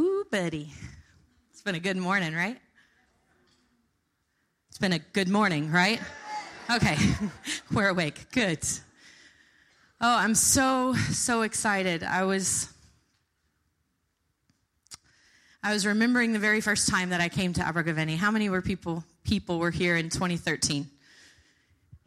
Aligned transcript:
Ooh, 0.00 0.24
buddy. 0.30 0.72
It's 1.50 1.60
been 1.60 1.74
a 1.74 1.80
good 1.80 1.98
morning, 1.98 2.34
right? 2.34 2.56
It's 4.70 4.78
been 4.78 4.94
a 4.94 4.98
good 4.98 5.28
morning, 5.28 5.70
right? 5.70 6.00
Okay, 6.74 6.96
we're 7.72 7.88
awake. 7.88 8.32
Good. 8.32 8.66
Oh, 10.00 10.16
I'm 10.16 10.34
so, 10.34 10.94
so 10.94 11.42
excited. 11.42 12.02
I 12.02 12.24
was. 12.24 12.72
I 15.62 15.74
was 15.74 15.84
remembering 15.84 16.32
the 16.32 16.38
very 16.38 16.62
first 16.62 16.88
time 16.88 17.10
that 17.10 17.20
I 17.20 17.28
came 17.28 17.52
to 17.52 17.60
Abergavenny. 17.60 18.16
How 18.16 18.30
many 18.30 18.48
were 18.48 18.62
people 18.62 19.04
people 19.24 19.58
were 19.58 19.70
here 19.70 19.96
in 19.96 20.08
2013? 20.08 20.88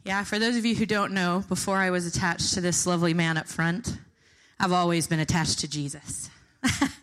Yeah, 0.04 0.24
for 0.24 0.40
those 0.40 0.58
of 0.58 0.66
you 0.66 0.74
who 0.74 0.88
don't 0.88 1.14
know, 1.14 1.44
before 1.48 1.78
I 1.78 1.92
was 1.92 2.08
attached 2.08 2.56
to 2.56 2.62
this 2.62 2.88
lovely 2.88 3.14
man 3.14 3.38
up 3.38 3.48
front, 3.48 4.00
I've 4.60 4.72
always 4.72 5.06
been 5.06 5.20
attached 5.20 5.60
to 5.60 5.70
Jesus. 5.70 6.32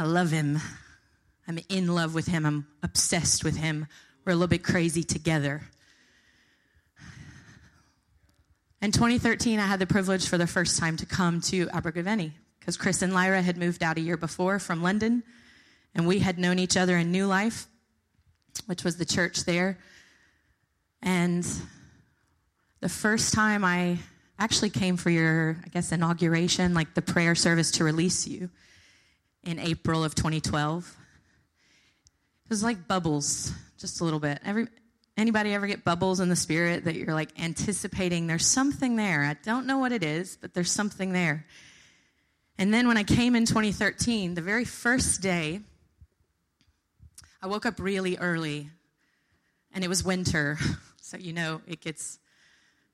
I 0.00 0.04
love 0.04 0.30
him. 0.30 0.60
I'm 1.48 1.58
in 1.68 1.92
love 1.92 2.14
with 2.14 2.28
him. 2.28 2.46
I'm 2.46 2.68
obsessed 2.84 3.42
with 3.42 3.56
him. 3.56 3.88
We're 4.24 4.32
a 4.32 4.36
little 4.36 4.46
bit 4.46 4.62
crazy 4.62 5.02
together. 5.02 5.62
In 8.80 8.92
2013, 8.92 9.58
I 9.58 9.66
had 9.66 9.80
the 9.80 9.86
privilege 9.86 10.28
for 10.28 10.38
the 10.38 10.46
first 10.46 10.78
time 10.78 10.96
to 10.98 11.06
come 11.06 11.40
to 11.42 11.68
Abergavenny 11.70 12.32
because 12.60 12.76
Chris 12.76 13.02
and 13.02 13.12
Lyra 13.12 13.42
had 13.42 13.56
moved 13.56 13.82
out 13.82 13.96
a 13.96 14.00
year 14.00 14.16
before 14.16 14.60
from 14.60 14.84
London, 14.84 15.24
and 15.96 16.06
we 16.06 16.20
had 16.20 16.38
known 16.38 16.60
each 16.60 16.76
other 16.76 16.96
in 16.96 17.10
New 17.10 17.26
Life, 17.26 17.66
which 18.66 18.84
was 18.84 18.98
the 18.98 19.04
church 19.04 19.46
there. 19.46 19.78
And 21.02 21.44
the 22.78 22.88
first 22.88 23.34
time 23.34 23.64
I 23.64 23.98
actually 24.38 24.70
came 24.70 24.96
for 24.96 25.10
your, 25.10 25.56
I 25.64 25.68
guess, 25.70 25.90
inauguration, 25.90 26.72
like 26.72 26.94
the 26.94 27.02
prayer 27.02 27.34
service 27.34 27.72
to 27.72 27.84
release 27.84 28.28
you 28.28 28.48
in 29.44 29.58
April 29.58 30.04
of 30.04 30.14
2012. 30.14 30.96
It 32.44 32.50
was 32.50 32.62
like 32.62 32.88
bubbles, 32.88 33.52
just 33.78 34.00
a 34.00 34.04
little 34.04 34.20
bit. 34.20 34.40
Every, 34.44 34.66
anybody 35.16 35.52
ever 35.52 35.66
get 35.66 35.84
bubbles 35.84 36.20
in 36.20 36.28
the 36.28 36.36
spirit 36.36 36.84
that 36.84 36.94
you're 36.94 37.14
like 37.14 37.38
anticipating 37.40 38.26
there's 38.26 38.46
something 38.46 38.96
there? 38.96 39.24
I 39.24 39.36
don't 39.44 39.66
know 39.66 39.78
what 39.78 39.92
it 39.92 40.02
is, 40.02 40.38
but 40.40 40.54
there's 40.54 40.70
something 40.72 41.12
there. 41.12 41.46
And 42.58 42.72
then 42.74 42.88
when 42.88 42.96
I 42.96 43.04
came 43.04 43.36
in 43.36 43.44
2013, 43.44 44.34
the 44.34 44.40
very 44.40 44.64
first 44.64 45.20
day, 45.20 45.60
I 47.40 47.46
woke 47.46 47.66
up 47.66 47.78
really 47.78 48.16
early 48.16 48.70
and 49.72 49.84
it 49.84 49.88
was 49.88 50.04
winter. 50.04 50.58
So 51.00 51.16
you 51.16 51.32
know 51.32 51.62
it 51.66 51.80
gets 51.80 52.18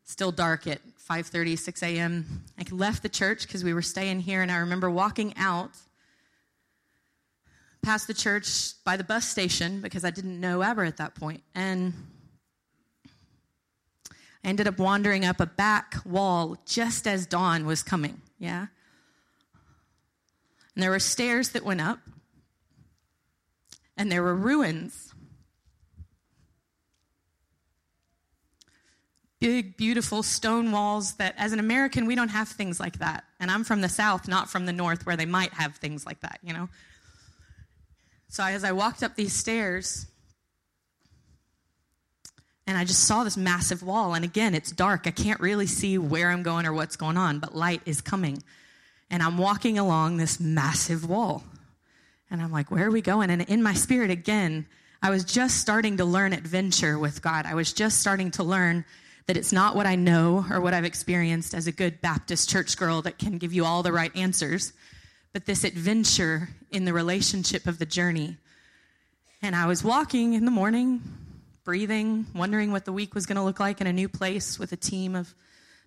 still 0.04 0.30
dark 0.30 0.68
at 0.68 0.80
5:30, 1.10 1.58
6 1.58 1.82
a.m. 1.82 2.44
I 2.56 2.64
left 2.70 3.02
the 3.02 3.08
church 3.08 3.42
because 3.42 3.64
we 3.64 3.74
were 3.74 3.82
staying 3.82 4.20
here, 4.20 4.40
and 4.40 4.52
I 4.52 4.58
remember 4.58 4.88
walking 4.88 5.34
out 5.36 5.72
past 7.84 8.06
the 8.06 8.14
church 8.14 8.72
by 8.84 8.96
the 8.96 9.04
bus 9.04 9.28
station 9.28 9.80
because 9.80 10.04
I 10.04 10.10
didn't 10.10 10.40
know 10.40 10.62
Aber 10.62 10.84
at 10.84 10.96
that 10.96 11.14
point. 11.14 11.42
And 11.54 11.92
I 14.10 14.48
ended 14.48 14.66
up 14.66 14.78
wandering 14.78 15.24
up 15.24 15.40
a 15.40 15.46
back 15.46 15.96
wall 16.04 16.56
just 16.66 17.06
as 17.06 17.26
dawn 17.26 17.66
was 17.66 17.82
coming. 17.82 18.20
Yeah? 18.38 18.66
And 20.74 20.82
there 20.82 20.90
were 20.90 20.98
stairs 20.98 21.50
that 21.50 21.64
went 21.64 21.80
up, 21.80 22.00
and 23.96 24.10
there 24.10 24.22
were 24.22 24.34
ruins. 24.34 25.12
Big, 29.38 29.76
beautiful 29.76 30.22
stone 30.22 30.72
walls 30.72 31.14
that, 31.14 31.34
as 31.38 31.52
an 31.52 31.60
American, 31.60 32.06
we 32.06 32.14
don't 32.14 32.30
have 32.30 32.48
things 32.48 32.80
like 32.80 32.98
that. 32.98 33.24
And 33.38 33.50
I'm 33.50 33.62
from 33.62 33.82
the 33.82 33.88
South, 33.88 34.26
not 34.26 34.50
from 34.50 34.66
the 34.66 34.72
North, 34.72 35.06
where 35.06 35.16
they 35.16 35.26
might 35.26 35.52
have 35.52 35.76
things 35.76 36.04
like 36.06 36.20
that, 36.20 36.40
you 36.42 36.52
know? 36.52 36.68
So 38.34 38.42
as 38.42 38.64
I 38.64 38.72
walked 38.72 39.04
up 39.04 39.14
these 39.14 39.32
stairs, 39.32 40.08
and 42.66 42.76
I 42.76 42.84
just 42.84 43.04
saw 43.04 43.22
this 43.22 43.36
massive 43.36 43.80
wall. 43.80 44.14
And 44.14 44.24
again, 44.24 44.56
it's 44.56 44.72
dark. 44.72 45.02
I 45.06 45.12
can't 45.12 45.38
really 45.38 45.68
see 45.68 45.98
where 45.98 46.32
I'm 46.32 46.42
going 46.42 46.66
or 46.66 46.72
what's 46.72 46.96
going 46.96 47.16
on, 47.16 47.38
but 47.38 47.54
light 47.54 47.82
is 47.86 48.00
coming. 48.00 48.42
And 49.08 49.22
I'm 49.22 49.38
walking 49.38 49.78
along 49.78 50.16
this 50.16 50.40
massive 50.40 51.08
wall. 51.08 51.44
And 52.28 52.42
I'm 52.42 52.50
like, 52.50 52.72
where 52.72 52.88
are 52.88 52.90
we 52.90 53.02
going? 53.02 53.30
And 53.30 53.42
in 53.42 53.62
my 53.62 53.74
spirit, 53.74 54.10
again, 54.10 54.66
I 55.00 55.10
was 55.10 55.22
just 55.22 55.60
starting 55.60 55.98
to 55.98 56.04
learn 56.04 56.32
adventure 56.32 56.98
with 56.98 57.22
God. 57.22 57.46
I 57.46 57.54
was 57.54 57.72
just 57.72 58.00
starting 58.00 58.32
to 58.32 58.42
learn 58.42 58.84
that 59.28 59.36
it's 59.36 59.52
not 59.52 59.76
what 59.76 59.86
I 59.86 59.94
know 59.94 60.44
or 60.50 60.60
what 60.60 60.74
I've 60.74 60.84
experienced 60.84 61.54
as 61.54 61.68
a 61.68 61.72
good 61.72 62.00
Baptist 62.00 62.50
church 62.50 62.76
girl 62.76 63.00
that 63.02 63.16
can 63.16 63.38
give 63.38 63.52
you 63.52 63.64
all 63.64 63.84
the 63.84 63.92
right 63.92 64.10
answers, 64.16 64.72
but 65.34 65.46
this 65.46 65.64
adventure 65.64 66.48
in 66.70 66.84
the 66.84 66.92
relationship 66.92 67.66
of 67.66 67.78
the 67.78 67.84
journey. 67.84 68.36
And 69.42 69.54
I 69.54 69.66
was 69.66 69.82
walking 69.82 70.32
in 70.32 70.44
the 70.44 70.50
morning, 70.50 71.02
breathing, 71.64 72.24
wondering 72.34 72.70
what 72.70 72.84
the 72.84 72.92
week 72.92 73.16
was 73.16 73.26
going 73.26 73.36
to 73.36 73.42
look 73.42 73.58
like 73.58 73.80
in 73.80 73.88
a 73.88 73.92
new 73.92 74.08
place 74.08 74.60
with 74.60 74.72
a 74.72 74.76
team 74.76 75.16
of 75.16 75.34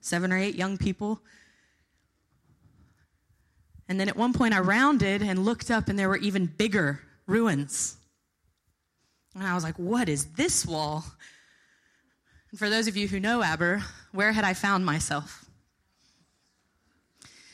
seven 0.02 0.34
or 0.34 0.38
eight 0.38 0.56
young 0.56 0.78
people. 0.78 1.22
And 3.88 3.98
then 3.98 4.10
at 4.10 4.18
one 4.18 4.34
point, 4.34 4.54
I 4.54 4.60
rounded 4.60 5.22
and 5.22 5.46
looked 5.46 5.72
up, 5.72 5.88
and 5.88 5.98
there 5.98 6.10
were 6.10 6.18
even 6.18 6.48
bigger 6.48 7.00
ruins. 7.26 7.96
And 9.34 9.48
I 9.48 9.56
was 9.56 9.64
like, 9.64 9.80
what 9.80 10.10
is 10.10 10.26
this 10.34 10.66
wall? 10.66 11.06
And 12.52 12.60
for 12.60 12.70
those 12.70 12.88
of 12.88 12.98
you 12.98 13.08
who 13.08 13.22
know 13.22 13.42
Aber, 13.42 13.82
where 14.12 14.34
had 14.34 14.44
I 14.44 14.54
found 14.54 14.86
myself? 14.86 15.47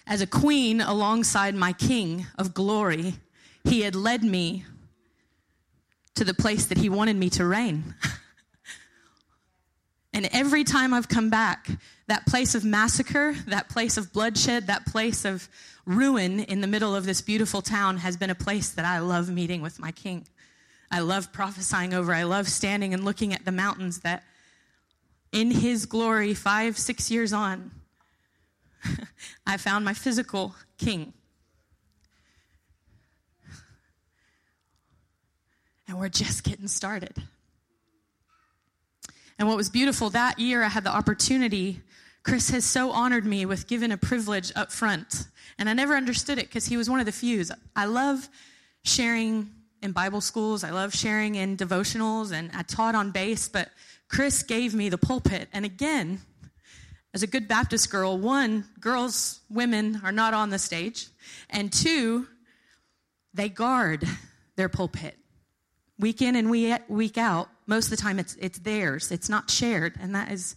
As 0.06 0.22
a 0.22 0.28
queen 0.28 0.82
alongside 0.82 1.56
my 1.56 1.74
king 1.74 2.26
of 2.38 2.54
glory, 2.54 3.16
he 3.64 3.82
had 3.82 3.96
led 3.96 4.24
me 4.24 4.66
to 6.16 6.24
the 6.24 6.34
place 6.34 6.66
that 6.68 6.78
he 6.78 6.90
wanted 6.90 7.16
me 7.16 7.30
to 7.32 7.46
reign. 7.46 7.96
and 10.14 10.28
every 10.32 10.64
time 10.64 10.94
I've 10.94 11.08
come 11.08 11.30
back, 11.30 11.70
that 12.08 12.26
place 12.28 12.54
of 12.54 12.66
massacre, 12.66 13.34
that 13.48 13.70
place 13.70 13.98
of 13.98 14.12
bloodshed, 14.12 14.68
that 14.68 14.86
place 14.86 15.26
of 15.26 15.48
ruin 15.86 16.42
in 16.42 16.62
the 16.62 16.68
middle 16.68 16.96
of 16.96 17.06
this 17.06 17.22
beautiful 17.22 17.62
town 17.62 17.98
has 17.98 18.18
been 18.18 18.30
a 18.30 18.36
place 18.36 18.72
that 18.72 18.86
I 18.86 19.00
love 19.00 19.30
meeting 19.30 19.62
with 19.62 19.80
my 19.80 19.92
king. 19.92 20.28
I 20.92 21.00
love 21.00 21.34
prophesying 21.34 21.94
over. 21.94 22.14
I 22.14 22.24
love 22.24 22.48
standing 22.48 22.94
and 22.94 23.04
looking 23.04 23.34
at 23.34 23.46
the 23.46 23.52
mountains 23.52 24.02
that 24.02 24.24
in 25.32 25.50
his 25.50 25.86
glory, 25.86 26.34
five, 26.34 26.78
six 26.78 27.10
years 27.10 27.34
on, 27.34 27.72
I 29.48 29.58
found 29.58 29.86
my 29.86 29.94
physical 29.94 30.56
king. 30.78 31.14
And 35.88 36.00
we're 36.00 36.10
just 36.10 36.44
getting 36.44 36.68
started. 36.68 37.22
And 39.38 39.48
what 39.48 39.58
was 39.58 39.70
beautiful 39.70 40.10
that 40.12 40.40
year, 40.40 40.64
I 40.64 40.70
had 40.70 40.84
the 40.84 40.96
opportunity. 40.96 41.82
Chris 42.24 42.50
has 42.52 42.66
so 42.66 42.92
honored 42.92 43.26
me 43.26 43.46
with 43.46 43.68
giving 43.68 43.92
a 43.92 43.98
privilege 43.98 44.52
up 44.56 44.72
front. 44.72 45.28
And 45.60 45.70
I 45.70 45.74
never 45.74 45.96
understood 45.96 46.38
it 46.38 46.48
because 46.48 46.66
he 46.66 46.78
was 46.78 46.90
one 46.90 47.00
of 47.00 47.06
the 47.06 47.12
few. 47.12 47.44
I 47.76 47.86
love 47.86 48.30
sharing 48.84 49.52
in 49.82 49.92
Bible 49.92 50.22
schools, 50.22 50.64
I 50.64 50.70
love 50.70 50.94
sharing 50.94 51.36
in 51.36 51.58
devotionals, 51.58 52.32
and 52.32 52.50
I 52.56 52.62
taught 52.62 52.96
on 52.96 53.12
base, 53.12 53.50
but 53.50 53.70
Chris 54.08 54.42
gave 54.42 54.74
me 54.74 54.88
the 54.88 54.98
pulpit. 54.98 55.50
And 55.52 55.66
again, 55.66 56.22
as 57.14 57.22
a 57.22 57.28
good 57.28 57.48
Baptist 57.48 57.92
girl, 57.92 58.18
one, 58.18 58.66
girls, 58.80 59.42
women 59.50 60.02
are 60.04 60.12
not 60.12 60.34
on 60.34 60.50
the 60.50 60.58
stage, 60.58 61.08
and 61.50 61.72
two, 61.72 62.28
they 63.34 63.50
guard 63.50 64.08
their 64.56 64.70
pulpit. 64.70 65.18
Week 66.00 66.22
in 66.22 66.36
and 66.36 66.50
week 66.50 67.18
out, 67.18 67.50
most 67.68 67.86
of 67.86 67.92
the 67.92 67.98
time 67.98 68.18
it's, 68.18 68.36
it's 68.36 68.60
theirs, 68.60 69.12
it's 69.12 69.30
not 69.30 69.50
shared, 69.52 69.94
and 70.02 70.16
that 70.16 70.32
is 70.32 70.56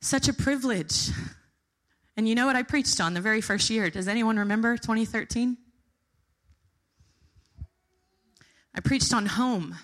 such 0.00 0.28
a 0.28 0.32
privilege. 0.32 1.10
And 2.16 2.28
you 2.28 2.34
know 2.34 2.46
what 2.46 2.56
I 2.56 2.62
preached 2.62 3.00
on 3.00 3.14
the 3.14 3.20
very 3.20 3.40
first 3.40 3.70
year? 3.70 3.88
Does 3.88 4.06
anyone 4.06 4.38
remember 4.38 4.76
2013? 4.76 5.56
I 8.74 8.80
preached 8.80 9.12
on 9.12 9.26
home 9.26 9.76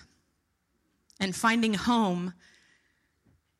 and 1.19 1.35
finding 1.35 1.73
home 1.73 2.33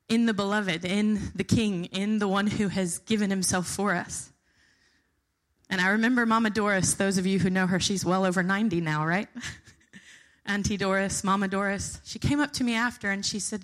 in 0.09 0.25
the 0.25 0.33
beloved, 0.33 0.83
in 0.83 1.31
the 1.35 1.43
king, 1.43 1.85
in 1.85 2.17
the 2.17 2.27
one 2.27 2.47
who 2.47 2.67
has 2.67 2.97
given 2.99 3.29
himself 3.29 3.67
for 3.67 3.93
us. 3.93 4.31
And 5.69 5.79
I 5.79 5.89
remember 5.89 6.25
Mama 6.25 6.49
Doris, 6.49 6.95
those 6.95 7.19
of 7.19 7.27
you 7.27 7.37
who 7.37 7.51
know 7.51 7.67
her, 7.67 7.79
she's 7.79 8.03
well 8.03 8.25
over 8.25 8.41
90 8.41 8.81
now, 8.81 9.05
right? 9.05 9.27
Auntie 10.47 10.77
Doris, 10.77 11.23
Mama 11.23 11.47
Doris. 11.47 12.01
She 12.03 12.17
came 12.17 12.39
up 12.39 12.51
to 12.53 12.63
me 12.63 12.73
after 12.73 13.11
and 13.11 13.23
she 13.23 13.37
said, 13.37 13.61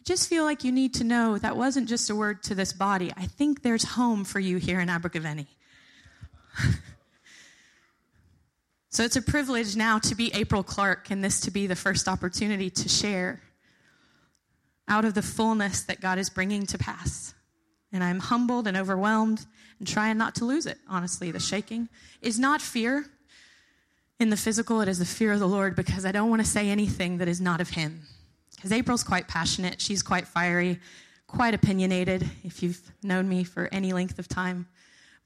I 0.00 0.02
just 0.04 0.26
feel 0.28 0.44
like 0.44 0.64
you 0.64 0.72
need 0.72 0.94
to 0.94 1.04
know 1.04 1.36
that 1.36 1.54
wasn't 1.54 1.86
just 1.86 2.08
a 2.08 2.16
word 2.16 2.42
to 2.44 2.54
this 2.54 2.72
body. 2.72 3.12
I 3.14 3.26
think 3.26 3.62
there's 3.62 3.84
home 3.84 4.24
for 4.24 4.40
you 4.40 4.56
here 4.56 4.80
in 4.80 4.88
Abergavenny. 4.88 5.48
so 8.88 9.02
it's 9.02 9.16
a 9.16 9.22
privilege 9.22 9.76
now 9.76 9.98
to 9.98 10.14
be 10.14 10.32
April 10.32 10.62
Clark 10.62 11.10
and 11.10 11.22
this 11.22 11.40
to 11.40 11.50
be 11.50 11.66
the 11.66 11.76
first 11.76 12.08
opportunity 12.08 12.70
to 12.70 12.88
share 12.88 13.42
out 14.88 15.04
of 15.04 15.14
the 15.14 15.22
fullness 15.22 15.82
that 15.82 16.00
God 16.00 16.18
is 16.18 16.30
bringing 16.30 16.66
to 16.66 16.78
pass. 16.78 17.34
And 17.92 18.02
I'm 18.02 18.18
humbled 18.18 18.66
and 18.66 18.76
overwhelmed 18.76 19.46
and 19.78 19.88
trying 19.88 20.18
not 20.18 20.34
to 20.36 20.44
lose 20.44 20.66
it, 20.66 20.78
honestly. 20.88 21.30
The 21.30 21.40
shaking 21.40 21.88
is 22.20 22.38
not 22.38 22.60
fear. 22.60 23.06
In 24.20 24.30
the 24.30 24.36
physical, 24.36 24.80
it 24.80 24.88
is 24.88 24.98
the 24.98 25.04
fear 25.04 25.32
of 25.32 25.40
the 25.40 25.48
Lord 25.48 25.76
because 25.76 26.04
I 26.04 26.12
don't 26.12 26.30
want 26.30 26.42
to 26.42 26.48
say 26.48 26.68
anything 26.68 27.18
that 27.18 27.28
is 27.28 27.40
not 27.40 27.60
of 27.60 27.70
Him. 27.70 28.02
Because 28.54 28.72
April's 28.72 29.04
quite 29.04 29.28
passionate, 29.28 29.80
she's 29.80 30.02
quite 30.02 30.26
fiery, 30.26 30.80
quite 31.26 31.54
opinionated, 31.54 32.28
if 32.44 32.62
you've 32.62 32.80
known 33.02 33.28
me 33.28 33.44
for 33.44 33.68
any 33.72 33.92
length 33.92 34.18
of 34.18 34.28
time. 34.28 34.66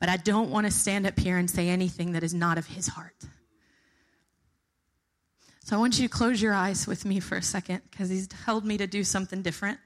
But 0.01 0.09
I 0.09 0.17
don't 0.17 0.51
want 0.51 0.67
to 0.67 0.73
stand 0.73 1.07
up 1.07 1.19
here 1.19 1.39
and 1.39 1.51
say 1.51 1.69
anything 1.69 2.13
that 2.13 2.23
is 2.23 2.35
not 2.35 2.59
of 2.59 2.67
His 2.67 2.89
heart. 2.89 3.15
So 5.69 5.77
I 5.77 5.81
want 5.81 5.99
you 5.99 6.09
to 6.09 6.11
close 6.11 6.41
your 6.41 6.55
eyes 6.55 6.87
with 6.87 7.05
me 7.05 7.21
for 7.21 7.37
a 7.37 7.43
second 7.43 7.83
because 7.91 8.09
He's 8.09 8.27
held 8.47 8.65
me 8.65 8.79
to 8.79 8.87
do 8.87 9.05
something 9.05 9.43
different 9.43 9.79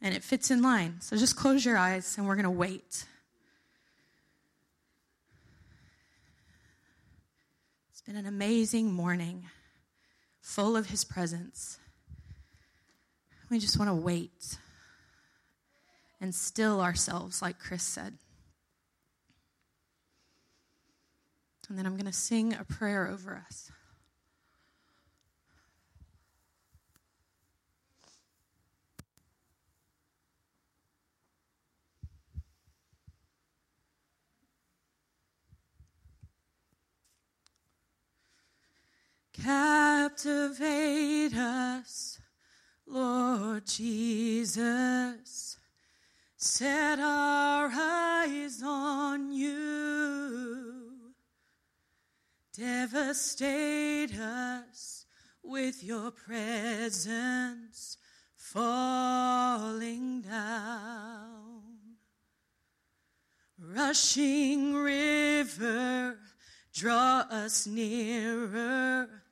and 0.00 0.14
it 0.14 0.22
fits 0.22 0.52
in 0.52 0.62
line. 0.62 1.00
So 1.00 1.16
just 1.16 1.34
close 1.34 1.64
your 1.64 1.76
eyes 1.76 2.16
and 2.16 2.28
we're 2.28 2.36
going 2.36 2.44
to 2.44 2.50
wait. 2.50 3.04
It's 7.90 8.02
been 8.06 8.14
an 8.14 8.26
amazing 8.26 8.92
morning, 8.92 9.48
full 10.40 10.76
of 10.76 10.90
His 10.90 11.02
presence. 11.02 11.80
We 13.50 13.58
just 13.58 13.76
want 13.76 13.88
to 13.88 13.96
wait 13.96 14.58
and 16.20 16.32
still 16.32 16.80
ourselves, 16.80 17.42
like 17.42 17.58
Chris 17.58 17.82
said. 17.82 18.16
And 21.68 21.76
then 21.76 21.84
I'm 21.84 21.94
going 21.94 22.06
to 22.06 22.12
sing 22.12 22.54
a 22.54 22.62
prayer 22.62 23.08
over 23.08 23.42
us. 23.44 23.72
Captivate 39.42 41.34
us, 41.34 42.20
Lord 42.86 43.66
Jesus. 43.66 45.58
Set 46.36 47.00
our 47.00 47.70
eyes 47.74 48.62
on 48.64 49.32
you. 49.32 51.14
Devastate 52.56 54.16
us 54.16 55.06
with 55.42 55.82
your 55.82 56.12
presence 56.12 57.96
falling 58.36 60.20
down. 60.22 61.62
Rushing 63.58 64.74
river, 64.74 66.18
draw 66.72 67.24
us 67.30 67.66
nearer 67.66 69.23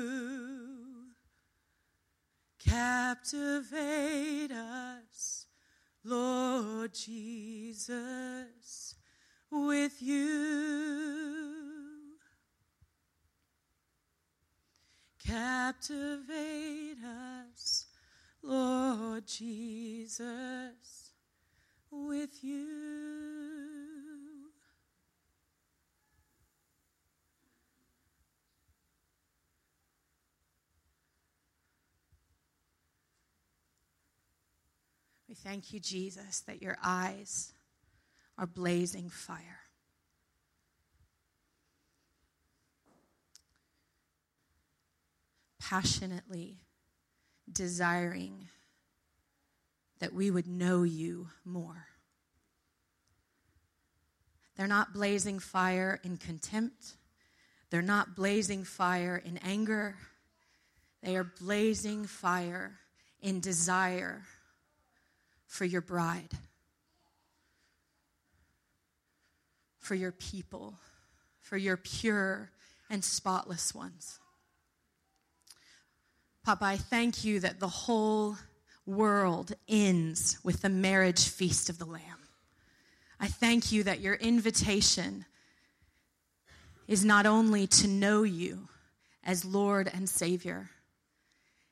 Captivate 2.59 4.51
us, 4.51 5.47
Lord 6.03 6.93
Jesus, 6.93 8.97
with 9.53 10.03
you. 10.03 11.55
Captivate 15.25 16.97
us, 17.05 17.87
Lord 18.43 19.29
Jesus, 19.29 21.13
with 21.93 22.43
you. 22.43 23.92
We 35.33 35.37
thank 35.37 35.73
you, 35.73 35.81
Jesus, 35.81 36.41
that 36.41 36.61
your 36.61 36.77
eyes 36.85 37.55
are 38.37 38.45
blazing 38.45 39.09
fire. 39.09 39.61
Passionately 45.59 46.59
desiring 47.51 48.49
that 50.01 50.13
we 50.13 50.31
would 50.31 50.47
know 50.47 50.83
you 50.83 51.29
more. 51.47 51.87
They're 54.59 54.67
not 54.67 54.93
blazing 54.93 55.39
fire 55.39 55.99
in 56.05 56.19
contempt. 56.19 56.97
They're 57.71 57.81
not 57.81 58.15
blazing 58.15 58.65
fire 58.65 59.17
in 59.17 59.39
anger. 59.39 59.97
They 61.03 61.17
are 61.17 61.25
blazing 61.25 62.05
fire 62.05 62.81
in 63.23 63.41
desire 63.41 64.25
for 65.53 65.67
your 65.67 65.83
bride, 65.83 66.31
for 69.79 69.95
your 69.95 70.11
people, 70.11 70.79
for 71.43 71.59
your 71.59 71.77
pure 71.77 72.51
and 72.89 73.05
spotless 73.05 73.75
ones. 73.75 74.19
Papa, 76.43 76.65
I 76.65 76.79
thank 76.79 77.23
you 77.23 77.39
that 77.41 77.61
the 77.61 77.69
whole 77.69 78.39
world 78.87 79.53
ends 79.69 80.39
with 80.43 80.63
the 80.63 80.71
marriage 80.71 81.29
feast 81.29 81.69
of 81.69 81.79
the 81.79 81.85
Lamb. 81.85 82.01
I 83.21 83.27
thank 83.27 83.71
you 83.71 83.83
that 83.83 84.01
your 84.01 84.15
invitation 84.15 85.27
is 86.89 87.05
not 87.05 87.27
only 87.27 87.67
to 87.67 87.89
know 87.89 88.23
you 88.23 88.69
as 89.23 89.45
Lord 89.45 89.91
and 89.93 90.09
Savior, 90.09 90.71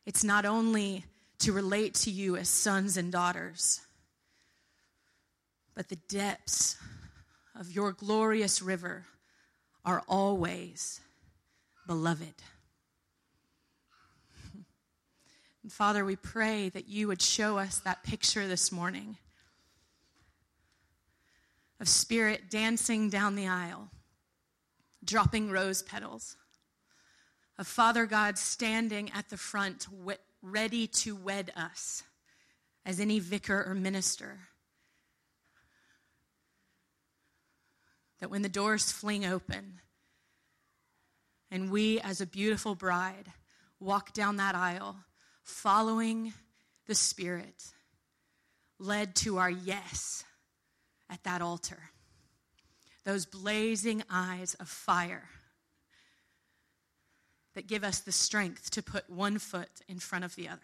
it's 0.04 0.22
not 0.22 0.44
only 0.44 1.06
to 1.40 1.52
relate 1.52 1.94
to 1.94 2.10
you 2.10 2.36
as 2.36 2.48
sons 2.48 2.96
and 2.96 3.10
daughters. 3.10 3.80
But 5.74 5.88
the 5.88 5.96
depths 5.96 6.76
of 7.58 7.72
your 7.72 7.92
glorious 7.92 8.62
river 8.62 9.06
are 9.84 10.02
always 10.08 11.00
beloved. 11.86 12.34
And 15.62 15.72
Father, 15.72 16.04
we 16.04 16.16
pray 16.16 16.68
that 16.70 16.88
you 16.88 17.08
would 17.08 17.20
show 17.20 17.58
us 17.58 17.78
that 17.80 18.02
picture 18.02 18.46
this 18.46 18.72
morning 18.72 19.18
of 21.78 21.88
Spirit 21.88 22.50
dancing 22.50 23.08
down 23.10 23.34
the 23.34 23.46
aisle, 23.46 23.90
dropping 25.04 25.50
rose 25.50 25.82
petals, 25.82 26.36
of 27.58 27.66
Father 27.66 28.06
God 28.06 28.38
standing 28.38 29.10
at 29.12 29.28
the 29.28 29.36
front, 29.36 29.86
ready 30.42 30.86
to 30.86 31.14
wed 31.14 31.52
us 31.56 32.02
as 32.84 33.00
any 33.00 33.18
vicar 33.18 33.64
or 33.66 33.74
minister. 33.74 34.40
That 38.20 38.30
when 38.30 38.42
the 38.42 38.48
doors 38.48 38.92
fling 38.92 39.24
open 39.24 39.80
and 41.50 41.70
we, 41.70 42.00
as 42.00 42.20
a 42.20 42.26
beautiful 42.26 42.74
bride, 42.74 43.32
walk 43.78 44.12
down 44.12 44.36
that 44.36 44.54
aisle 44.54 44.96
following 45.42 46.32
the 46.86 46.94
Spirit, 46.94 47.72
led 48.78 49.14
to 49.16 49.38
our 49.38 49.50
yes 49.50 50.24
at 51.08 51.22
that 51.24 51.42
altar. 51.42 51.90
Those 53.04 53.26
blazing 53.26 54.02
eyes 54.10 54.54
of 54.54 54.68
fire 54.68 55.28
that 57.54 57.66
give 57.66 57.84
us 57.84 58.00
the 58.00 58.12
strength 58.12 58.70
to 58.70 58.82
put 58.82 59.08
one 59.10 59.38
foot 59.38 59.70
in 59.88 59.98
front 59.98 60.24
of 60.24 60.34
the 60.36 60.48
other. 60.48 60.60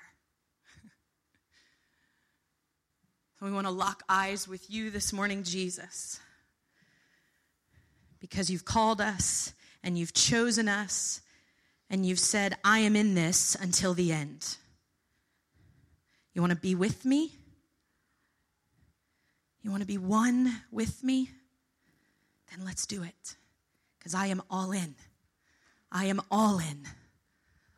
so 3.39 3.47
we 3.47 3.53
want 3.53 3.67
to 3.67 3.73
lock 3.73 4.03
eyes 4.09 4.47
with 4.47 4.71
you 4.71 4.91
this 4.91 5.13
morning, 5.13 5.43
Jesus, 5.43 6.21
because 8.21 8.51
you've 8.51 8.65
called 8.65 9.01
us 9.01 9.53
and 9.83 9.99
you've 9.99 10.15
chosen 10.15 10.69
us 10.69 11.21
and 11.91 12.05
you've 12.05 12.19
said, 12.19 12.57
I 12.65 12.81
am 12.81 12.97
in 12.97 13.15
this 13.15 13.55
until 13.55 13.95
the 13.95 14.13
end. 14.13 14.57
You 16.35 16.43
want 16.43 16.51
to 16.51 16.59
be 16.59 16.75
with 16.75 17.05
me? 17.05 17.33
You 19.63 19.71
want 19.71 19.83
to 19.83 19.87
be 19.87 19.99
one 19.99 20.63
with 20.71 21.03
me? 21.03 21.31
Then 22.51 22.65
let's 22.65 22.87
do 22.87 23.03
it 23.03 23.37
because 23.99 24.15
I 24.15 24.27
am 24.27 24.43
all 24.51 24.71
in. 24.71 24.95
I 25.91 26.07
am 26.07 26.21
all 26.31 26.59
in. 26.59 26.85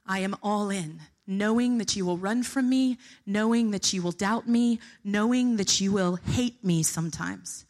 I 0.07 0.21
am 0.21 0.37
all 0.43 0.71
in. 0.71 1.01
Knowing 1.27 1.79
that 1.79 1.95
you 1.95 2.07
will 2.07 2.17
run 2.17 2.43
from 2.43 2.69
me, 2.69 2.99
knowing 3.27 3.71
that 3.73 3.93
you 3.93 4.01
will 4.01 4.13
doubt 4.13 4.49
me, 4.49 4.81
knowing 5.05 5.57
that 5.57 5.81
you 5.81 5.93
will 5.93 6.17
hate 6.17 6.65
me 6.65 6.83
sometimes 6.83 7.67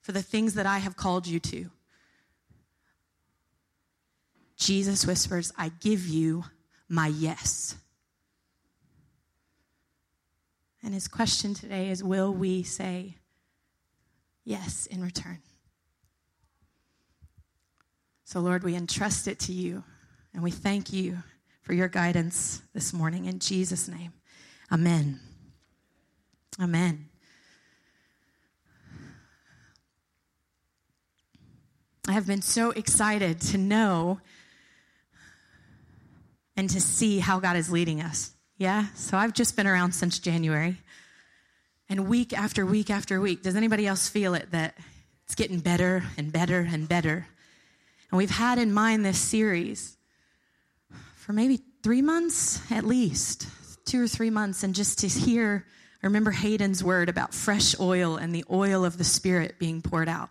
for 0.00 0.12
the 0.12 0.22
things 0.22 0.54
that 0.54 0.66
I 0.66 0.78
have 0.78 0.96
called 0.96 1.26
you 1.26 1.40
to. 1.40 1.70
Jesus 4.56 5.06
whispers, 5.06 5.52
I 5.56 5.72
give 5.80 6.06
you 6.06 6.44
my 6.88 7.08
yes. 7.08 7.74
And 10.82 10.94
his 10.94 11.08
question 11.08 11.54
today 11.54 11.90
is 11.90 12.04
Will 12.04 12.32
we 12.32 12.62
say 12.62 13.16
Yes, 14.44 14.86
in 14.86 15.02
return. 15.02 15.38
So, 18.30 18.38
Lord, 18.38 18.62
we 18.62 18.76
entrust 18.76 19.26
it 19.26 19.40
to 19.40 19.52
you 19.52 19.82
and 20.32 20.40
we 20.40 20.52
thank 20.52 20.92
you 20.92 21.18
for 21.62 21.72
your 21.72 21.88
guidance 21.88 22.62
this 22.72 22.92
morning. 22.92 23.24
In 23.24 23.40
Jesus' 23.40 23.88
name, 23.88 24.12
amen. 24.70 25.18
Amen. 26.62 27.08
I 32.06 32.12
have 32.12 32.24
been 32.24 32.40
so 32.40 32.70
excited 32.70 33.40
to 33.40 33.58
know 33.58 34.20
and 36.56 36.70
to 36.70 36.80
see 36.80 37.18
how 37.18 37.40
God 37.40 37.56
is 37.56 37.72
leading 37.72 38.00
us. 38.00 38.30
Yeah? 38.58 38.86
So 38.94 39.16
I've 39.16 39.34
just 39.34 39.56
been 39.56 39.66
around 39.66 39.90
since 39.90 40.20
January. 40.20 40.76
And 41.88 42.06
week 42.06 42.32
after 42.32 42.64
week 42.64 42.90
after 42.90 43.20
week, 43.20 43.42
does 43.42 43.56
anybody 43.56 43.88
else 43.88 44.08
feel 44.08 44.34
it 44.34 44.52
that 44.52 44.78
it's 45.24 45.34
getting 45.34 45.58
better 45.58 46.04
and 46.16 46.32
better 46.32 46.60
and 46.70 46.88
better? 46.88 47.26
And 48.10 48.18
we've 48.18 48.30
had 48.30 48.58
in 48.58 48.72
mind 48.72 49.04
this 49.04 49.18
series 49.18 49.96
for 51.16 51.32
maybe 51.32 51.60
three 51.82 52.02
months 52.02 52.60
at 52.70 52.84
least, 52.84 53.46
two 53.84 54.02
or 54.02 54.08
three 54.08 54.30
months, 54.30 54.62
and 54.62 54.74
just 54.74 55.00
to 55.00 55.08
hear, 55.08 55.64
I 56.02 56.06
remember 56.06 56.30
Hayden's 56.30 56.82
word 56.82 57.08
about 57.08 57.34
fresh 57.34 57.78
oil 57.78 58.16
and 58.16 58.34
the 58.34 58.44
oil 58.50 58.84
of 58.84 58.98
the 58.98 59.04
Spirit 59.04 59.58
being 59.58 59.82
poured 59.82 60.08
out 60.08 60.30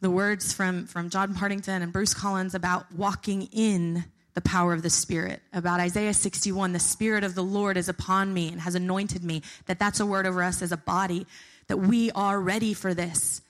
the 0.00 0.10
words 0.10 0.52
from, 0.52 0.86
from 0.86 1.10
John 1.10 1.34
Partington 1.34 1.82
and 1.82 1.92
Bruce 1.92 2.14
Collins 2.14 2.54
about 2.54 2.90
walking 2.92 3.48
in 3.52 4.04
the 4.34 4.40
power 4.40 4.72
of 4.72 4.82
the 4.82 4.90
Spirit, 4.90 5.42
about 5.52 5.80
Isaiah 5.80 6.14
61, 6.14 6.72
the 6.72 6.78
Spirit 6.78 7.24
of 7.24 7.34
the 7.34 7.42
Lord 7.42 7.76
is 7.76 7.88
upon 7.88 8.32
me 8.32 8.48
and 8.48 8.60
has 8.60 8.74
anointed 8.74 9.22
me, 9.22 9.42
that 9.66 9.78
that's 9.78 10.00
a 10.00 10.06
word 10.06 10.26
over 10.26 10.42
us 10.42 10.62
as 10.62 10.72
a 10.72 10.76
body, 10.76 11.26
that 11.66 11.76
we 11.76 12.10
are 12.12 12.40
ready 12.40 12.72
for 12.72 12.94
this. 12.94 13.42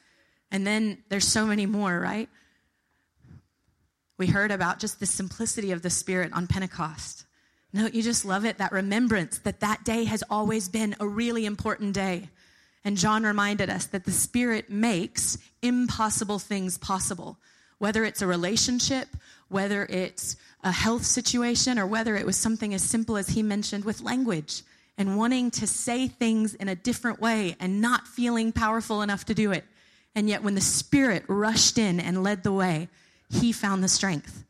And 0.50 0.66
then 0.66 0.98
there's 1.08 1.26
so 1.26 1.46
many 1.46 1.66
more, 1.66 2.00
right? 2.00 2.28
We 4.20 4.26
heard 4.26 4.50
about 4.50 4.80
just 4.80 5.00
the 5.00 5.06
simplicity 5.06 5.72
of 5.72 5.80
the 5.80 5.88
Spirit 5.88 6.34
on 6.34 6.46
Pentecost. 6.46 7.24
No, 7.72 7.86
you 7.86 8.02
just 8.02 8.26
love 8.26 8.44
it, 8.44 8.58
that 8.58 8.70
remembrance 8.70 9.38
that 9.38 9.60
that 9.60 9.82
day 9.82 10.04
has 10.04 10.22
always 10.28 10.68
been 10.68 10.94
a 11.00 11.08
really 11.08 11.46
important 11.46 11.94
day. 11.94 12.28
And 12.84 12.98
John 12.98 13.22
reminded 13.22 13.70
us 13.70 13.86
that 13.86 14.04
the 14.04 14.12
Spirit 14.12 14.68
makes 14.68 15.38
impossible 15.62 16.38
things 16.38 16.76
possible, 16.76 17.38
whether 17.78 18.04
it's 18.04 18.20
a 18.20 18.26
relationship, 18.26 19.08
whether 19.48 19.86
it's 19.86 20.36
a 20.62 20.70
health 20.70 21.06
situation, 21.06 21.78
or 21.78 21.86
whether 21.86 22.14
it 22.14 22.26
was 22.26 22.36
something 22.36 22.74
as 22.74 22.82
simple 22.82 23.16
as 23.16 23.30
he 23.30 23.42
mentioned 23.42 23.86
with 23.86 24.02
language 24.02 24.60
and 24.98 25.16
wanting 25.16 25.50
to 25.52 25.66
say 25.66 26.08
things 26.08 26.52
in 26.52 26.68
a 26.68 26.74
different 26.74 27.22
way 27.22 27.56
and 27.58 27.80
not 27.80 28.06
feeling 28.06 28.52
powerful 28.52 29.00
enough 29.00 29.24
to 29.24 29.34
do 29.34 29.50
it. 29.50 29.64
And 30.14 30.28
yet, 30.28 30.42
when 30.42 30.56
the 30.56 30.60
Spirit 30.60 31.24
rushed 31.26 31.78
in 31.78 31.98
and 31.98 32.22
led 32.22 32.42
the 32.42 32.52
way, 32.52 32.90
he 33.30 33.52
found 33.52 33.82
the 33.82 33.88
strength. 33.88 34.44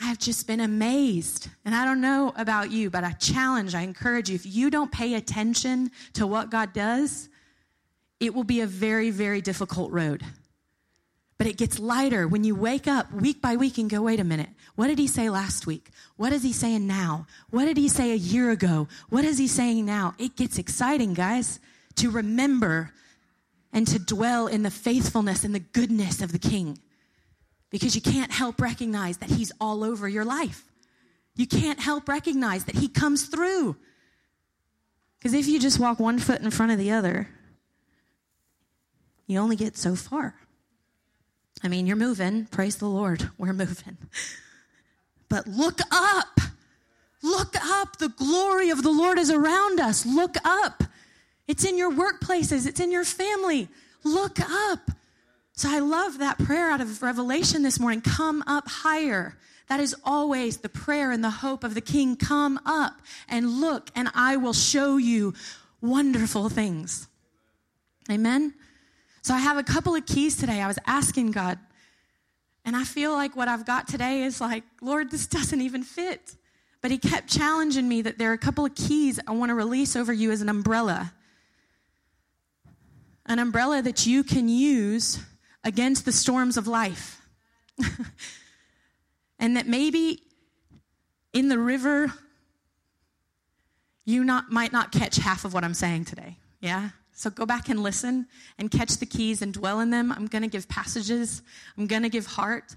I've 0.00 0.18
just 0.18 0.46
been 0.46 0.60
amazed. 0.60 1.48
And 1.64 1.74
I 1.74 1.84
don't 1.84 2.00
know 2.00 2.32
about 2.36 2.70
you, 2.70 2.90
but 2.90 3.04
I 3.04 3.12
challenge, 3.12 3.74
I 3.74 3.82
encourage 3.82 4.28
you, 4.28 4.34
if 4.34 4.44
you 4.44 4.70
don't 4.70 4.92
pay 4.92 5.14
attention 5.14 5.90
to 6.14 6.26
what 6.26 6.50
God 6.50 6.72
does, 6.72 7.28
it 8.20 8.34
will 8.34 8.44
be 8.44 8.60
a 8.60 8.66
very, 8.66 9.10
very 9.10 9.40
difficult 9.40 9.90
road. 9.92 10.22
But 11.38 11.46
it 11.46 11.56
gets 11.56 11.78
lighter 11.78 12.26
when 12.26 12.44
you 12.44 12.54
wake 12.54 12.86
up 12.86 13.12
week 13.12 13.42
by 13.42 13.56
week 13.56 13.78
and 13.78 13.90
go, 13.90 14.02
wait 14.02 14.20
a 14.20 14.24
minute, 14.24 14.48
what 14.74 14.88
did 14.88 14.98
he 14.98 15.06
say 15.06 15.28
last 15.28 15.66
week? 15.66 15.90
What 16.16 16.32
is 16.32 16.42
he 16.42 16.52
saying 16.52 16.86
now? 16.86 17.26
What 17.50 17.66
did 17.66 17.76
he 17.76 17.88
say 17.88 18.12
a 18.12 18.16
year 18.16 18.50
ago? 18.50 18.88
What 19.10 19.24
is 19.24 19.38
he 19.38 19.46
saying 19.46 19.84
now? 19.84 20.14
It 20.18 20.36
gets 20.36 20.58
exciting, 20.58 21.14
guys, 21.14 21.60
to 21.96 22.10
remember 22.10 22.92
and 23.72 23.86
to 23.88 23.98
dwell 23.98 24.46
in 24.46 24.62
the 24.62 24.70
faithfulness 24.70 25.44
and 25.44 25.54
the 25.54 25.60
goodness 25.60 26.22
of 26.22 26.32
the 26.32 26.38
King 26.38 26.78
because 27.70 27.94
you 27.94 28.00
can't 28.00 28.30
help 28.30 28.60
recognize 28.60 29.18
that 29.18 29.30
He's 29.30 29.52
all 29.60 29.84
over 29.84 30.08
your 30.08 30.24
life. 30.24 30.64
You 31.34 31.46
can't 31.46 31.80
help 31.80 32.08
recognize 32.08 32.64
that 32.64 32.76
He 32.76 32.88
comes 32.88 33.26
through. 33.26 33.76
Because 35.18 35.34
if 35.34 35.46
you 35.46 35.58
just 35.58 35.78
walk 35.78 35.98
one 35.98 36.18
foot 36.18 36.40
in 36.40 36.50
front 36.50 36.72
of 36.72 36.78
the 36.78 36.92
other, 36.92 37.28
you 39.26 39.38
only 39.38 39.56
get 39.56 39.76
so 39.76 39.96
far. 39.96 40.34
I 41.62 41.68
mean, 41.68 41.86
you're 41.86 41.96
moving. 41.96 42.46
Praise 42.46 42.76
the 42.76 42.86
Lord. 42.86 43.30
We're 43.38 43.52
moving. 43.52 43.96
But 45.28 45.46
look 45.46 45.80
up. 45.90 46.40
Look 47.22 47.56
up. 47.56 47.98
The 47.98 48.10
glory 48.10 48.70
of 48.70 48.82
the 48.82 48.90
Lord 48.90 49.18
is 49.18 49.30
around 49.30 49.80
us. 49.80 50.06
Look 50.06 50.36
up. 50.44 50.84
It's 51.48 51.64
in 51.64 51.78
your 51.78 51.92
workplaces, 51.92 52.66
it's 52.66 52.80
in 52.80 52.90
your 52.90 53.04
family. 53.04 53.68
Look 54.04 54.38
up. 54.40 54.90
So 55.56 55.70
I 55.70 55.78
love 55.78 56.18
that 56.18 56.38
prayer 56.38 56.70
out 56.70 56.82
of 56.82 57.02
Revelation 57.02 57.62
this 57.62 57.80
morning 57.80 58.02
come 58.02 58.44
up 58.46 58.68
higher. 58.68 59.38
That 59.68 59.80
is 59.80 59.96
always 60.04 60.58
the 60.58 60.68
prayer 60.68 61.10
and 61.10 61.24
the 61.24 61.30
hope 61.30 61.64
of 61.64 61.72
the 61.72 61.80
King. 61.80 62.14
Come 62.14 62.60
up 62.66 63.00
and 63.26 63.58
look, 63.58 63.90
and 63.94 64.10
I 64.14 64.36
will 64.36 64.52
show 64.52 64.98
you 64.98 65.32
wonderful 65.80 66.50
things. 66.50 67.08
Amen? 68.10 68.52
So 69.22 69.32
I 69.32 69.38
have 69.38 69.56
a 69.56 69.62
couple 69.62 69.94
of 69.94 70.04
keys 70.04 70.36
today. 70.36 70.60
I 70.60 70.66
was 70.66 70.78
asking 70.86 71.30
God, 71.30 71.58
and 72.66 72.76
I 72.76 72.84
feel 72.84 73.12
like 73.12 73.34
what 73.34 73.48
I've 73.48 73.64
got 73.64 73.88
today 73.88 74.24
is 74.24 74.42
like, 74.42 74.62
Lord, 74.82 75.10
this 75.10 75.26
doesn't 75.26 75.62
even 75.62 75.82
fit. 75.82 76.36
But 76.82 76.90
He 76.90 76.98
kept 76.98 77.28
challenging 77.28 77.88
me 77.88 78.02
that 78.02 78.18
there 78.18 78.30
are 78.30 78.34
a 78.34 78.38
couple 78.38 78.66
of 78.66 78.74
keys 78.74 79.18
I 79.26 79.32
want 79.32 79.48
to 79.48 79.54
release 79.54 79.96
over 79.96 80.12
you 80.12 80.30
as 80.32 80.42
an 80.42 80.50
umbrella. 80.50 81.14
An 83.24 83.38
umbrella 83.38 83.80
that 83.80 84.06
you 84.06 84.22
can 84.22 84.50
use 84.50 85.18
against 85.66 86.04
the 86.04 86.12
storms 86.12 86.56
of 86.56 86.68
life. 86.68 87.20
and 89.38 89.56
that 89.56 89.66
maybe 89.66 90.22
in 91.34 91.48
the 91.48 91.58
river, 91.58 92.12
you 94.04 94.24
not, 94.24 94.50
might 94.50 94.72
not 94.72 94.92
catch 94.92 95.16
half 95.16 95.44
of 95.44 95.52
what 95.52 95.64
I'm 95.64 95.74
saying 95.74 96.04
today. 96.04 96.38
Yeah? 96.60 96.90
So 97.12 97.30
go 97.30 97.44
back 97.44 97.68
and 97.68 97.82
listen 97.82 98.28
and 98.58 98.70
catch 98.70 98.98
the 98.98 99.06
keys 99.06 99.42
and 99.42 99.52
dwell 99.52 99.80
in 99.80 99.90
them. 99.90 100.12
I'm 100.12 100.28
going 100.28 100.42
to 100.42 100.48
give 100.48 100.68
passages, 100.68 101.42
I'm 101.76 101.88
going 101.88 102.02
to 102.02 102.08
give 102.08 102.26
heart. 102.26 102.76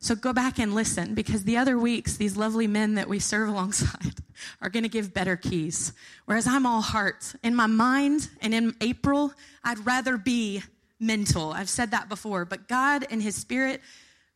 So 0.00 0.14
go 0.16 0.32
back 0.32 0.58
and 0.58 0.74
listen 0.74 1.14
because 1.14 1.44
the 1.44 1.56
other 1.56 1.78
weeks, 1.78 2.16
these 2.16 2.36
lovely 2.36 2.66
men 2.66 2.94
that 2.94 3.08
we 3.08 3.18
serve 3.18 3.48
alongside 3.50 4.14
are 4.60 4.70
going 4.70 4.82
to 4.84 4.88
give 4.88 5.12
better 5.12 5.36
keys. 5.36 5.92
Whereas 6.26 6.46
I'm 6.46 6.64
all 6.64 6.80
heart. 6.80 7.34
In 7.42 7.56
my 7.56 7.66
mind 7.66 8.28
and 8.40 8.54
in 8.54 8.76
April, 8.80 9.32
I'd 9.64 9.84
rather 9.84 10.16
be 10.16 10.62
mental. 11.02 11.52
I've 11.52 11.68
said 11.68 11.90
that 11.90 12.08
before, 12.08 12.44
but 12.44 12.68
God 12.68 13.06
and 13.10 13.22
His 13.22 13.36
Spirit 13.36 13.80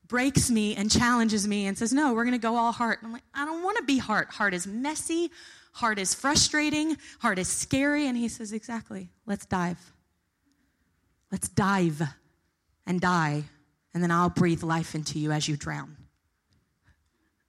breaks 0.06 0.50
me 0.50 0.74
and 0.76 0.90
challenges 0.90 1.46
me 1.46 1.66
and 1.66 1.78
says, 1.78 1.92
No, 1.92 2.12
we're 2.12 2.24
going 2.24 2.32
to 2.32 2.38
go 2.38 2.56
all 2.56 2.72
heart. 2.72 2.98
And 3.00 3.06
I'm 3.06 3.12
like, 3.12 3.22
I 3.34 3.44
don't 3.44 3.62
want 3.62 3.78
to 3.78 3.84
be 3.84 3.98
heart. 3.98 4.30
Heart 4.30 4.54
is 4.54 4.66
messy, 4.66 5.30
heart 5.72 5.98
is 5.98 6.14
frustrating, 6.14 6.96
heart 7.20 7.38
is 7.38 7.48
scary. 7.48 8.06
And 8.06 8.16
He 8.16 8.28
says, 8.28 8.52
Exactly. 8.52 9.08
Let's 9.24 9.46
dive. 9.46 9.78
Let's 11.32 11.48
dive 11.48 12.02
and 12.86 13.00
die, 13.00 13.44
and 13.92 14.02
then 14.02 14.10
I'll 14.10 14.30
breathe 14.30 14.62
life 14.62 14.94
into 14.94 15.18
you 15.18 15.32
as 15.32 15.48
you 15.48 15.56
drown. 15.56 15.96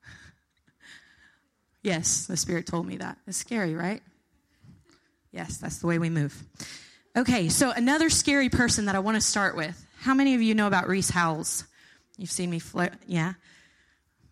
yes, 1.84 2.26
the 2.26 2.38
Spirit 2.38 2.66
told 2.66 2.88
me 2.88 2.98
that. 2.98 3.18
It's 3.28 3.38
scary, 3.38 3.76
right? 3.76 4.02
Yes, 5.32 5.58
that's 5.58 5.78
the 5.78 5.88
way 5.88 6.00
we 6.00 6.10
move. 6.10 6.44
Okay, 7.18 7.50
so 7.50 7.72
another 7.72 8.12
scary 8.12 8.48
person 8.48 8.86
that 8.86 8.94
I 8.94 9.00
want 9.00 9.16
to 9.16 9.22
start 9.22 9.58
with. 9.58 9.88
How 10.02 10.14
many 10.14 10.36
of 10.36 10.42
you 10.44 10.54
know 10.54 10.68
about 10.68 10.88
Rees 10.88 11.10
Howells? 11.10 11.64
You've 12.16 12.30
seen 12.30 12.52
me 12.52 12.60
float, 12.60 12.92
yeah? 13.08 13.34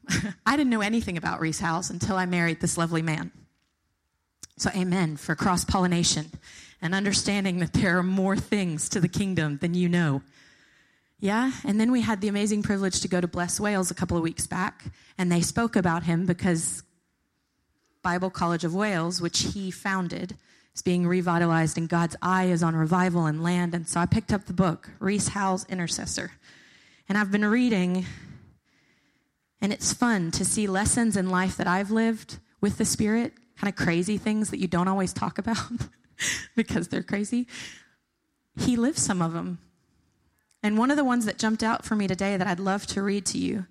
I 0.46 0.56
didn't 0.56 0.70
know 0.70 0.82
anything 0.82 1.18
about 1.18 1.40
Rees 1.40 1.60
Howells 1.60 1.90
until 1.90 2.16
I 2.16 2.28
married 2.28 2.62
this 2.62 2.78
lovely 2.78 3.02
man. 3.02 3.32
So, 4.58 4.70
amen 4.76 5.18
for 5.18 5.36
cross 5.36 5.66
pollination 5.66 6.28
and 6.80 6.94
understanding 6.94 7.58
that 7.58 7.74
there 7.74 7.98
are 7.98 8.04
more 8.04 8.38
things 8.38 8.88
to 8.90 9.00
the 9.00 9.10
kingdom 9.10 9.58
than 9.58 9.74
you 9.74 9.90
know. 9.90 10.22
Yeah, 11.20 11.54
and 11.64 11.82
then 11.82 11.92
we 11.92 12.02
had 12.02 12.22
the 12.22 12.28
amazing 12.28 12.62
privilege 12.62 13.02
to 13.02 13.08
go 13.08 13.20
to 13.20 13.28
Bless 13.28 13.60
Wales 13.60 13.90
a 13.90 13.96
couple 13.96 14.16
of 14.16 14.22
weeks 14.22 14.46
back, 14.46 14.84
and 15.18 15.32
they 15.32 15.42
spoke 15.42 15.76
about 15.76 16.04
him 16.04 16.28
because 16.28 16.84
Bible 18.04 18.30
College 18.30 18.64
of 18.64 18.76
Wales, 18.76 19.22
which 19.22 19.40
he 19.40 19.72
founded, 19.72 20.38
is 20.76 20.82
being 20.82 21.08
revitalized, 21.08 21.78
and 21.78 21.90
God's 21.90 22.16
eye 22.22 22.46
is 22.46 22.62
on 22.62 22.76
revival 22.76 23.26
and 23.26 23.42
land. 23.42 23.74
And 23.74 23.88
so 23.88 24.00
I 24.00 24.06
picked 24.06 24.32
up 24.32 24.46
the 24.46 24.54
book, 24.54 24.92
Rees 25.00 25.30
Howells 25.30 25.66
Intercessor. 25.70 26.32
And 27.08 27.18
I've 27.18 27.32
been 27.32 27.46
reading, 27.46 28.06
and 29.62 29.72
it's 29.72 29.94
fun 29.94 30.32
to 30.32 30.46
see 30.46 30.68
lessons 30.68 31.16
in 31.18 31.30
life 31.30 31.58
that 31.58 31.68
I've 31.68 31.92
lived 31.92 32.40
with 32.62 32.78
the 32.78 32.86
Spirit, 32.86 33.34
kind 33.58 33.72
of 33.72 33.76
crazy 33.76 34.18
things 34.18 34.50
that 34.50 34.60
you 34.60 34.68
don't 34.68 34.88
always 34.88 35.14
talk 35.14 35.38
about 35.38 35.58
because 36.56 36.90
they're 36.90 37.04
crazy. 37.04 37.48
He 38.60 38.76
lives 38.76 39.02
some 39.02 39.22
of 39.22 39.34
them. 39.34 39.60
And 40.62 40.78
one 40.78 40.92
of 40.92 40.98
the 40.98 41.04
ones 41.04 41.26
that 41.26 41.38
jumped 41.38 41.64
out 41.64 41.86
for 41.86 41.96
me 41.96 42.08
today 42.08 42.38
that 42.38 42.48
I'd 42.48 42.60
love 42.60 42.88
to 42.88 43.02
read 43.02 43.26
to 43.28 43.38
you 43.38 43.66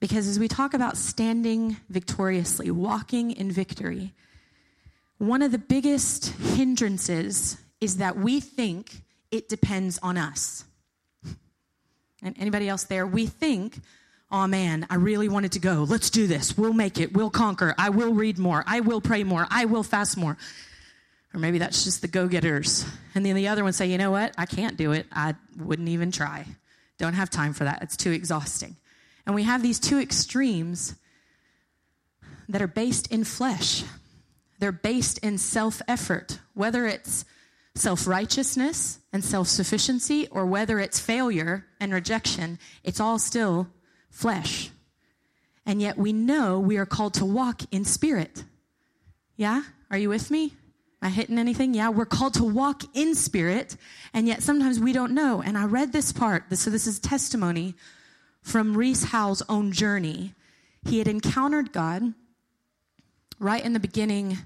because 0.00 0.28
as 0.28 0.38
we 0.38 0.48
talk 0.48 0.74
about 0.74 0.96
standing 0.96 1.78
victoriously, 1.88 2.70
walking 2.70 3.30
in 3.30 3.50
victory, 3.50 4.12
One 5.18 5.42
of 5.42 5.52
the 5.52 5.58
biggest 5.58 6.26
hindrances 6.26 7.56
is 7.80 7.98
that 7.98 8.16
we 8.16 8.40
think 8.40 9.02
it 9.30 9.48
depends 9.48 9.98
on 10.02 10.18
us. 10.18 10.64
And 12.22 12.34
anybody 12.38 12.68
else 12.68 12.84
there? 12.84 13.06
We 13.06 13.26
think, 13.26 13.78
oh 14.30 14.46
man, 14.46 14.86
I 14.90 14.96
really 14.96 15.28
wanted 15.28 15.52
to 15.52 15.58
go. 15.58 15.86
Let's 15.88 16.10
do 16.10 16.26
this. 16.26 16.56
We'll 16.56 16.72
make 16.72 16.98
it. 16.98 17.12
We'll 17.14 17.30
conquer. 17.30 17.74
I 17.78 17.90
will 17.90 18.12
read 18.12 18.38
more. 18.38 18.64
I 18.66 18.80
will 18.80 19.00
pray 19.00 19.24
more. 19.24 19.46
I 19.50 19.66
will 19.66 19.82
fast 19.82 20.16
more. 20.16 20.36
Or 21.32 21.40
maybe 21.40 21.58
that's 21.58 21.84
just 21.84 22.00
the 22.00 22.08
go 22.08 22.28
getters. 22.28 22.86
And 23.14 23.24
then 23.24 23.36
the 23.36 23.48
other 23.48 23.62
one 23.62 23.72
say, 23.72 23.86
you 23.86 23.98
know 23.98 24.10
what? 24.10 24.34
I 24.38 24.46
can't 24.46 24.76
do 24.76 24.92
it. 24.92 25.06
I 25.12 25.34
wouldn't 25.58 25.88
even 25.88 26.10
try. 26.10 26.46
Don't 26.98 27.14
have 27.14 27.30
time 27.30 27.52
for 27.52 27.64
that. 27.64 27.82
It's 27.82 27.96
too 27.96 28.10
exhausting. 28.10 28.76
And 29.26 29.34
we 29.34 29.42
have 29.42 29.62
these 29.62 29.78
two 29.78 29.98
extremes 29.98 30.94
that 32.48 32.62
are 32.62 32.68
based 32.68 33.12
in 33.12 33.24
flesh. 33.24 33.84
They're 34.58 34.72
based 34.72 35.18
in 35.18 35.38
self 35.38 35.82
effort, 35.86 36.40
whether 36.54 36.86
it's 36.86 37.24
self 37.74 38.06
righteousness 38.06 38.98
and 39.12 39.24
self 39.24 39.48
sufficiency, 39.48 40.28
or 40.30 40.46
whether 40.46 40.78
it's 40.78 40.98
failure 40.98 41.66
and 41.80 41.92
rejection, 41.92 42.58
it's 42.82 43.00
all 43.00 43.18
still 43.18 43.68
flesh. 44.10 44.70
And 45.64 45.82
yet 45.82 45.98
we 45.98 46.12
know 46.12 46.60
we 46.60 46.76
are 46.76 46.86
called 46.86 47.14
to 47.14 47.24
walk 47.24 47.62
in 47.72 47.84
spirit. 47.84 48.44
Yeah? 49.36 49.62
Are 49.90 49.98
you 49.98 50.08
with 50.08 50.30
me? 50.30 50.54
Am 51.02 51.08
I 51.08 51.10
hitting 51.10 51.38
anything? 51.38 51.74
Yeah, 51.74 51.90
we're 51.90 52.06
called 52.06 52.34
to 52.34 52.44
walk 52.44 52.82
in 52.94 53.14
spirit, 53.14 53.76
and 54.14 54.26
yet 54.26 54.42
sometimes 54.42 54.80
we 54.80 54.92
don't 54.92 55.12
know. 55.12 55.42
And 55.42 55.58
I 55.58 55.66
read 55.66 55.92
this 55.92 56.12
part, 56.12 56.44
so 56.56 56.70
this 56.70 56.86
is 56.86 56.98
testimony 56.98 57.74
from 58.42 58.76
Rees 58.76 59.04
Howells' 59.04 59.42
own 59.48 59.72
journey. 59.72 60.34
He 60.86 60.98
had 60.98 61.08
encountered 61.08 61.72
God 61.72 62.14
right 63.38 63.64
in 63.64 63.72
the 63.72 63.80
beginning 63.80 64.38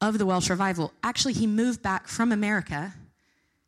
of 0.00 0.18
the 0.18 0.26
Welsh 0.26 0.50
revival. 0.50 0.92
Actually, 1.02 1.34
he 1.34 1.46
moved 1.46 1.82
back 1.82 2.08
from 2.08 2.32
America 2.32 2.94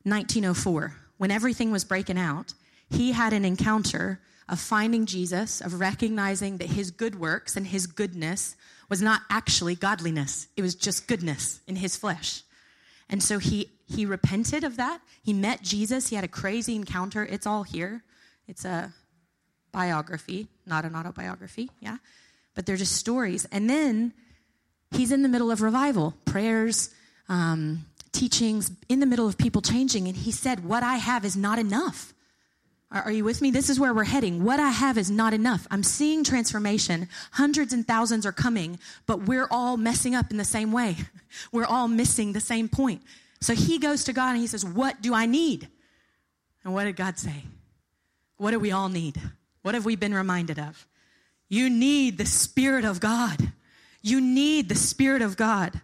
1904 0.02 0.95
when 1.19 1.31
everything 1.31 1.71
was 1.71 1.85
breaking 1.85 2.19
out. 2.19 2.55
He 2.90 3.12
had 3.12 3.33
an 3.33 3.45
encounter 3.45 4.21
of 4.49 4.61
finding 4.61 5.07
Jesus, 5.07 5.61
of 5.61 5.81
recognizing 5.81 6.59
that 6.59 6.69
his 6.69 6.90
good 6.90 7.19
works 7.19 7.57
and 7.57 7.66
his 7.66 7.87
goodness 7.87 8.55
was 8.88 9.02
not 9.02 9.23
actually 9.28 9.75
godliness. 9.75 10.47
It 10.57 10.62
was 10.62 10.75
just 10.75 11.09
goodness 11.09 11.61
in 11.66 11.76
his 11.76 11.97
flesh. 11.97 12.43
And 13.09 13.23
so 13.23 13.38
he 13.38 13.71
he 13.88 14.05
repented 14.05 14.64
of 14.64 14.76
that. 14.76 15.00
He 15.23 15.33
met 15.33 15.62
Jesus. 15.62 16.09
He 16.09 16.16
had 16.16 16.25
a 16.25 16.28
crazy 16.28 16.75
encounter. 16.75 17.25
It's 17.25 17.47
all 17.47 17.62
here. 17.62 18.02
It's 18.49 18.64
a 18.64 18.93
biography, 19.71 20.49
not 20.66 20.85
an 20.85 20.97
autobiography, 20.97 21.71
yeah? 21.81 21.99
But 22.55 22.66
they're 22.66 22.76
just 22.76 22.97
stories. 22.97 23.45
And 23.52 23.71
then 23.71 24.12
he's 24.93 25.12
in 25.12 25.23
the 25.23 25.28
middle 25.28 25.50
of 25.50 25.62
revival, 25.62 26.14
prayers, 26.25 26.90
um, 27.28 27.85
teachings, 28.12 28.71
in 28.88 29.00
the 29.00 29.07
middle 29.07 29.26
of 29.26 29.37
people 29.37 29.62
changing. 29.62 30.09
And 30.09 30.16
he 30.16 30.33
said, 30.33 30.64
What 30.64 30.83
I 30.83 30.97
have 30.97 31.25
is 31.25 31.37
not 31.37 31.59
enough. 31.59 32.12
Are, 32.90 33.11
you 33.11 33.25
with 33.25 33.43
me? 33.43 33.50
This 33.50 33.69
is 33.69 33.81
where 33.81 33.93
we're 33.93 34.05
heading. 34.05 34.45
What 34.45 34.61
I 34.61 34.71
have 34.71 34.97
is 34.97 35.11
not 35.11 35.35
enough. 35.35 35.66
I'm 35.73 35.83
seeing 35.83 36.23
transformation. 36.23 37.09
Hundreds 37.33 37.73
and 37.73 37.87
thousands 37.87 38.25
are 38.25 38.33
coming, 38.33 38.78
but 39.07 39.23
we're 39.23 39.49
all 39.50 39.76
messing 39.76 40.14
up 40.14 40.31
in 40.31 40.37
the 40.37 40.45
same 40.45 40.71
way. 40.71 40.97
We're 41.52 41.66
all 41.66 41.88
missing 41.88 42.33
the 42.33 42.40
same 42.40 42.69
point. 42.69 43.02
So 43.40 43.55
he 43.55 43.78
goes 43.78 44.05
to 44.05 44.14
God 44.14 44.31
and 44.31 44.38
he 44.38 44.47
says, 44.47 44.64
What 44.64 45.02
do 45.02 45.12
I 45.12 45.26
need? 45.26 45.69
And 46.64 46.73
what 46.73 46.85
did 46.85 46.97
God 46.97 47.19
say? 47.19 47.43
What 48.38 48.52
do 48.52 48.59
we 48.59 48.73
all 48.73 48.88
need? 48.88 49.21
What 49.62 49.75
have 49.75 49.85
we 49.85 49.97
been 49.97 50.14
reminded 50.14 50.59
of? 50.59 50.87
You 51.49 51.69
need 51.69 52.19
the 52.19 52.26
Spirit 52.26 52.85
of 52.85 53.00
God. 53.00 53.52
You 54.07 54.21
need 54.21 54.69
the 54.69 54.75
Spirit 54.75 55.23
of 55.23 55.37
God. 55.37 55.81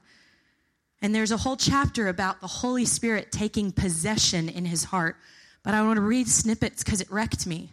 And 1.00 1.14
there's 1.14 1.32
a 1.32 1.38
whole 1.38 1.56
chapter 1.56 2.08
about 2.08 2.40
the 2.40 2.46
Holy 2.46 2.84
Spirit 2.84 3.32
taking 3.32 3.72
possession 3.72 4.48
in 4.48 4.64
his 4.64 4.84
heart 4.84 5.16
but 5.62 5.74
I 5.74 5.82
want 5.82 5.96
to 5.96 6.02
read 6.02 6.28
snippets 6.28 6.82
because 6.82 7.00
it 7.00 7.10
wrecked 7.10 7.46
me. 7.46 7.70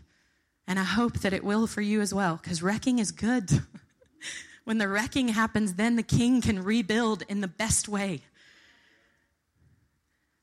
And 0.68 0.80
I 0.80 0.84
hope 0.84 1.20
that 1.20 1.34
it 1.34 1.44
will 1.44 1.66
for 1.66 1.82
you 1.82 2.02
as 2.02 2.14
well, 2.14 2.40
because 2.42 2.62
wrecking 2.62 3.00
is 3.00 3.12
good. 3.12 3.64
when 4.64 4.78
the 4.78 4.88
wrecking 4.88 5.30
happens, 5.30 5.74
then 5.74 5.96
the 5.96 6.04
king 6.04 6.42
can 6.42 6.64
rebuild 6.64 7.24
in 7.28 7.42
the 7.42 7.48
best 7.48 7.90
way. 7.90 8.22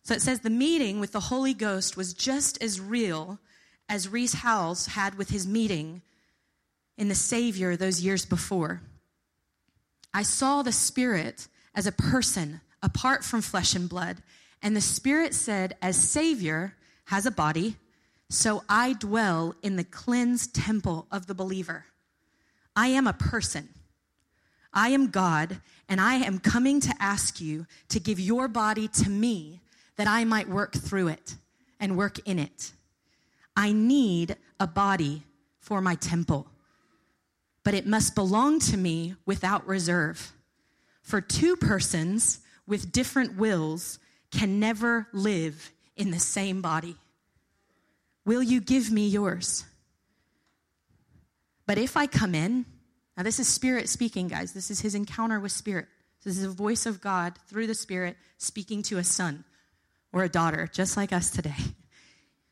So 0.03 0.15
it 0.15 0.23
says 0.23 0.41
the 0.41 0.51
meeting 0.51 0.99
with 0.99 1.13
the 1.13 1.21
Holy 1.21 1.55
Ghost 1.55 1.97
was 1.97 2.13
just 2.13 2.61
as 2.63 2.81
real 2.81 3.39
as 3.89 4.09
Rees 4.09 4.35
Howells 4.35 4.87
had 4.87 5.17
with 5.17 5.31
his 5.31 5.47
meeting 5.47 6.03
in 6.97 7.09
the 7.09 7.15
Savior 7.15 7.77
those 7.77 8.01
years 8.01 8.25
before. 8.25 8.83
I 10.17 10.23
saw 10.23 10.63
the 10.63 10.73
Spirit 10.73 11.47
as 11.75 11.87
a 11.87 11.93
person 11.93 12.63
apart 12.83 13.23
from 13.23 13.43
flesh 13.43 13.75
and 13.75 13.87
blood, 13.87 14.23
and 14.63 14.75
the 14.75 14.81
Spirit 14.81 15.35
said, 15.35 15.77
as 15.83 15.95
Savior, 15.99 16.75
has 17.05 17.27
a 17.27 17.31
body, 17.31 17.77
so 18.31 18.65
I 18.67 18.95
dwell 18.95 19.55
in 19.63 19.77
the 19.77 19.85
cleansed 19.85 20.55
temple 20.55 21.07
of 21.13 21.27
the 21.27 21.35
believer. 21.35 21.85
I 22.75 22.87
am 22.87 23.07
a 23.07 23.13
person. 23.13 23.69
I 24.73 24.89
am 24.89 25.11
God, 25.11 25.61
and 25.87 26.01
I 26.01 26.15
am 26.15 26.39
coming 26.39 26.81
to 26.81 26.95
ask 26.99 27.39
you 27.39 27.67
to 27.91 28.01
give 28.01 28.19
your 28.19 28.49
body 28.49 28.89
to 28.89 29.11
me 29.11 29.61
that 29.97 30.09
I 30.09 30.25
might 30.25 30.49
work 30.49 30.73
through 30.73 31.09
it 31.09 31.37
and 31.79 31.99
work 31.99 32.27
in 32.27 32.39
it. 32.39 32.73
I 33.55 33.73
need 33.73 34.37
a 34.59 34.67
body 34.67 35.25
for 35.61 35.83
my 35.83 35.95
temple, 35.95 36.47
but 37.67 37.75
it 37.75 37.85
must 37.85 38.15
belong 38.15 38.61
to 38.61 38.77
me 38.77 39.17
without 39.27 39.67
reserve. 39.67 40.33
For 41.03 41.21
two 41.21 41.57
persons 41.57 42.39
with 42.65 42.93
different 42.93 43.37
wills 43.37 43.99
can 44.31 44.61
never 44.61 45.09
live 45.13 45.73
in 45.97 46.13
the 46.13 46.21
same 46.21 46.63
body. 46.63 46.95
Will 48.25 48.41
you 48.41 48.61
give 48.61 48.93
me 48.93 49.09
yours? 49.09 49.65
But 51.67 51.77
if 51.77 51.97
I 51.97 52.07
come 52.07 52.37
in, 52.37 52.67
now 53.17 53.25
this 53.25 53.41
is 53.41 53.49
Spirit 53.49 53.89
speaking, 53.89 54.29
guys. 54.29 54.53
This 54.53 54.71
is 54.71 54.83
his 54.83 54.95
encounter 54.95 55.41
with 55.41 55.51
Spirit. 55.51 55.89
This 56.23 56.37
is 56.37 56.45
the 56.45 56.51
voice 56.51 56.87
of 56.87 57.01
God 57.01 57.37
through 57.49 57.67
the 57.67 57.75
Spirit 57.75 58.17
speaking 58.39 58.85
to 58.85 58.99
a 58.99 59.05
son 59.05 59.43
or 60.13 60.23
a 60.23 60.29
daughter, 60.29 60.71
just 60.73 60.97
like 60.97 61.13
us 61.13 61.33
today. 61.33 61.75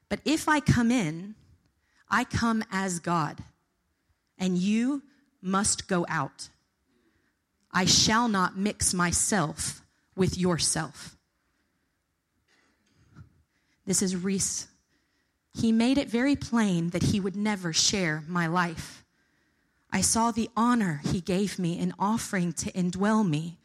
But 0.09 0.18
if 0.24 0.48
I 0.48 0.59
come 0.59 0.90
in, 0.90 1.37
I 2.11 2.24
come 2.24 2.64
as 2.72 2.98
God, 2.98 3.44
and 4.38 4.59
you 4.59 5.03
must 5.42 5.88
go 5.88 6.07
out. 6.09 6.49
I 7.73 7.85
shall 7.85 8.29
not 8.29 8.57
mix 8.57 8.94
myself 8.94 9.83
with 10.16 10.38
yourself. 10.38 11.16
This 13.87 14.01
is 14.01 14.16
Rees. 14.16 14.68
He 15.55 15.70
made 15.73 15.99
it 15.99 16.09
very 16.09 16.37
plain 16.37 16.90
that 16.90 17.05
he 17.05 17.20
would 17.20 17.37
never 17.37 17.73
share 17.73 18.25
my 18.27 18.47
life. 18.47 19.05
I 19.92 20.01
saw 20.01 20.31
the 20.31 20.51
honor 20.57 21.01
he 21.05 21.20
gave 21.20 21.59
me 21.59 21.79
in 21.79 21.94
offering 21.99 22.53
to 22.55 22.73
indwell 22.73 23.29
me, 23.29 23.59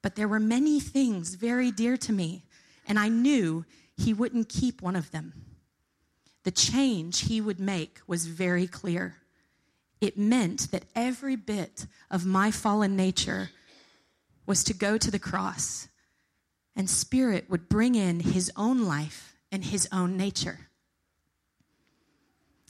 but 0.00 0.16
there 0.16 0.28
were 0.28 0.40
many 0.40 0.80
things 0.80 1.34
very 1.34 1.70
dear 1.70 1.96
to 1.98 2.12
me, 2.12 2.44
and 2.86 2.98
I 2.98 3.08
knew 3.08 3.64
he 3.96 4.14
wouldn't 4.14 4.48
keep 4.48 4.80
one 4.80 4.96
of 4.96 5.10
them. 5.10 5.34
The 6.44 6.50
change 6.50 7.22
he 7.22 7.40
would 7.40 7.60
make 7.60 8.00
was 8.06 8.26
very 8.26 8.66
clear. 8.66 9.16
It 10.04 10.18
meant 10.18 10.70
that 10.70 10.84
every 10.94 11.34
bit 11.34 11.86
of 12.10 12.26
my 12.26 12.50
fallen 12.50 12.94
nature 12.94 13.48
was 14.44 14.62
to 14.64 14.74
go 14.74 14.98
to 14.98 15.10
the 15.10 15.18
cross, 15.18 15.88
and 16.76 16.90
Spirit 16.90 17.48
would 17.48 17.70
bring 17.70 17.94
in 17.94 18.20
his 18.20 18.52
own 18.54 18.84
life 18.84 19.34
and 19.50 19.64
his 19.64 19.88
own 19.90 20.18
nature. 20.18 20.68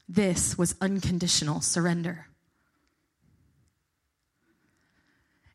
This 0.09 0.57
was 0.57 0.77
unconditional 0.81 1.61
surrender. 1.61 2.29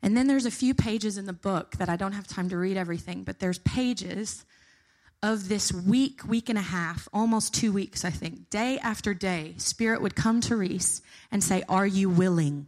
And 0.01 0.17
then 0.17 0.27
there's 0.27 0.45
a 0.45 0.51
few 0.51 0.73
pages 0.73 1.17
in 1.17 1.27
the 1.27 1.31
book 1.31 1.77
that 1.77 1.87
I 1.87 1.95
don't 1.95 2.11
have 2.11 2.27
time 2.27 2.49
to 2.49 2.57
read 2.57 2.75
everything, 2.75 3.23
but 3.23 3.39
there's 3.39 3.59
pages 3.59 4.43
of 5.21 5.49
this 5.49 5.71
week, 5.71 6.25
week 6.25 6.49
and 6.49 6.58
a 6.58 6.62
half, 6.62 7.10
almost 7.12 7.53
two 7.53 7.73
weeks, 7.73 8.05
I 8.05 8.10
think, 8.10 8.49
day 8.49 8.79
after 8.79 9.13
day, 9.13 9.53
Spirit 9.58 10.01
would 10.01 10.15
come 10.15 10.39
to 10.41 10.55
Rees 10.55 11.01
and 11.32 11.43
say, 11.43 11.63
Are 11.67 11.88
you 11.88 12.10
willing? 12.10 12.67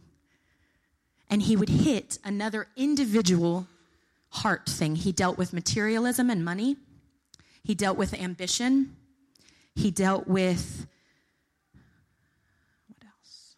And 1.30 1.42
he 1.42 1.56
would 1.56 1.70
hit 1.70 2.18
another 2.24 2.68
individual 2.76 3.66
heart 4.28 4.68
thing. 4.68 4.96
He 4.96 5.12
dealt 5.12 5.38
with 5.38 5.52
materialism 5.52 6.28
and 6.28 6.44
money, 6.44 6.76
he 7.62 7.74
dealt 7.74 7.96
with 7.96 8.12
ambition, 8.12 8.96
he 9.74 9.90
dealt 9.90 10.28
with 10.28 10.86
what 12.88 13.08
else? 13.08 13.54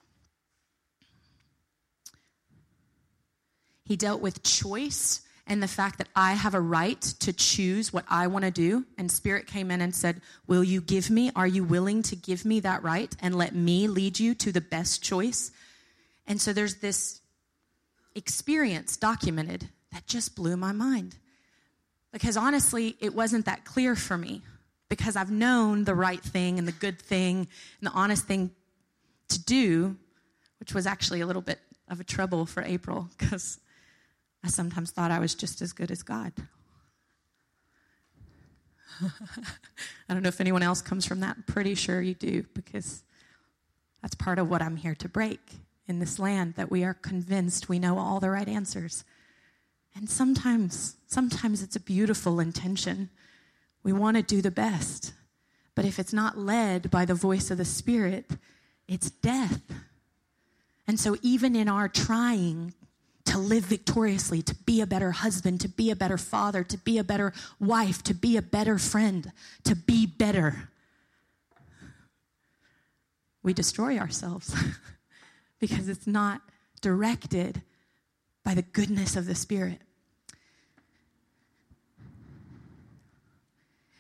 He 3.85 3.97
dealt 3.97 4.21
with 4.21 4.45
choice 4.45 5.23
and 5.47 5.63
the 5.63 5.69
fact 5.69 5.99
that 5.99 6.09
I 6.17 6.33
have 6.33 6.55
a 6.55 6.61
right 6.61 7.01
to 7.01 7.33
choose 7.33 7.93
what 7.93 8.05
I 8.09 8.27
want 8.29 8.45
to 8.45 8.51
do. 8.51 8.87
And 8.97 9.11
Spirit 9.11 9.47
came 9.47 9.71
in 9.71 9.81
and 9.81 9.95
said, 9.95 10.23
Will 10.47 10.65
you 10.65 10.81
give 10.81 11.11
me? 11.11 11.31
Are 11.37 11.47
you 11.47 11.65
willing 11.65 12.03
to 12.05 12.17
give 12.17 12.45
me 12.45 12.61
that 12.61 12.83
right 12.83 13.15
and 13.21 13.35
let 13.35 13.55
me 13.55 13.87
lead 13.87 14.19
you 14.19 14.35
to 14.37 14.53
the 14.53 14.63
best 14.63 15.03
choice? 15.03 15.53
And 16.27 16.41
so 16.41 16.53
there's 16.53 16.77
this 16.77 17.21
experience 18.15 18.97
documented 18.97 19.69
that 19.93 20.07
just 20.07 20.35
blew 20.35 20.57
my 20.57 20.73
mind. 20.73 21.17
Because 22.11 22.37
honestly, 22.37 22.97
it 23.01 23.15
wasn't 23.15 23.45
that 23.45 23.65
clear 23.65 23.97
for 23.97 24.17
me 24.17 24.43
because 24.89 25.17
I've 25.17 25.31
known 25.31 25.85
the 25.85 25.95
right 25.95 26.21
thing 26.21 26.59
and 26.59 26.67
the 26.67 26.73
good 26.73 27.01
thing 27.01 27.49
and 27.81 27.91
the 27.91 27.93
honest 27.93 28.25
thing 28.25 28.51
to 29.29 29.43
do, 29.43 29.97
which 30.61 30.73
was 30.73 30.87
actually 30.87 31.21
a 31.21 31.27
little 31.27 31.43
bit 31.43 31.59
of 31.89 32.01
a 32.01 32.05
trouble 32.05 32.47
for 32.47 32.63
April 32.63 33.11
because 33.19 33.59
I 34.45 34.49
sometimes 34.49 34.91
thought 34.91 35.11
I 35.11 35.21
was 35.21 35.35
just 35.35 35.63
as 35.63 35.73
good 35.73 35.91
as 35.91 36.03
God. 36.03 36.33
I 39.03 40.13
don't 40.13 40.23
know 40.23 40.29
if 40.29 40.41
anyone 40.41 40.63
else 40.63 40.83
comes 40.83 41.07
from 41.07 41.21
that. 41.21 41.37
I'm 41.37 41.45
pretty 41.45 41.75
sure 41.75 42.03
you 42.03 42.13
do 42.15 42.45
because 42.53 43.03
that's 44.03 44.15
part 44.15 44.39
of 44.39 44.51
what 44.51 44.61
I'm 44.61 44.77
here 44.77 44.95
to 44.97 45.09
break 45.09 45.41
in 45.89 45.99
this 45.99 46.19
land 46.19 46.55
that 46.57 46.71
we 46.71 46.85
are 46.85 46.93
convinced 46.93 47.71
we 47.71 47.79
know 47.79 47.99
all 47.99 48.21
the 48.21 48.31
right 48.31 48.47
answers. 48.47 49.05
And 49.97 50.11
sometimes, 50.11 50.97
sometimes 51.07 51.63
it's 51.63 51.77
a 51.77 51.81
beautiful 51.81 52.39
intention. 52.39 53.09
We 53.83 53.95
want 53.95 54.19
to 54.19 54.23
do 54.23 54.43
the 54.43 54.51
best. 54.51 55.15
But 55.75 55.87
if 55.87 55.99
it's 55.99 56.13
not 56.13 56.37
led 56.37 56.91
by 56.91 57.07
the 57.07 57.15
voice 57.15 57.51
of 57.51 57.59
the 57.59 57.65
Spirit, 57.65 58.33
it's 58.87 59.11
death. 59.11 59.63
And 60.87 61.01
so, 61.01 61.17
even 61.23 61.57
in 61.57 61.69
our 61.69 61.89
trying 61.89 62.75
to 63.35 63.41
live 63.41 63.65
victoriously, 63.65 64.43
to 64.43 64.55
be 64.55 64.81
a 64.81 64.87
better 64.87 65.11
husband, 65.11 65.61
to 65.61 65.69
be 65.69 65.91
a 65.91 65.97
better 65.97 66.17
father, 66.17 66.63
to 66.63 66.79
be 66.79 66.99
a 66.99 67.03
better 67.03 67.33
wife, 67.59 68.01
to 68.01 68.15
be 68.15 68.37
a 68.37 68.43
better 68.43 68.79
friend, 68.79 69.33
to 69.65 69.75
be 69.75 70.07
better, 70.07 70.69
we 73.43 73.53
destroy 73.53 73.99
ourselves 73.99 74.55
because 75.59 75.89
it's 75.89 76.07
not 76.07 76.43
directed 76.81 77.61
by 78.45 78.55
the 78.55 78.63
goodness 78.63 79.17
of 79.17 79.27
the 79.27 79.35
Spirit. 79.35 79.81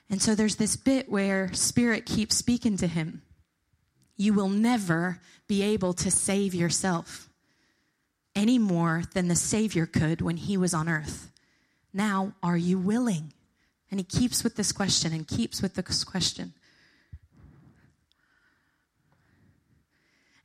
And 0.08 0.22
so 0.22 0.36
there's 0.36 0.56
this 0.56 0.76
bit 0.76 1.10
where 1.10 1.52
Spirit 1.52 2.06
keeps 2.06 2.36
speaking 2.36 2.76
to 2.76 2.86
him. 2.86 3.22
You 4.16 4.32
will 4.32 4.48
never 4.48 5.18
be 5.48 5.60
able 5.64 5.92
to 5.94 6.10
save 6.12 6.54
yourself 6.54 7.28
any 8.34 8.58
more 8.58 9.02
than 9.14 9.28
the 9.28 9.36
Savior 9.36 9.86
could 9.86 10.20
when 10.20 10.36
he 10.36 10.56
was 10.56 10.74
on 10.74 10.88
earth. 10.88 11.30
Now, 11.92 12.34
are 12.42 12.56
you 12.56 12.78
willing? 12.78 13.32
And 13.90 14.00
he 14.00 14.04
keeps 14.04 14.42
with 14.42 14.56
this 14.56 14.72
question 14.72 15.12
and 15.12 15.26
keeps 15.26 15.62
with 15.62 15.74
this 15.74 16.02
question. 16.02 16.52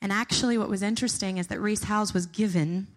And 0.01 0.11
actually, 0.11 0.57
what 0.57 0.69
was 0.69 0.81
interesting 0.81 1.37
is 1.37 1.47
that 1.47 1.59
Rees 1.59 1.83
Howells 1.83 2.13
was 2.13 2.25
given 2.25 2.87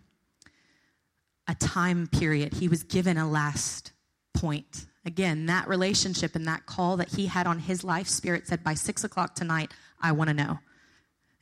a 1.49 1.55
time 1.55 2.07
period, 2.07 2.55
he 2.55 2.69
was 2.69 2.85
given 2.85 3.17
a 3.17 3.29
last 3.29 3.93
point. 4.33 4.87
Again, 5.05 5.47
that 5.47 5.67
relationship 5.67 6.37
and 6.37 6.47
that 6.47 6.67
call 6.67 6.97
that 6.99 7.09
he 7.09 7.27
had 7.27 7.49
on 7.49 7.59
his 7.59 7.83
life, 7.83 8.07
Spirit 8.07 8.47
said, 8.47 8.63
by 8.63 8.75
six 8.75 9.03
o'clock 9.03 9.35
tonight, 9.35 9.73
I 10.01 10.13
want 10.13 10.29
to 10.29 10.35
know. 10.35 10.61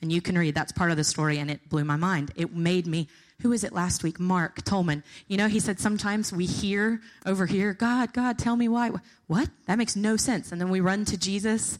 And 0.01 0.11
you 0.11 0.23
can 0.23 0.39
read, 0.39 0.55
that's 0.55 0.73
part 0.73 0.91
of 0.91 0.97
the 0.97 1.05
story, 1.05 1.39
and 1.39 1.51
it 1.51 1.69
blew 1.69 1.85
my 1.85 1.97
mind. 1.97 2.33
It 2.35 2.55
made 2.55 2.87
me, 2.87 3.09
who 3.43 3.51
was 3.51 3.65
it 3.65 3.73
last 3.73 4.03
week? 4.03 4.21
Mark 4.21 4.63
Tolman. 4.65 5.03
You 5.27 5.37
know, 5.37 5.49
he 5.49 5.61
said 5.61 5.81
sometimes 5.81 6.33
we 6.33 6.47
hear 6.47 7.01
over 7.25 7.47
here, 7.47 7.73
God, 7.73 8.13
God, 8.13 8.39
tell 8.39 8.57
me 8.57 8.69
why. 8.69 8.91
What? 9.27 9.49
That 9.67 9.79
makes 9.79 9.97
no 9.97 10.17
sense. 10.17 10.53
And 10.53 10.61
then 10.61 10.71
we 10.71 10.81
run 10.81 11.05
to 11.07 11.17
Jesus 11.17 11.79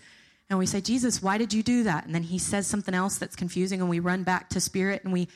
and 0.49 0.59
we 0.59 0.67
say, 0.67 0.81
Jesus, 0.81 1.23
why 1.23 1.39
did 1.39 1.53
you 1.53 1.63
do 1.63 1.85
that? 1.85 2.07
And 2.07 2.15
then 2.15 2.25
he 2.25 2.39
says 2.39 2.67
something 2.67 2.95
else 2.95 3.19
that's 3.19 3.37
confusing, 3.37 3.81
and 3.81 3.89
we 3.89 4.01
run 4.01 4.25
back 4.25 4.51
to 4.51 4.61
Spirit 4.61 5.05
and 5.05 5.13
we, 5.13 5.29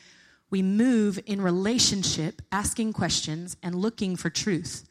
we 0.50 0.60
move 0.60 1.20
in 1.24 1.40
relationship, 1.40 2.42
asking 2.50 2.94
questions 2.94 3.56
and 3.62 3.76
looking 3.76 4.16
for 4.16 4.28
truth. 4.28 4.88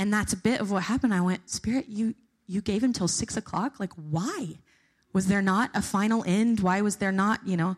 And 0.00 0.12
that's 0.12 0.32
a 0.32 0.36
bit 0.36 0.60
of 0.60 0.72
what 0.72 0.84
happened. 0.84 1.14
I 1.14 1.20
went, 1.20 1.48
Spirit, 1.48 1.86
you, 1.88 2.14
you 2.48 2.60
gave 2.60 2.82
him 2.82 2.92
till 2.92 3.06
six 3.06 3.36
o'clock? 3.36 3.78
Like, 3.78 3.92
why? 3.94 4.58
Was 5.12 5.28
there 5.28 5.42
not 5.42 5.70
a 5.74 5.82
final 5.82 6.24
end? 6.26 6.58
Why 6.58 6.80
was 6.80 6.96
there 6.96 7.12
not, 7.12 7.46
you 7.46 7.56
know? 7.56 7.76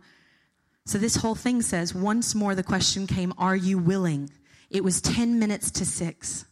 So 0.86 0.98
this 0.98 1.16
whole 1.16 1.34
thing 1.34 1.62
says, 1.62 1.94
once 1.94 2.34
more 2.34 2.54
the 2.54 2.62
question 2.62 3.06
came, 3.06 3.32
Are 3.38 3.56
you 3.56 3.78
willing? 3.78 4.30
It 4.70 4.84
was 4.84 5.00
10 5.00 5.38
minutes 5.38 5.70
to 5.72 5.86
six. 5.86 6.44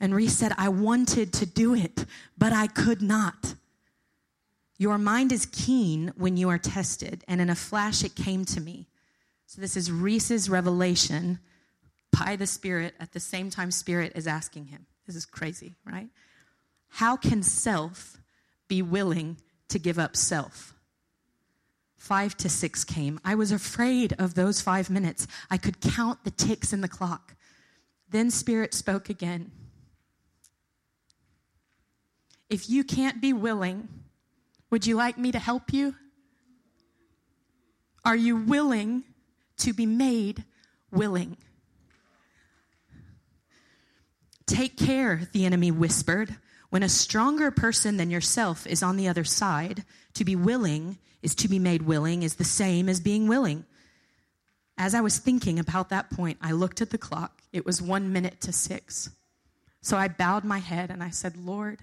And 0.00 0.14
Rees 0.14 0.36
said, 0.36 0.52
I 0.58 0.68
wanted 0.68 1.32
to 1.34 1.46
do 1.46 1.74
it, 1.74 2.04
but 2.36 2.52
I 2.52 2.66
could 2.66 3.00
not. 3.00 3.54
Your 4.76 4.98
mind 4.98 5.32
is 5.32 5.46
keen 5.46 6.12
when 6.16 6.36
you 6.36 6.48
are 6.48 6.58
tested, 6.58 7.24
and 7.28 7.40
in 7.40 7.48
a 7.48 7.54
flash 7.54 8.02
it 8.04 8.14
came 8.14 8.44
to 8.46 8.60
me. 8.60 8.88
So, 9.46 9.60
this 9.60 9.76
is 9.76 9.90
Rees's 9.90 10.50
revelation 10.50 11.38
by 12.10 12.36
the 12.36 12.46
Spirit 12.46 12.94
at 12.98 13.12
the 13.12 13.20
same 13.20 13.50
time 13.50 13.70
Spirit 13.70 14.12
is 14.16 14.26
asking 14.26 14.66
him. 14.66 14.86
This 15.06 15.16
is 15.16 15.26
crazy, 15.26 15.74
right? 15.86 16.08
How 16.88 17.16
can 17.16 17.42
self 17.42 18.18
be 18.68 18.82
willing 18.82 19.36
to 19.68 19.78
give 19.78 19.98
up 19.98 20.16
self? 20.16 20.74
Five 22.04 22.36
to 22.36 22.50
six 22.50 22.84
came. 22.84 23.18
I 23.24 23.34
was 23.34 23.50
afraid 23.50 24.12
of 24.18 24.34
those 24.34 24.60
five 24.60 24.90
minutes. 24.90 25.26
I 25.50 25.56
could 25.56 25.80
count 25.80 26.22
the 26.22 26.30
ticks 26.30 26.70
in 26.70 26.82
the 26.82 26.86
clock. 26.86 27.34
Then 28.10 28.30
Spirit 28.30 28.74
spoke 28.74 29.08
again. 29.08 29.50
If 32.50 32.68
you 32.68 32.84
can't 32.84 33.22
be 33.22 33.32
willing, 33.32 33.88
would 34.68 34.86
you 34.86 34.96
like 34.96 35.16
me 35.16 35.32
to 35.32 35.38
help 35.38 35.72
you? 35.72 35.94
Are 38.04 38.14
you 38.14 38.36
willing 38.36 39.04
to 39.60 39.72
be 39.72 39.86
made 39.86 40.44
willing? 40.90 41.38
Take 44.44 44.76
care, 44.76 45.26
the 45.32 45.46
enemy 45.46 45.70
whispered. 45.70 46.36
When 46.68 46.82
a 46.82 46.88
stronger 46.90 47.50
person 47.50 47.96
than 47.96 48.10
yourself 48.10 48.66
is 48.66 48.82
on 48.82 48.98
the 48.98 49.08
other 49.08 49.24
side, 49.24 49.86
to 50.12 50.24
be 50.26 50.36
willing 50.36 50.98
is 51.24 51.34
to 51.36 51.48
be 51.48 51.58
made 51.58 51.82
willing, 51.82 52.22
is 52.22 52.34
the 52.34 52.44
same 52.44 52.86
as 52.88 53.00
being 53.00 53.26
willing. 53.26 53.64
As 54.76 54.94
I 54.94 55.00
was 55.00 55.18
thinking 55.18 55.58
about 55.58 55.88
that 55.88 56.10
point, 56.10 56.36
I 56.42 56.52
looked 56.52 56.82
at 56.82 56.90
the 56.90 56.98
clock. 56.98 57.40
It 57.50 57.64
was 57.64 57.80
one 57.80 58.12
minute 58.12 58.42
to 58.42 58.52
six. 58.52 59.08
So 59.80 59.96
I 59.96 60.08
bowed 60.08 60.44
my 60.44 60.58
head 60.58 60.90
and 60.90 61.02
I 61.02 61.08
said, 61.08 61.36
Lord, 61.36 61.80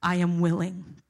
I 0.00 0.16
am 0.16 0.40
willing. 0.40 1.02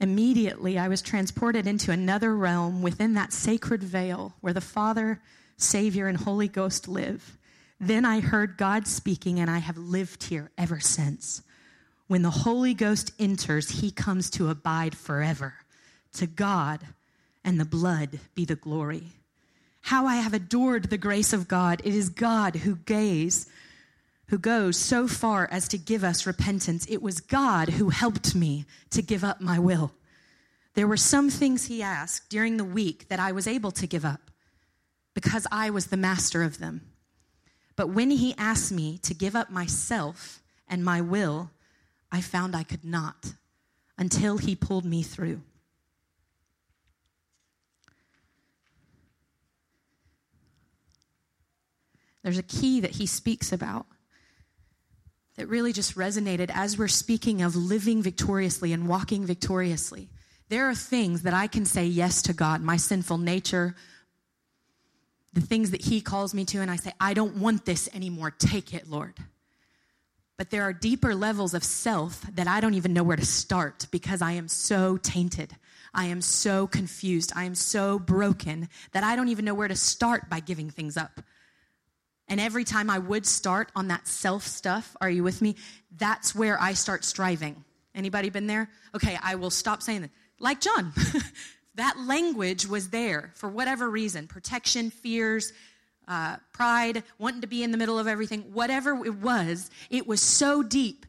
Immediately, 0.00 0.76
I 0.76 0.88
was 0.88 1.00
transported 1.00 1.66
into 1.66 1.92
another 1.92 2.34
realm 2.36 2.82
within 2.82 3.14
that 3.14 3.32
sacred 3.32 3.82
veil 3.82 4.34
where 4.40 4.52
the 4.52 4.60
Father, 4.60 5.20
Savior, 5.56 6.08
and 6.08 6.18
Holy 6.18 6.48
Ghost 6.48 6.88
live. 6.88 7.36
Then 7.80 8.04
I 8.04 8.20
heard 8.20 8.56
God 8.56 8.88
speaking, 8.88 9.38
and 9.38 9.48
I 9.48 9.58
have 9.58 9.76
lived 9.76 10.24
here 10.24 10.50
ever 10.58 10.80
since. 10.80 11.42
When 12.08 12.22
the 12.22 12.30
Holy 12.30 12.74
Ghost 12.74 13.12
enters, 13.18 13.80
he 13.80 13.90
comes 13.90 14.30
to 14.30 14.48
abide 14.48 14.96
forever. 14.96 15.54
To 16.14 16.26
God 16.26 16.80
and 17.44 17.60
the 17.60 17.66
blood 17.66 18.18
be 18.34 18.44
the 18.44 18.56
glory. 18.56 19.12
How 19.82 20.06
I 20.06 20.16
have 20.16 20.34
adored 20.34 20.84
the 20.84 20.98
grace 20.98 21.32
of 21.32 21.48
God. 21.48 21.80
It 21.84 21.94
is 21.94 22.08
God 22.08 22.56
who 22.56 22.76
gaze, 22.76 23.46
who 24.26 24.38
goes 24.38 24.76
so 24.76 25.06
far 25.06 25.48
as 25.50 25.68
to 25.68 25.78
give 25.78 26.02
us 26.02 26.26
repentance. 26.26 26.86
It 26.88 27.02
was 27.02 27.20
God 27.20 27.68
who 27.70 27.90
helped 27.90 28.34
me 28.34 28.64
to 28.90 29.02
give 29.02 29.22
up 29.22 29.40
my 29.40 29.58
will. 29.58 29.92
There 30.74 30.88
were 30.88 30.96
some 30.96 31.28
things 31.28 31.66
he 31.66 31.82
asked 31.82 32.30
during 32.30 32.56
the 32.56 32.64
week 32.64 33.08
that 33.08 33.20
I 33.20 33.32
was 33.32 33.46
able 33.46 33.70
to 33.72 33.86
give 33.86 34.04
up 34.04 34.30
because 35.12 35.46
I 35.52 35.70
was 35.70 35.86
the 35.86 35.96
master 35.96 36.42
of 36.42 36.58
them. 36.58 36.82
But 37.76 37.88
when 37.90 38.10
he 38.10 38.34
asked 38.38 38.72
me 38.72 38.98
to 38.98 39.14
give 39.14 39.36
up 39.36 39.50
myself 39.50 40.42
and 40.68 40.84
my 40.84 41.00
will, 41.00 41.50
I 42.10 42.20
found 42.20 42.56
I 42.56 42.62
could 42.62 42.84
not 42.84 43.34
until 43.96 44.38
he 44.38 44.54
pulled 44.54 44.84
me 44.84 45.02
through. 45.02 45.42
There's 52.22 52.38
a 52.38 52.42
key 52.42 52.80
that 52.80 52.92
he 52.92 53.06
speaks 53.06 53.52
about 53.52 53.86
that 55.36 55.46
really 55.46 55.72
just 55.72 55.94
resonated 55.94 56.50
as 56.52 56.76
we're 56.76 56.88
speaking 56.88 57.42
of 57.42 57.54
living 57.54 58.02
victoriously 58.02 58.72
and 58.72 58.88
walking 58.88 59.24
victoriously. 59.24 60.08
There 60.48 60.68
are 60.68 60.74
things 60.74 61.22
that 61.22 61.34
I 61.34 61.46
can 61.46 61.64
say 61.64 61.86
yes 61.86 62.22
to 62.22 62.32
God, 62.32 62.60
my 62.60 62.76
sinful 62.76 63.18
nature, 63.18 63.76
the 65.32 65.40
things 65.40 65.70
that 65.70 65.82
He 65.82 66.00
calls 66.00 66.34
me 66.34 66.44
to, 66.46 66.58
and 66.58 66.70
I 66.70 66.76
say, 66.76 66.92
I 67.00 67.14
don't 67.14 67.36
want 67.36 67.64
this 67.64 67.88
anymore. 67.94 68.30
Take 68.30 68.74
it, 68.74 68.90
Lord. 68.90 69.14
But 70.38 70.50
there 70.50 70.62
are 70.62 70.72
deeper 70.72 71.14
levels 71.16 71.52
of 71.52 71.64
self 71.64 72.22
that 72.34 72.46
I 72.46 72.60
don't 72.60 72.74
even 72.74 72.92
know 72.92 73.02
where 73.02 73.16
to 73.16 73.26
start 73.26 73.88
because 73.90 74.22
I 74.22 74.32
am 74.32 74.46
so 74.46 74.96
tainted. 74.96 75.54
I 75.92 76.06
am 76.06 76.22
so 76.22 76.68
confused. 76.68 77.32
I 77.34 77.44
am 77.44 77.56
so 77.56 77.98
broken 77.98 78.68
that 78.92 79.02
I 79.02 79.16
don't 79.16 79.28
even 79.28 79.44
know 79.44 79.54
where 79.54 79.68
to 79.68 79.74
start 79.74 80.30
by 80.30 80.38
giving 80.38 80.70
things 80.70 80.96
up. 80.96 81.20
And 82.28 82.40
every 82.40 82.64
time 82.64 82.88
I 82.88 82.98
would 82.98 83.26
start 83.26 83.72
on 83.74 83.88
that 83.88 84.06
self 84.06 84.46
stuff, 84.46 84.96
are 85.00 85.10
you 85.10 85.24
with 85.24 85.42
me? 85.42 85.56
That's 85.96 86.34
where 86.34 86.60
I 86.60 86.74
start 86.74 87.04
striving. 87.04 87.64
Anybody 87.94 88.30
been 88.30 88.46
there? 88.46 88.70
Okay, 88.94 89.18
I 89.20 89.34
will 89.34 89.50
stop 89.50 89.82
saying 89.82 90.02
that. 90.02 90.10
Like 90.38 90.60
John. 90.60 90.92
that 91.74 91.98
language 91.98 92.66
was 92.66 92.90
there 92.90 93.32
for 93.34 93.48
whatever 93.48 93.88
reason 93.88 94.26
protection, 94.28 94.90
fears, 94.90 95.52
uh, 96.08 96.36
pride, 96.52 97.04
wanting 97.18 97.42
to 97.42 97.46
be 97.46 97.62
in 97.62 97.70
the 97.70 97.76
middle 97.76 97.98
of 97.98 98.08
everything, 98.08 98.40
whatever 98.52 99.04
it 99.04 99.14
was, 99.16 99.70
it 99.90 100.06
was 100.06 100.20
so 100.20 100.62
deep 100.62 101.06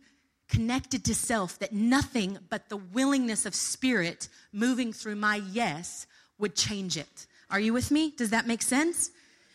connected 0.50 1.06
to 1.06 1.16
self 1.16 1.58
that 1.60 1.72
nothing 1.72 2.38
but 2.50 2.70
the 2.70 2.78
willingness 2.78 3.46
of 3.46 3.56
spirit 3.56 4.28
moving 4.52 4.92
through 4.92 5.16
my 5.16 5.38
yes 5.52 6.06
would 6.38 6.56
change 6.56 6.98
it. 6.98 7.28
Are 7.50 7.60
you 7.60 7.72
with 7.74 7.92
me? 7.92 8.14
Does 8.18 8.32
that 8.32 8.48
make 8.48 8.62
sense? 8.62 9.12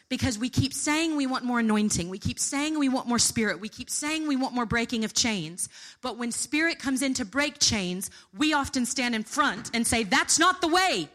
Because 0.09 0.38
we 0.38 0.48
keep 0.48 0.72
saying 0.72 1.16
we 1.16 1.26
want 1.26 1.44
more 1.44 1.61
anointing. 1.61 2.09
We 2.09 2.18
keep 2.18 2.38
saying 2.38 2.78
we 2.78 2.88
want 2.88 3.09
more 3.09 3.18
spirit. 3.18 3.61
We 3.61 3.68
keep 3.68 3.90
saying 3.90 4.28
we 4.28 4.37
want 4.37 4.54
more 4.54 4.66
breaking 4.66 5.04
of 5.04 5.14
chains. 5.14 5.68
But 6.02 6.18
when 6.18 6.30
spirit 6.30 6.78
comes 6.78 7.02
in 7.02 7.14
to 7.14 7.24
break 7.24 7.59
chains, 7.59 8.11
we 8.37 8.52
often 8.52 8.87
stand 8.87 9.14
in 9.14 9.24
front 9.24 9.70
and 9.74 9.87
say, 9.87 10.04
That's 10.04 10.38
not 10.38 10.61
the 10.61 10.68
way. 10.68 11.09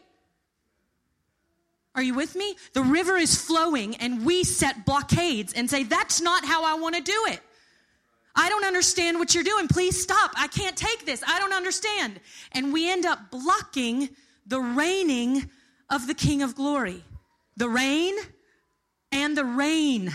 Are 1.94 2.02
you 2.02 2.14
with 2.14 2.36
me? 2.36 2.54
The 2.72 2.82
river 2.82 3.16
is 3.16 3.40
flowing 3.40 3.96
and 3.96 4.24
we 4.24 4.44
set 4.44 4.86
blockades 4.86 5.52
and 5.52 5.68
say, 5.68 5.82
That's 5.82 6.20
not 6.20 6.44
how 6.44 6.64
I 6.64 6.78
want 6.78 6.94
to 6.94 7.02
do 7.02 7.24
it. 7.28 7.40
I 8.34 8.48
don't 8.48 8.64
understand 8.64 9.18
what 9.18 9.34
you're 9.34 9.44
doing. 9.44 9.66
Please 9.66 10.00
stop. 10.00 10.30
I 10.36 10.46
can't 10.46 10.76
take 10.76 11.04
this. 11.04 11.22
I 11.26 11.40
don't 11.40 11.52
understand. 11.52 12.20
And 12.52 12.72
we 12.72 12.90
end 12.90 13.04
up 13.04 13.30
blocking 13.30 14.08
the 14.46 14.60
reigning 14.60 15.50
of 15.90 16.06
the 16.06 16.14
King 16.14 16.42
of 16.42 16.54
Glory. 16.54 17.02
The 17.56 17.68
reign 17.68 18.14
and 19.10 19.36
the 19.36 19.44
rain 19.44 20.12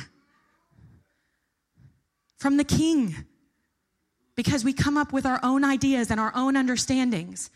from 2.38 2.56
the 2.58 2.64
King. 2.64 3.16
Because 4.36 4.64
we 4.64 4.74
come 4.74 4.98
up 4.98 5.12
with 5.12 5.26
our 5.26 5.40
own 5.44 5.64
ideas 5.64 6.10
and 6.10 6.20
our 6.20 6.32
own 6.36 6.56
understandings. 6.56 7.50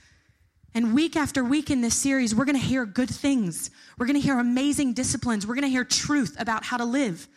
And 0.73 0.93
week 0.93 1.15
after 1.15 1.43
week 1.43 1.71
in 1.71 1.81
this 1.81 1.95
series, 1.95 2.35
we're 2.35 2.45
going 2.45 2.59
to 2.59 2.65
hear 2.65 2.85
good 2.85 3.09
things. 3.09 3.71
We're 3.97 4.05
going 4.05 4.19
to 4.19 4.25
hear 4.25 4.39
amazing 4.39 4.93
disciplines. 4.93 5.47
We're 5.47 5.55
going 5.55 5.63
to 5.63 5.69
hear 5.69 5.83
truth 5.83 6.35
about 6.39 6.63
how 6.63 6.77
to 6.77 6.85
live. 6.85 7.27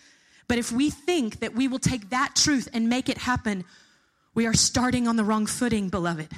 But 0.49 0.59
if 0.59 0.71
we 0.71 0.91
think 0.91 1.41
that 1.41 1.55
we 1.55 1.69
will 1.69 1.79
take 1.79 2.11
that 2.11 2.37
truth 2.37 2.69
and 2.75 2.89
make 2.89 3.09
it 3.09 3.19
happen, 3.19 3.65
we 4.35 4.47
are 4.47 4.55
starting 4.55 5.09
on 5.09 5.17
the 5.17 5.25
wrong 5.25 5.47
footing, 5.47 5.89
beloved. 5.89 6.29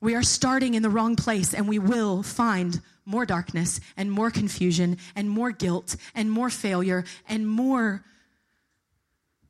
We 0.00 0.14
are 0.14 0.22
starting 0.22 0.74
in 0.74 0.82
the 0.82 0.90
wrong 0.90 1.14
place, 1.14 1.52
and 1.52 1.68
we 1.68 1.78
will 1.78 2.22
find 2.22 2.80
more 3.04 3.26
darkness 3.26 3.80
and 3.96 4.10
more 4.10 4.30
confusion 4.30 4.96
and 5.14 5.28
more 5.28 5.50
guilt 5.50 5.96
and 6.14 6.30
more 6.30 6.50
failure 6.50 7.04
and 7.28 7.46
more 7.46 8.04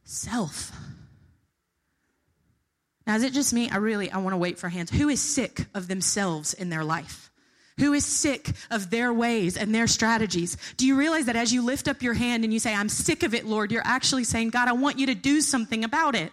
self. 0.04 0.72
Now, 3.10 3.16
is 3.16 3.24
it 3.24 3.32
just 3.32 3.52
me? 3.52 3.68
I 3.68 3.78
really 3.78 4.08
I 4.08 4.18
want 4.18 4.34
to 4.34 4.38
wait 4.38 4.56
for 4.56 4.68
hands. 4.68 4.88
Who 4.88 5.08
is 5.08 5.20
sick 5.20 5.66
of 5.74 5.88
themselves 5.88 6.54
in 6.54 6.70
their 6.70 6.84
life? 6.84 7.28
Who 7.80 7.92
is 7.92 8.06
sick 8.06 8.52
of 8.70 8.88
their 8.88 9.12
ways 9.12 9.56
and 9.56 9.74
their 9.74 9.88
strategies? 9.88 10.56
Do 10.76 10.86
you 10.86 10.94
realize 10.94 11.26
that 11.26 11.34
as 11.34 11.52
you 11.52 11.64
lift 11.64 11.88
up 11.88 12.02
your 12.02 12.14
hand 12.14 12.44
and 12.44 12.52
you 12.52 12.60
say, 12.60 12.72
I'm 12.72 12.88
sick 12.88 13.24
of 13.24 13.34
it, 13.34 13.44
Lord, 13.46 13.72
you're 13.72 13.82
actually 13.84 14.22
saying, 14.22 14.50
God, 14.50 14.68
I 14.68 14.74
want 14.74 15.00
you 15.00 15.06
to 15.06 15.16
do 15.16 15.40
something 15.40 15.82
about 15.82 16.14
it. 16.14 16.32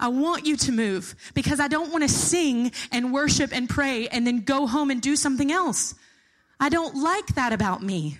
I 0.00 0.08
want 0.08 0.46
you 0.46 0.56
to 0.56 0.72
move 0.72 1.14
because 1.34 1.60
I 1.60 1.68
don't 1.68 1.92
want 1.92 2.04
to 2.04 2.08
sing 2.08 2.72
and 2.90 3.12
worship 3.12 3.54
and 3.54 3.68
pray 3.68 4.08
and 4.08 4.26
then 4.26 4.40
go 4.40 4.66
home 4.66 4.90
and 4.90 5.02
do 5.02 5.14
something 5.14 5.52
else. 5.52 5.94
I 6.58 6.70
don't 6.70 7.02
like 7.02 7.34
that 7.34 7.52
about 7.52 7.82
me. 7.82 8.16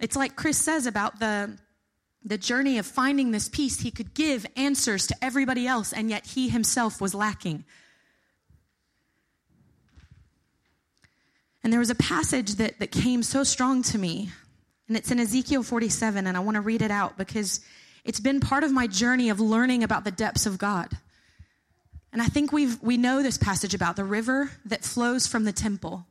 It's 0.00 0.14
like 0.14 0.36
Chris 0.36 0.58
says 0.58 0.86
about 0.86 1.18
the, 1.18 1.58
the 2.24 2.38
journey 2.38 2.78
of 2.78 2.86
finding 2.86 3.30
this 3.30 3.48
peace. 3.48 3.80
He 3.80 3.90
could 3.90 4.14
give 4.14 4.46
answers 4.56 5.06
to 5.08 5.16
everybody 5.22 5.66
else, 5.66 5.92
and 5.92 6.10
yet 6.10 6.26
he 6.26 6.48
himself 6.48 7.00
was 7.00 7.14
lacking. 7.14 7.64
And 11.64 11.72
there 11.72 11.80
was 11.80 11.90
a 11.90 11.94
passage 11.94 12.56
that, 12.56 12.78
that 12.80 12.90
came 12.90 13.22
so 13.22 13.44
strong 13.44 13.82
to 13.84 13.98
me, 13.98 14.30
and 14.88 14.96
it's 14.96 15.10
in 15.10 15.20
Ezekiel 15.20 15.62
47, 15.62 16.26
and 16.26 16.36
I 16.36 16.40
want 16.40 16.56
to 16.56 16.60
read 16.60 16.82
it 16.82 16.90
out 16.90 17.16
because 17.16 17.60
it's 18.04 18.20
been 18.20 18.40
part 18.40 18.64
of 18.64 18.72
my 18.72 18.86
journey 18.86 19.30
of 19.30 19.38
learning 19.40 19.84
about 19.84 20.04
the 20.04 20.10
depths 20.10 20.46
of 20.46 20.58
God. 20.58 20.90
And 22.12 22.20
I 22.20 22.26
think 22.26 22.52
we 22.52 22.74
we 22.82 22.98
know 22.98 23.22
this 23.22 23.38
passage 23.38 23.74
about 23.74 23.96
the 23.96 24.04
river 24.04 24.50
that 24.66 24.84
flows 24.84 25.26
from 25.26 25.44
the 25.44 25.52
temple. 25.52 26.06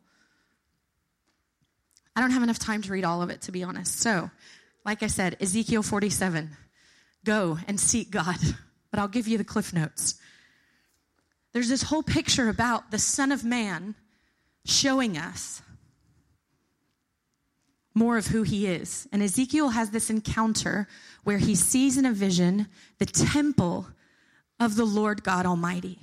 I 2.15 2.21
don't 2.21 2.31
have 2.31 2.43
enough 2.43 2.59
time 2.59 2.81
to 2.81 2.91
read 2.91 3.05
all 3.05 3.21
of 3.21 3.29
it, 3.29 3.41
to 3.43 3.51
be 3.51 3.63
honest. 3.63 3.99
So, 3.99 4.31
like 4.85 5.03
I 5.03 5.07
said, 5.07 5.37
Ezekiel 5.39 5.83
47, 5.83 6.49
go 7.23 7.57
and 7.67 7.79
seek 7.79 8.11
God. 8.11 8.37
But 8.91 8.99
I'll 8.99 9.07
give 9.07 9.25
you 9.25 9.37
the 9.37 9.45
cliff 9.45 9.73
notes. 9.73 10.15
There's 11.53 11.69
this 11.69 11.83
whole 11.83 12.03
picture 12.03 12.49
about 12.49 12.91
the 12.91 12.99
Son 12.99 13.31
of 13.31 13.45
Man 13.45 13.95
showing 14.65 15.17
us 15.17 15.61
more 17.93 18.17
of 18.17 18.27
who 18.27 18.43
he 18.43 18.67
is. 18.67 19.07
And 19.11 19.21
Ezekiel 19.21 19.69
has 19.69 19.89
this 19.89 20.09
encounter 20.09 20.87
where 21.23 21.37
he 21.37 21.55
sees 21.55 21.97
in 21.97 22.05
a 22.05 22.11
vision 22.11 22.67
the 22.99 23.05
temple 23.05 23.87
of 24.59 24.75
the 24.75 24.85
Lord 24.85 25.23
God 25.23 25.45
Almighty. 25.45 25.99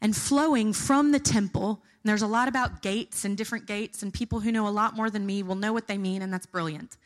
And 0.00 0.16
flowing 0.16 0.72
from 0.72 1.12
the 1.12 1.20
temple, 1.20 1.80
and 2.02 2.10
there's 2.10 2.22
a 2.22 2.26
lot 2.26 2.48
about 2.48 2.82
gates 2.82 3.24
and 3.24 3.36
different 3.36 3.66
gates, 3.66 4.02
and 4.02 4.12
people 4.12 4.40
who 4.40 4.50
know 4.50 4.66
a 4.66 4.70
lot 4.70 4.96
more 4.96 5.10
than 5.10 5.24
me 5.24 5.42
will 5.42 5.54
know 5.54 5.72
what 5.72 5.86
they 5.86 5.98
mean, 5.98 6.22
and 6.22 6.32
that's 6.32 6.46
brilliant. 6.46 6.96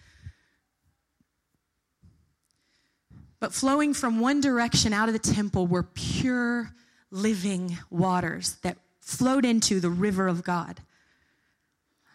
But 3.46 3.54
flowing 3.54 3.94
from 3.94 4.18
one 4.18 4.40
direction 4.40 4.92
out 4.92 5.08
of 5.08 5.12
the 5.12 5.20
temple 5.20 5.68
were 5.68 5.84
pure 5.84 6.72
living 7.12 7.78
waters 7.90 8.56
that 8.62 8.76
flowed 8.98 9.44
into 9.44 9.78
the 9.78 9.88
river 9.88 10.26
of 10.26 10.42
God. 10.42 10.80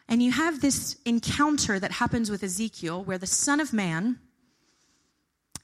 And 0.10 0.22
you 0.22 0.34
have 0.34 0.60
this 0.60 0.98
encounter 1.06 1.80
that 1.80 1.94
happens 1.94 2.30
with 2.30 2.44
Ezekiel 2.44 3.06
where 3.06 3.17
the 3.17 3.28
Son 3.28 3.62
of 3.62 3.72
Man 3.72 4.20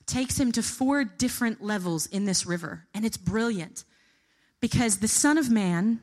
takes 0.06 0.39
him 0.39 0.53
to 0.53 0.63
four 0.63 1.03
different 1.03 1.62
levels 1.62 2.06
in 2.06 2.23
this 2.23 2.45
river. 2.45 2.86
And 2.93 3.03
it's 3.03 3.17
brilliant 3.17 3.84
because 4.62 4.99
the 4.99 5.10
Son 5.10 5.38
of 5.38 5.49
Man 5.49 5.99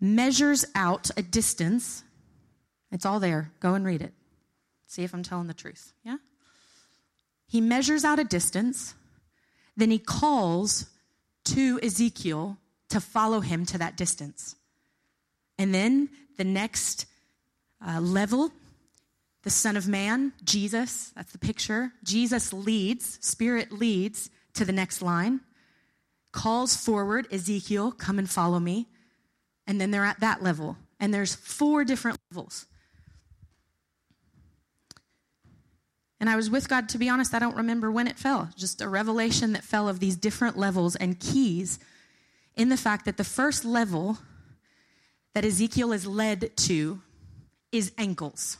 measures 0.00 0.64
out 0.74 1.10
a 1.18 1.22
distance. 1.22 2.04
It's 2.90 3.04
all 3.04 3.20
there. 3.20 3.52
Go 3.60 3.74
and 3.74 3.84
read 3.84 4.00
it. 4.00 4.14
See 4.86 5.02
if 5.02 5.12
I'm 5.12 5.22
telling 5.22 5.46
the 5.46 5.52
truth. 5.52 5.92
Yeah? 6.02 6.16
He 7.50 7.60
measures 7.60 8.04
out 8.04 8.20
a 8.20 8.24
distance, 8.24 8.94
then 9.76 9.90
he 9.90 9.98
calls 9.98 10.86
to 11.46 11.80
Ezekiel 11.82 12.58
to 12.90 13.00
follow 13.00 13.40
him 13.40 13.66
to 13.66 13.78
that 13.78 13.96
distance. 13.96 14.54
And 15.58 15.74
then 15.74 16.10
the 16.38 16.44
next 16.44 17.06
uh, 17.84 17.98
level, 17.98 18.52
the 19.42 19.50
Son 19.50 19.76
of 19.76 19.88
Man, 19.88 20.32
Jesus, 20.44 21.10
that's 21.16 21.32
the 21.32 21.38
picture. 21.38 21.90
Jesus 22.04 22.52
leads, 22.52 23.18
Spirit 23.20 23.72
leads 23.72 24.30
to 24.54 24.64
the 24.64 24.72
next 24.72 25.02
line, 25.02 25.40
calls 26.30 26.76
forward 26.76 27.26
Ezekiel, 27.32 27.90
come 27.90 28.20
and 28.20 28.30
follow 28.30 28.60
me. 28.60 28.86
And 29.66 29.80
then 29.80 29.90
they're 29.90 30.04
at 30.04 30.20
that 30.20 30.40
level. 30.40 30.76
And 31.00 31.12
there's 31.12 31.34
four 31.34 31.84
different 31.84 32.18
levels. 32.30 32.66
And 36.20 36.28
I 36.28 36.36
was 36.36 36.50
with 36.50 36.68
God, 36.68 36.90
to 36.90 36.98
be 36.98 37.08
honest, 37.08 37.32
I 37.32 37.38
don't 37.38 37.56
remember 37.56 37.90
when 37.90 38.06
it 38.06 38.18
fell. 38.18 38.50
Just 38.54 38.82
a 38.82 38.88
revelation 38.88 39.54
that 39.54 39.64
fell 39.64 39.88
of 39.88 40.00
these 40.00 40.16
different 40.16 40.58
levels 40.58 40.94
and 40.94 41.18
keys 41.18 41.78
in 42.56 42.68
the 42.68 42.76
fact 42.76 43.06
that 43.06 43.16
the 43.16 43.24
first 43.24 43.64
level 43.64 44.18
that 45.32 45.46
Ezekiel 45.46 45.92
is 45.92 46.06
led 46.06 46.54
to 46.58 47.00
is 47.72 47.92
ankles. 47.96 48.58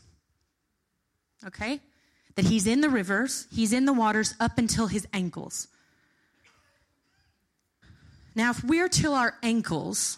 Okay? 1.46 1.80
That 2.36 2.46
he's 2.46 2.66
in 2.66 2.80
the 2.80 2.88
rivers, 2.88 3.46
he's 3.52 3.74
in 3.74 3.84
the 3.84 3.92
waters 3.92 4.34
up 4.40 4.56
until 4.56 4.86
his 4.86 5.06
ankles. 5.12 5.68
Now, 8.34 8.50
if 8.50 8.64
we're 8.64 8.88
till 8.88 9.12
our 9.12 9.34
ankles, 9.42 10.16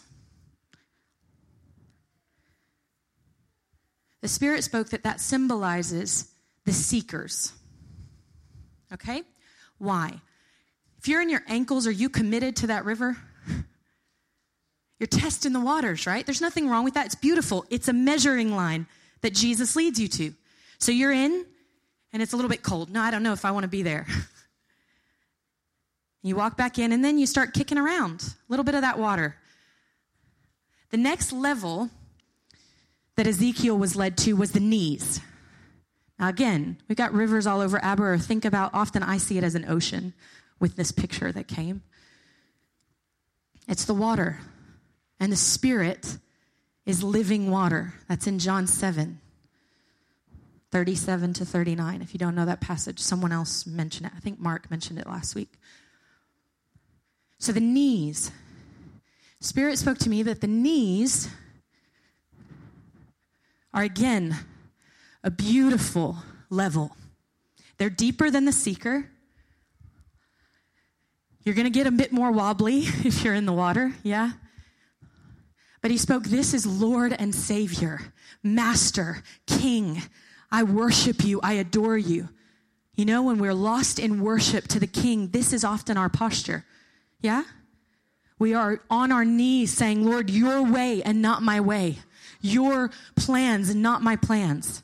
the 4.20 4.28
Spirit 4.28 4.62
spoke 4.62 4.90
that 4.90 5.02
that 5.02 5.20
symbolizes 5.20 6.31
the 6.64 6.72
seekers. 6.72 7.52
Okay? 8.92 9.22
Why? 9.78 10.20
If 10.98 11.08
you're 11.08 11.22
in 11.22 11.30
your 11.30 11.42
ankles, 11.48 11.86
are 11.86 11.92
you 11.92 12.08
committed 12.08 12.56
to 12.56 12.68
that 12.68 12.84
river? 12.84 13.16
You're 15.00 15.08
testing 15.08 15.52
the 15.52 15.58
waters, 15.58 16.06
right? 16.06 16.24
There's 16.24 16.40
nothing 16.40 16.68
wrong 16.68 16.84
with 16.84 16.94
that. 16.94 17.06
It's 17.06 17.16
beautiful. 17.16 17.64
It's 17.70 17.88
a 17.88 17.92
measuring 17.92 18.54
line 18.54 18.86
that 19.22 19.34
Jesus 19.34 19.74
leads 19.74 19.98
you 19.98 20.06
to. 20.06 20.32
So 20.78 20.92
you're 20.92 21.10
in, 21.10 21.44
and 22.12 22.22
it's 22.22 22.32
a 22.32 22.36
little 22.36 22.48
bit 22.48 22.62
cold. 22.62 22.88
No, 22.88 23.00
I 23.00 23.10
don't 23.10 23.24
know 23.24 23.32
if 23.32 23.44
I 23.44 23.50
want 23.50 23.64
to 23.64 23.68
be 23.68 23.82
there. 23.82 24.06
you 26.22 26.36
walk 26.36 26.56
back 26.56 26.78
in, 26.78 26.92
and 26.92 27.04
then 27.04 27.18
you 27.18 27.26
start 27.26 27.52
kicking 27.52 27.78
around 27.78 28.22
a 28.22 28.34
little 28.48 28.64
bit 28.64 28.76
of 28.76 28.82
that 28.82 28.96
water. 28.96 29.34
The 30.90 30.98
next 30.98 31.32
level 31.32 31.90
that 33.16 33.26
Ezekiel 33.26 33.76
was 33.76 33.96
led 33.96 34.16
to 34.18 34.34
was 34.34 34.52
the 34.52 34.60
knees. 34.60 35.20
Again, 36.28 36.78
we've 36.88 36.96
got 36.96 37.12
rivers 37.12 37.48
all 37.48 37.60
over 37.60 37.84
Aber. 37.84 38.16
Think 38.16 38.44
about 38.44 38.70
often 38.72 39.02
I 39.02 39.18
see 39.18 39.38
it 39.38 39.44
as 39.44 39.56
an 39.56 39.64
ocean 39.68 40.14
with 40.60 40.76
this 40.76 40.92
picture 40.92 41.32
that 41.32 41.48
came. 41.48 41.82
It's 43.66 43.84
the 43.84 43.94
water. 43.94 44.38
And 45.18 45.32
the 45.32 45.36
Spirit 45.36 46.18
is 46.86 47.02
living 47.02 47.50
water. 47.50 47.94
That's 48.08 48.28
in 48.28 48.38
John 48.38 48.68
7. 48.68 49.18
37 50.70 51.34
to 51.34 51.44
39. 51.44 52.00
If 52.00 52.14
you 52.14 52.18
don't 52.18 52.34
know 52.34 52.46
that 52.46 52.60
passage, 52.60 53.00
someone 53.00 53.32
else 53.32 53.66
mentioned 53.66 54.06
it. 54.06 54.12
I 54.16 54.20
think 54.20 54.38
Mark 54.38 54.70
mentioned 54.70 54.98
it 55.00 55.06
last 55.06 55.34
week. 55.34 55.52
So 57.38 57.52
the 57.52 57.60
knees. 57.60 58.30
Spirit 59.40 59.76
spoke 59.76 59.98
to 59.98 60.08
me 60.08 60.22
that 60.22 60.40
the 60.40 60.46
knees 60.46 61.28
are 63.74 63.82
again 63.82 64.36
a 65.24 65.30
beautiful 65.30 66.16
level. 66.50 66.96
They're 67.78 67.90
deeper 67.90 68.30
than 68.30 68.44
the 68.44 68.52
seeker. 68.52 69.08
You're 71.44 71.54
going 71.54 71.66
to 71.66 71.70
get 71.70 71.86
a 71.86 71.92
bit 71.92 72.12
more 72.12 72.30
wobbly 72.30 72.78
if 73.04 73.24
you're 73.24 73.34
in 73.34 73.46
the 73.46 73.52
water, 73.52 73.92
yeah? 74.02 74.32
But 75.80 75.90
he 75.90 75.98
spoke, 75.98 76.24
This 76.24 76.54
is 76.54 76.64
Lord 76.64 77.12
and 77.12 77.34
Savior, 77.34 78.00
Master, 78.42 79.22
King. 79.46 80.02
I 80.50 80.62
worship 80.62 81.24
you. 81.24 81.40
I 81.42 81.54
adore 81.54 81.98
you. 81.98 82.28
You 82.94 83.06
know, 83.06 83.22
when 83.22 83.38
we're 83.38 83.54
lost 83.54 83.98
in 83.98 84.20
worship 84.20 84.68
to 84.68 84.78
the 84.78 84.86
King, 84.86 85.28
this 85.28 85.52
is 85.52 85.64
often 85.64 85.96
our 85.96 86.10
posture. 86.10 86.64
Yeah? 87.20 87.44
We 88.38 88.54
are 88.54 88.80
on 88.90 89.12
our 89.12 89.24
knees 89.24 89.72
saying, 89.72 90.04
Lord, 90.04 90.28
your 90.28 90.62
way 90.62 91.02
and 91.02 91.22
not 91.22 91.42
my 91.42 91.60
way, 91.60 91.98
your 92.40 92.90
plans 93.16 93.70
and 93.70 93.82
not 93.82 94.02
my 94.02 94.16
plans. 94.16 94.82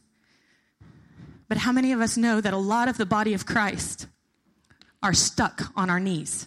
But 1.49 1.59
how 1.59 1.73
many 1.73 1.93
of 1.93 2.01
us 2.01 2.17
know 2.17 2.41
that 2.41 2.53
a 2.53 2.59
lot 2.59 2.89
of 2.89 2.99
the 2.99 3.07
body 3.07 3.35
of 3.35 3.47
Christ 3.47 4.07
are 5.03 5.15
stuck 5.15 5.73
on 5.77 5.89
our 5.89 6.01
knees 6.01 6.47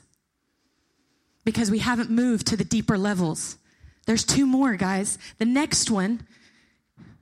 because 1.44 1.72
we 1.72 1.80
haven't 1.80 2.10
moved 2.10 2.48
to 2.48 2.58
the 2.58 2.64
deeper 2.64 2.98
levels? 2.98 3.58
There's 4.06 4.24
two 4.24 4.46
more, 4.46 4.76
guys. 4.76 5.18
The 5.38 5.46
next 5.46 5.90
one 5.90 6.28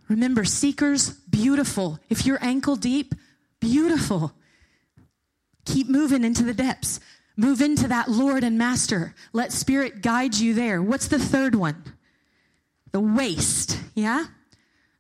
Remember, 0.10 0.44
seekers, 0.44 1.12
beautiful. 1.30 2.00
If 2.10 2.26
you're 2.26 2.44
ankle 2.44 2.76
deep, 2.76 3.14
beautiful. 3.60 4.34
Keep 5.66 5.88
moving 5.88 6.24
into 6.24 6.44
the 6.44 6.54
depths. 6.54 7.00
Move 7.38 7.62
into 7.62 7.88
that 7.88 8.10
Lord 8.10 8.44
and 8.44 8.58
Master. 8.58 9.14
Let 9.32 9.54
Spirit 9.54 10.02
guide 10.02 10.36
you 10.36 10.56
there. 10.56 10.82
What's 10.82 11.08
the 11.08 11.20
third 11.20 11.54
one? 11.54 11.84
The 12.92 13.00
waist. 13.00 13.80
Yeah? 13.94 14.26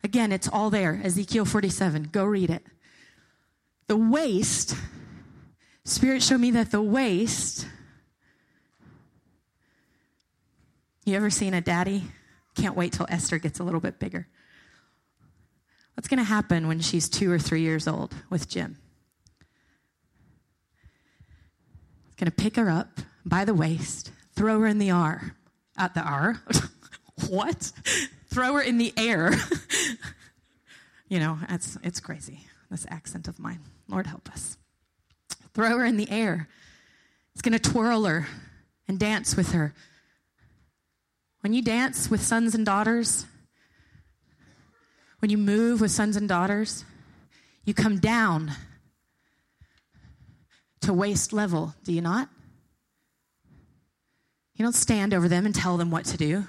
Again, 0.03 0.31
it's 0.31 0.47
all 0.47 0.69
there. 0.69 0.99
Ezekiel 1.03 1.45
47. 1.45 2.09
Go 2.11 2.25
read 2.25 2.49
it. 2.49 2.65
The 3.87 3.97
waist, 3.97 4.75
Spirit 5.83 6.21
showed 6.21 6.39
me 6.39 6.51
that 6.51 6.71
the 6.71 6.81
waist. 6.81 7.67
You 11.05 11.15
ever 11.15 11.31
seen 11.31 11.55
a 11.55 11.61
daddy? 11.61 12.03
Can't 12.55 12.75
wait 12.75 12.93
till 12.93 13.07
Esther 13.09 13.39
gets 13.39 13.59
a 13.59 13.63
little 13.63 13.79
bit 13.79 13.99
bigger. 13.99 14.27
What's 15.95 16.07
going 16.07 16.19
to 16.19 16.23
happen 16.23 16.67
when 16.67 16.79
she's 16.79 17.09
two 17.09 17.31
or 17.31 17.39
three 17.39 17.61
years 17.61 17.87
old 17.87 18.13
with 18.29 18.47
Jim? 18.47 18.77
He's 22.05 22.15
going 22.15 22.31
to 22.31 22.31
pick 22.31 22.55
her 22.55 22.69
up 22.69 22.99
by 23.25 23.43
the 23.43 23.53
waist, 23.53 24.11
throw 24.35 24.59
her 24.59 24.67
in 24.67 24.77
the 24.77 24.91
R. 24.91 25.35
At 25.77 25.95
the 25.95 26.01
R? 26.01 26.41
what? 27.29 27.71
Throw 28.29 28.53
her 28.53 28.61
in 28.61 28.77
the 28.77 28.93
air. 28.97 29.33
you 31.09 31.19
know, 31.19 31.37
it's, 31.49 31.77
it's 31.83 31.99
crazy, 31.99 32.45
this 32.69 32.85
accent 32.89 33.27
of 33.27 33.39
mine. 33.39 33.59
Lord 33.87 34.07
help 34.07 34.29
us. 34.31 34.57
Throw 35.53 35.77
her 35.77 35.85
in 35.85 35.97
the 35.97 36.09
air. 36.09 36.47
He's 37.33 37.41
going 37.41 37.57
to 37.57 37.71
twirl 37.71 38.05
her 38.05 38.27
and 38.87 38.99
dance 38.99 39.35
with 39.35 39.51
her. 39.51 39.73
When 41.41 41.53
you 41.53 41.61
dance 41.61 42.09
with 42.09 42.21
sons 42.21 42.53
and 42.53 42.65
daughters, 42.65 43.25
when 45.19 45.31
you 45.31 45.37
move 45.37 45.81
with 45.81 45.91
sons 45.91 46.15
and 46.15 46.27
daughters, 46.27 46.83
you 47.65 47.73
come 47.73 47.99
down 47.99 48.51
to 50.81 50.93
waist 50.93 51.33
level, 51.33 51.75
do 51.83 51.93
you 51.93 52.01
not? 52.01 52.29
You 54.55 54.63
don't 54.63 54.73
stand 54.73 55.13
over 55.13 55.27
them 55.27 55.45
and 55.45 55.55
tell 55.55 55.77
them 55.77 55.91
what 55.91 56.05
to 56.05 56.17
do. 56.17 56.45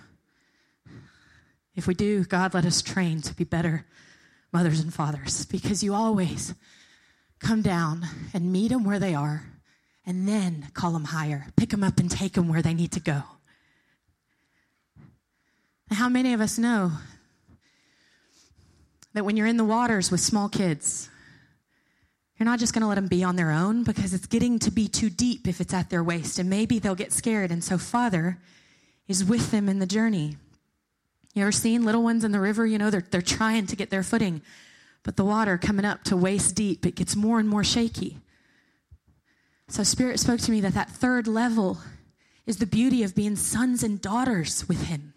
If 1.81 1.87
we 1.87 1.95
do, 1.95 2.25
God, 2.25 2.53
let 2.53 2.67
us 2.67 2.83
train 2.83 3.23
to 3.23 3.33
be 3.33 3.45
better 3.45 3.87
mothers 4.53 4.81
and 4.81 4.93
fathers 4.93 5.47
because 5.47 5.83
you 5.83 5.95
always 5.95 6.53
come 7.39 7.63
down 7.63 8.07
and 8.35 8.53
meet 8.53 8.69
them 8.69 8.85
where 8.85 8.99
they 8.99 9.15
are 9.15 9.47
and 10.05 10.29
then 10.29 10.69
call 10.75 10.93
them 10.93 11.05
higher. 11.05 11.47
Pick 11.57 11.71
them 11.71 11.83
up 11.83 11.99
and 11.99 12.11
take 12.11 12.35
them 12.35 12.49
where 12.49 12.61
they 12.61 12.75
need 12.75 12.93
to 12.93 13.01
go. 13.01 13.23
how 15.91 16.11
many 16.11 16.35
of 16.35 16.43
us 16.43 16.59
know 16.59 16.93
that 19.15 19.25
when 19.25 19.39
you're 19.39 19.47
in 19.47 19.57
the 19.57 19.65
waters 19.65 20.11
with 20.11 20.21
small 20.21 20.51
kids, 20.51 21.09
you're 22.37 22.45
not 22.45 22.59
just 22.59 22.75
going 22.75 22.83
to 22.83 22.89
let 22.89 22.97
them 22.97 23.09
be 23.09 23.25
on 23.25 23.37
their 23.37 23.53
own 23.53 23.85
because 23.85 24.13
it's 24.13 24.27
getting 24.27 24.59
to 24.59 24.71
be 24.71 24.87
too 24.87 25.09
deep 25.09 25.49
if 25.49 25.63
it's 25.63 25.73
at 25.73 25.89
their 25.89 26.05
waist, 26.05 26.39
and 26.39 26.51
maybe 26.51 26.79
they'll 26.79 26.95
get 26.95 27.11
scared. 27.11 27.51
And 27.51 27.65
so, 27.65 27.79
Father 27.79 28.37
is 29.09 29.25
with 29.25 29.51
them 29.51 29.67
in 29.67 29.79
the 29.79 29.87
journey. 29.87 30.37
You 31.35 31.43
ever 31.43 31.53
seen 31.53 31.85
little 31.85 32.03
ones 32.03 32.25
in 32.25 32.33
the 32.33 32.41
river? 32.41 32.67
You 32.67 32.79
know, 32.79 32.91
they're, 32.91 33.07
they're 33.11 33.23
trying 33.23 33.67
to 33.67 33.77
get 33.77 33.91
their 33.91 34.03
footing, 34.03 34.43
but 35.03 35.17
the 35.17 35.25
water 35.25 35.59
coming 35.59 35.85
up 35.85 36.03
to 36.05 36.17
waist 36.17 36.55
deep, 36.57 36.85
it 36.85 36.97
gets 36.97 37.15
more 37.15 37.39
and 37.39 37.49
more 37.49 37.65
shaky. 37.65 38.19
So, 39.69 39.85
Spirit 39.85 40.19
spoke 40.19 40.41
to 40.41 40.51
me 40.51 40.61
that 40.63 40.75
that 40.75 40.91
third 40.91 41.29
level 41.29 41.79
is 42.47 42.57
the 42.57 42.67
beauty 42.67 43.05
of 43.05 43.15
being 43.15 43.37
sons 43.37 43.85
and 43.85 44.01
daughters 44.01 44.69
with 44.69 44.89
Him. 44.89 45.15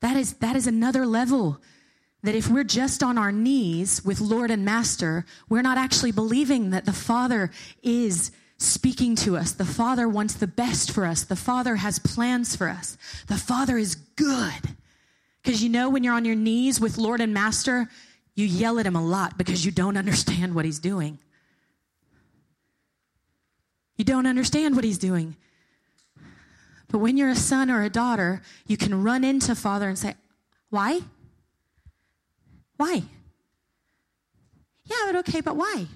That 0.00 0.16
is, 0.16 0.34
that 0.34 0.56
is 0.56 0.66
another 0.66 1.06
level 1.06 1.60
that 2.24 2.34
if 2.34 2.48
we're 2.48 2.64
just 2.64 3.02
on 3.02 3.16
our 3.16 3.30
knees 3.30 4.04
with 4.04 4.20
Lord 4.20 4.50
and 4.50 4.64
Master, 4.64 5.24
we're 5.48 5.62
not 5.62 5.78
actually 5.78 6.10
believing 6.10 6.70
that 6.70 6.84
the 6.84 6.92
Father 6.92 7.52
is 7.82 8.32
speaking 8.56 9.14
to 9.14 9.36
us. 9.36 9.52
The 9.52 9.64
Father 9.64 10.08
wants 10.08 10.34
the 10.34 10.48
best 10.48 10.90
for 10.90 11.06
us. 11.06 11.22
The 11.22 11.36
Father 11.36 11.76
has 11.76 12.00
plans 12.00 12.56
for 12.56 12.68
us. 12.68 12.96
The 13.28 13.36
Father 13.36 13.78
is 13.78 13.94
good. 13.94 14.74
Because 15.42 15.62
you 15.62 15.68
know, 15.68 15.88
when 15.88 16.04
you're 16.04 16.14
on 16.14 16.24
your 16.24 16.34
knees 16.34 16.80
with 16.80 16.98
Lord 16.98 17.20
and 17.20 17.32
Master, 17.32 17.88
you 18.34 18.46
yell 18.46 18.78
at 18.78 18.86
Him 18.86 18.96
a 18.96 19.04
lot 19.04 19.38
because 19.38 19.64
you 19.64 19.70
don't 19.70 19.96
understand 19.96 20.54
what 20.54 20.64
He's 20.64 20.78
doing. 20.78 21.18
You 23.96 24.04
don't 24.04 24.26
understand 24.26 24.76
what 24.76 24.84
He's 24.84 24.98
doing. 24.98 25.36
But 26.88 26.98
when 26.98 27.16
you're 27.16 27.28
a 27.28 27.36
son 27.36 27.70
or 27.70 27.82
a 27.82 27.90
daughter, 27.90 28.42
you 28.66 28.76
can 28.76 29.02
run 29.02 29.24
into 29.24 29.54
Father 29.54 29.88
and 29.88 29.98
say, 29.98 30.14
Why? 30.70 31.00
Why? 32.76 33.02
Yeah, 34.84 34.96
but 35.06 35.16
okay, 35.16 35.40
but 35.40 35.56
why? 35.56 35.86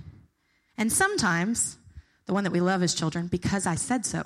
And 0.77 0.93
sometimes, 0.93 1.79
the 2.27 2.35
one 2.35 2.45
that 2.45 2.53
we 2.53 2.61
love 2.61 2.83
as 2.83 2.95
children, 2.95 3.29
because 3.29 3.67
I 3.67 3.77
said 3.77 4.05
so. 4.05 4.25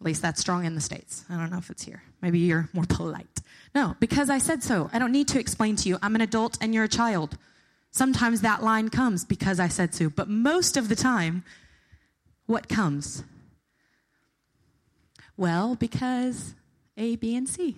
At 0.00 0.06
least 0.06 0.22
that's 0.22 0.40
strong 0.40 0.64
in 0.64 0.74
the 0.74 0.80
States. 0.80 1.24
I 1.28 1.36
don't 1.36 1.50
know 1.50 1.58
if 1.58 1.68
it's 1.68 1.84
here. 1.84 2.02
Maybe 2.22 2.38
you're 2.38 2.70
more 2.72 2.86
polite. 2.88 3.40
No, 3.74 3.96
because 4.00 4.30
I 4.30 4.38
said 4.38 4.62
so. 4.62 4.88
I 4.94 4.98
don't 4.98 5.12
need 5.12 5.28
to 5.28 5.38
explain 5.38 5.76
to 5.76 5.88
you. 5.88 5.98
I'm 6.00 6.14
an 6.14 6.22
adult 6.22 6.56
and 6.62 6.74
you're 6.74 6.84
a 6.84 6.88
child. 6.88 7.36
Sometimes 7.90 8.40
that 8.40 8.62
line 8.62 8.88
comes 8.88 9.26
because 9.26 9.60
I 9.60 9.68
said 9.68 9.94
so. 9.94 10.08
But 10.08 10.28
most 10.28 10.78
of 10.78 10.88
the 10.88 10.96
time, 10.96 11.44
what 12.46 12.68
comes? 12.68 13.24
Well, 15.36 15.74
because 15.74 16.54
A, 16.96 17.16
B, 17.16 17.36
and 17.36 17.48
C. 17.48 17.76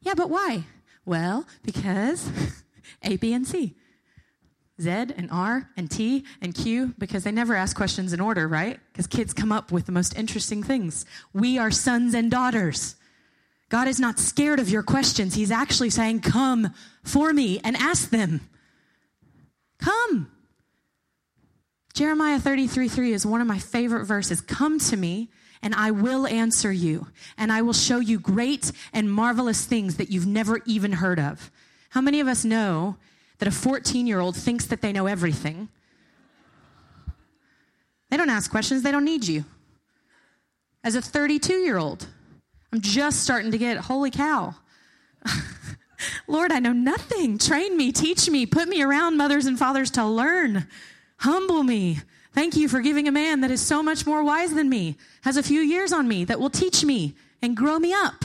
Yeah, 0.00 0.14
but 0.14 0.30
why? 0.30 0.64
Well, 1.04 1.46
because 1.62 2.30
A, 3.02 3.16
B, 3.16 3.32
and 3.32 3.46
C. 3.46 3.74
Z 4.80 4.90
and 4.90 5.28
R 5.30 5.70
and 5.76 5.90
T 5.90 6.24
and 6.40 6.54
Q 6.54 6.94
because 6.98 7.24
they 7.24 7.30
never 7.30 7.54
ask 7.54 7.76
questions 7.76 8.12
in 8.12 8.20
order, 8.20 8.48
right? 8.48 8.80
Because 8.92 9.06
kids 9.06 9.32
come 9.32 9.52
up 9.52 9.70
with 9.70 9.86
the 9.86 9.92
most 9.92 10.16
interesting 10.16 10.62
things. 10.62 11.06
We 11.32 11.58
are 11.58 11.70
sons 11.70 12.14
and 12.14 12.30
daughters. 12.30 12.96
God 13.68 13.88
is 13.88 14.00
not 14.00 14.18
scared 14.18 14.60
of 14.60 14.68
your 14.68 14.82
questions. 14.82 15.34
He's 15.34 15.50
actually 15.50 15.90
saying, 15.90 16.20
Come 16.20 16.74
for 17.02 17.32
me 17.32 17.60
and 17.62 17.76
ask 17.76 18.10
them. 18.10 18.40
Come. 19.78 20.30
Jeremiah 21.94 22.40
33 22.40 22.88
3 22.88 23.12
is 23.12 23.24
one 23.24 23.40
of 23.40 23.46
my 23.46 23.58
favorite 23.58 24.04
verses. 24.04 24.40
Come 24.40 24.80
to 24.80 24.96
me 24.96 25.30
and 25.64 25.74
I 25.74 25.92
will 25.92 26.26
answer 26.26 26.70
you, 26.70 27.06
and 27.38 27.50
I 27.50 27.62
will 27.62 27.72
show 27.72 27.98
you 27.98 28.20
great 28.20 28.70
and 28.92 29.10
marvelous 29.10 29.64
things 29.64 29.96
that 29.96 30.10
you've 30.10 30.26
never 30.26 30.60
even 30.66 30.92
heard 30.92 31.18
of. 31.18 31.50
How 31.88 32.02
many 32.02 32.20
of 32.20 32.28
us 32.28 32.44
know 32.44 32.98
that 33.38 33.48
a 33.48 33.50
14 33.50 34.06
year 34.06 34.20
old 34.20 34.36
thinks 34.36 34.66
that 34.66 34.80
they 34.80 34.92
know 34.92 35.06
everything? 35.06 35.68
They 38.10 38.16
don't 38.16 38.30
ask 38.30 38.50
questions, 38.50 38.82
they 38.82 38.92
don't 38.92 39.04
need 39.04 39.26
you. 39.26 39.44
As 40.82 40.94
a 40.94 41.02
32 41.02 41.54
year 41.54 41.78
old, 41.78 42.06
I'm 42.72 42.80
just 42.80 43.22
starting 43.22 43.50
to 43.50 43.58
get, 43.58 43.76
holy 43.78 44.10
cow. 44.10 44.54
Lord, 46.28 46.52
I 46.52 46.58
know 46.58 46.72
nothing. 46.72 47.38
Train 47.38 47.76
me, 47.76 47.92
teach 47.92 48.28
me, 48.28 48.46
put 48.46 48.68
me 48.68 48.82
around 48.82 49.16
mothers 49.16 49.46
and 49.46 49.58
fathers 49.58 49.90
to 49.92 50.04
learn. 50.04 50.66
Humble 51.18 51.62
me. 51.62 51.98
Thank 52.32 52.56
you 52.56 52.68
for 52.68 52.80
giving 52.80 53.06
a 53.06 53.12
man 53.12 53.40
that 53.42 53.50
is 53.50 53.60
so 53.60 53.82
much 53.82 54.06
more 54.06 54.24
wise 54.24 54.52
than 54.52 54.68
me, 54.68 54.96
has 55.22 55.36
a 55.36 55.42
few 55.42 55.60
years 55.60 55.92
on 55.92 56.08
me, 56.08 56.24
that 56.24 56.40
will 56.40 56.50
teach 56.50 56.84
me 56.84 57.14
and 57.40 57.56
grow 57.56 57.78
me 57.78 57.92
up. 57.92 58.24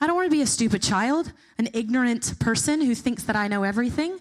I 0.00 0.06
don't 0.06 0.14
want 0.14 0.26
to 0.26 0.36
be 0.36 0.42
a 0.42 0.46
stupid 0.46 0.80
child, 0.80 1.32
an 1.58 1.68
ignorant 1.74 2.38
person 2.38 2.80
who 2.80 2.94
thinks 2.94 3.24
that 3.24 3.34
I 3.34 3.48
know 3.48 3.64
everything. 3.64 4.20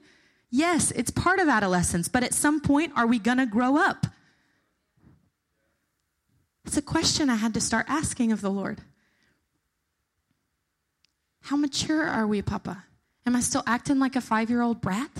Yes, 0.49 0.91
it's 0.91 1.11
part 1.11 1.39
of 1.39 1.49
adolescence, 1.49 2.07
but 2.07 2.23
at 2.23 2.33
some 2.33 2.61
point, 2.61 2.93
are 2.95 3.07
we 3.07 3.19
going 3.19 3.37
to 3.37 3.45
grow 3.45 3.77
up? 3.77 4.07
It's 6.65 6.77
a 6.77 6.81
question 6.81 7.29
I 7.29 7.35
had 7.35 7.53
to 7.53 7.61
start 7.61 7.85
asking 7.89 8.31
of 8.31 8.41
the 8.41 8.49
Lord. 8.49 8.81
How 11.41 11.55
mature 11.55 12.03
are 12.03 12.27
we, 12.27 12.41
Papa? 12.41 12.83
Am 13.25 13.35
I 13.35 13.39
still 13.39 13.63
acting 13.65 13.99
like 13.99 14.15
a 14.15 14.21
five 14.21 14.49
year 14.49 14.61
old 14.61 14.81
brat? 14.81 15.11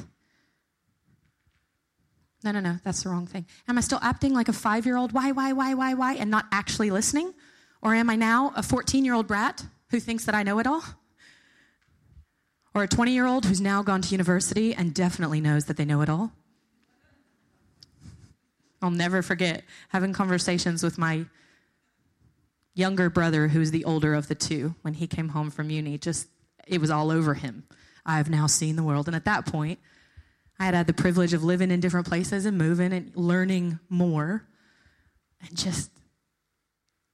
No, 2.44 2.52
no, 2.52 2.60
no, 2.60 2.78
that's 2.84 3.04
the 3.04 3.10
wrong 3.10 3.26
thing. 3.26 3.46
Am 3.68 3.78
I 3.78 3.82
still 3.82 4.00
acting 4.02 4.34
like 4.34 4.48
a 4.48 4.54
five 4.54 4.86
year 4.86 4.98
old, 4.98 5.12
why, 5.12 5.32
why, 5.32 5.54
why, 5.54 5.74
why, 5.74 5.94
why, 5.94 6.14
and 6.14 6.30
not 6.30 6.46
actually 6.52 6.92
listening? 6.92 7.34
Or 7.82 7.94
am 7.94 8.10
I 8.10 8.16
now 8.16 8.54
a 8.56 8.64
14 8.64 9.04
year 9.06 9.14
old 9.14 9.28
brat 9.28 9.66
who 9.90 10.00
thinks 10.00 10.26
that 10.26 10.36
I 10.36 10.44
know 10.44 10.60
it 10.60 10.68
all? 10.68 10.84
Or 12.78 12.84
a 12.84 12.88
20 12.88 13.12
year 13.12 13.26
old 13.26 13.44
who's 13.44 13.60
now 13.60 13.82
gone 13.82 14.04
to 14.04 14.10
university 14.10 14.72
and 14.76 14.94
definitely 14.94 15.42
knows 15.42 15.66
that 15.66 15.78
they 15.78 15.84
know 15.84 16.02
it 16.02 16.10
all? 16.10 16.32
I'll 18.84 18.92
never 18.92 19.24
forget 19.24 19.64
having 19.90 20.14
conversations 20.14 20.84
with 20.84 21.00
my 21.00 21.26
younger 22.76 23.10
brother, 23.10 23.48
who's 23.48 23.72
the 23.72 23.84
older 23.84 24.14
of 24.14 24.28
the 24.28 24.36
two, 24.36 24.76
when 24.84 24.94
he 24.94 25.08
came 25.08 25.30
home 25.30 25.50
from 25.50 25.72
uni. 25.72 25.98
Just, 25.98 26.28
it 26.68 26.80
was 26.80 26.92
all 26.92 27.10
over 27.10 27.34
him. 27.34 27.64
I 28.06 28.18
have 28.18 28.30
now 28.30 28.46
seen 28.46 28.76
the 28.76 28.84
world. 28.84 29.08
And 29.08 29.16
at 29.16 29.26
that 29.26 29.48
point, 29.48 29.80
I 30.60 30.66
had 30.66 30.76
had 30.76 30.86
the 30.86 30.94
privilege 30.94 31.34
of 31.34 31.44
living 31.44 31.72
in 31.72 31.80
different 31.80 32.06
places 32.06 32.46
and 32.46 32.60
moving 32.60 32.94
and 32.94 33.12
learning 33.16 33.80
more. 33.90 34.44
And 35.42 35.58
just, 35.58 35.90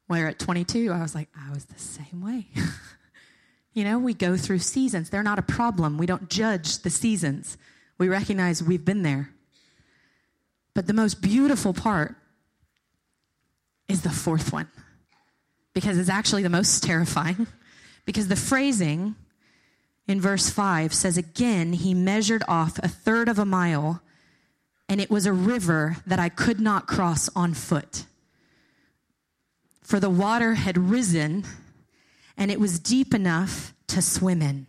where 0.07 0.27
at 0.27 0.39
22, 0.39 0.91
I 0.91 1.01
was 1.01 1.15
like, 1.15 1.29
I 1.33 1.53
was 1.53 1.63
the 1.63 1.79
same 1.79 2.21
way. 2.21 2.47
You 3.73 3.83
know, 3.83 3.97
we 3.97 4.13
go 4.13 4.37
through 4.37 4.59
seasons. 4.59 5.09
They're 5.09 5.23
not 5.23 5.39
a 5.39 5.43
problem. 5.43 5.97
We 5.97 6.05
don't 6.05 6.29
judge 6.29 6.79
the 6.79 6.89
seasons. 6.89 7.57
We 7.97 8.07
recognize 8.07 8.61
we've 8.61 8.85
been 8.85 9.01
there. 9.01 9.29
But 10.73 10.87
the 10.87 10.93
most 10.93 11.21
beautiful 11.21 11.73
part 11.73 12.15
is 13.87 14.01
the 14.01 14.09
fourth 14.09 14.51
one 14.51 14.67
because 15.73 15.97
it's 15.97 16.09
actually 16.09 16.43
the 16.43 16.49
most 16.49 16.83
terrifying. 16.83 17.47
Because 18.05 18.27
the 18.27 18.35
phrasing 18.35 19.15
in 20.09 20.19
verse 20.19 20.49
5 20.49 20.93
says, 20.93 21.17
Again, 21.17 21.71
he 21.71 21.93
measured 21.93 22.43
off 22.49 22.77
a 22.79 22.89
third 22.89 23.29
of 23.29 23.39
a 23.39 23.45
mile, 23.45 24.01
and 24.89 24.99
it 24.99 25.09
was 25.09 25.25
a 25.25 25.31
river 25.31 25.95
that 26.05 26.19
I 26.19 26.27
could 26.27 26.59
not 26.59 26.85
cross 26.85 27.29
on 27.33 27.53
foot. 27.53 28.03
For 29.81 30.01
the 30.01 30.09
water 30.09 30.55
had 30.55 30.77
risen 30.77 31.45
and 32.37 32.51
it 32.51 32.59
was 32.59 32.79
deep 32.79 33.13
enough 33.13 33.73
to 33.87 34.01
swim 34.01 34.41
in, 34.41 34.67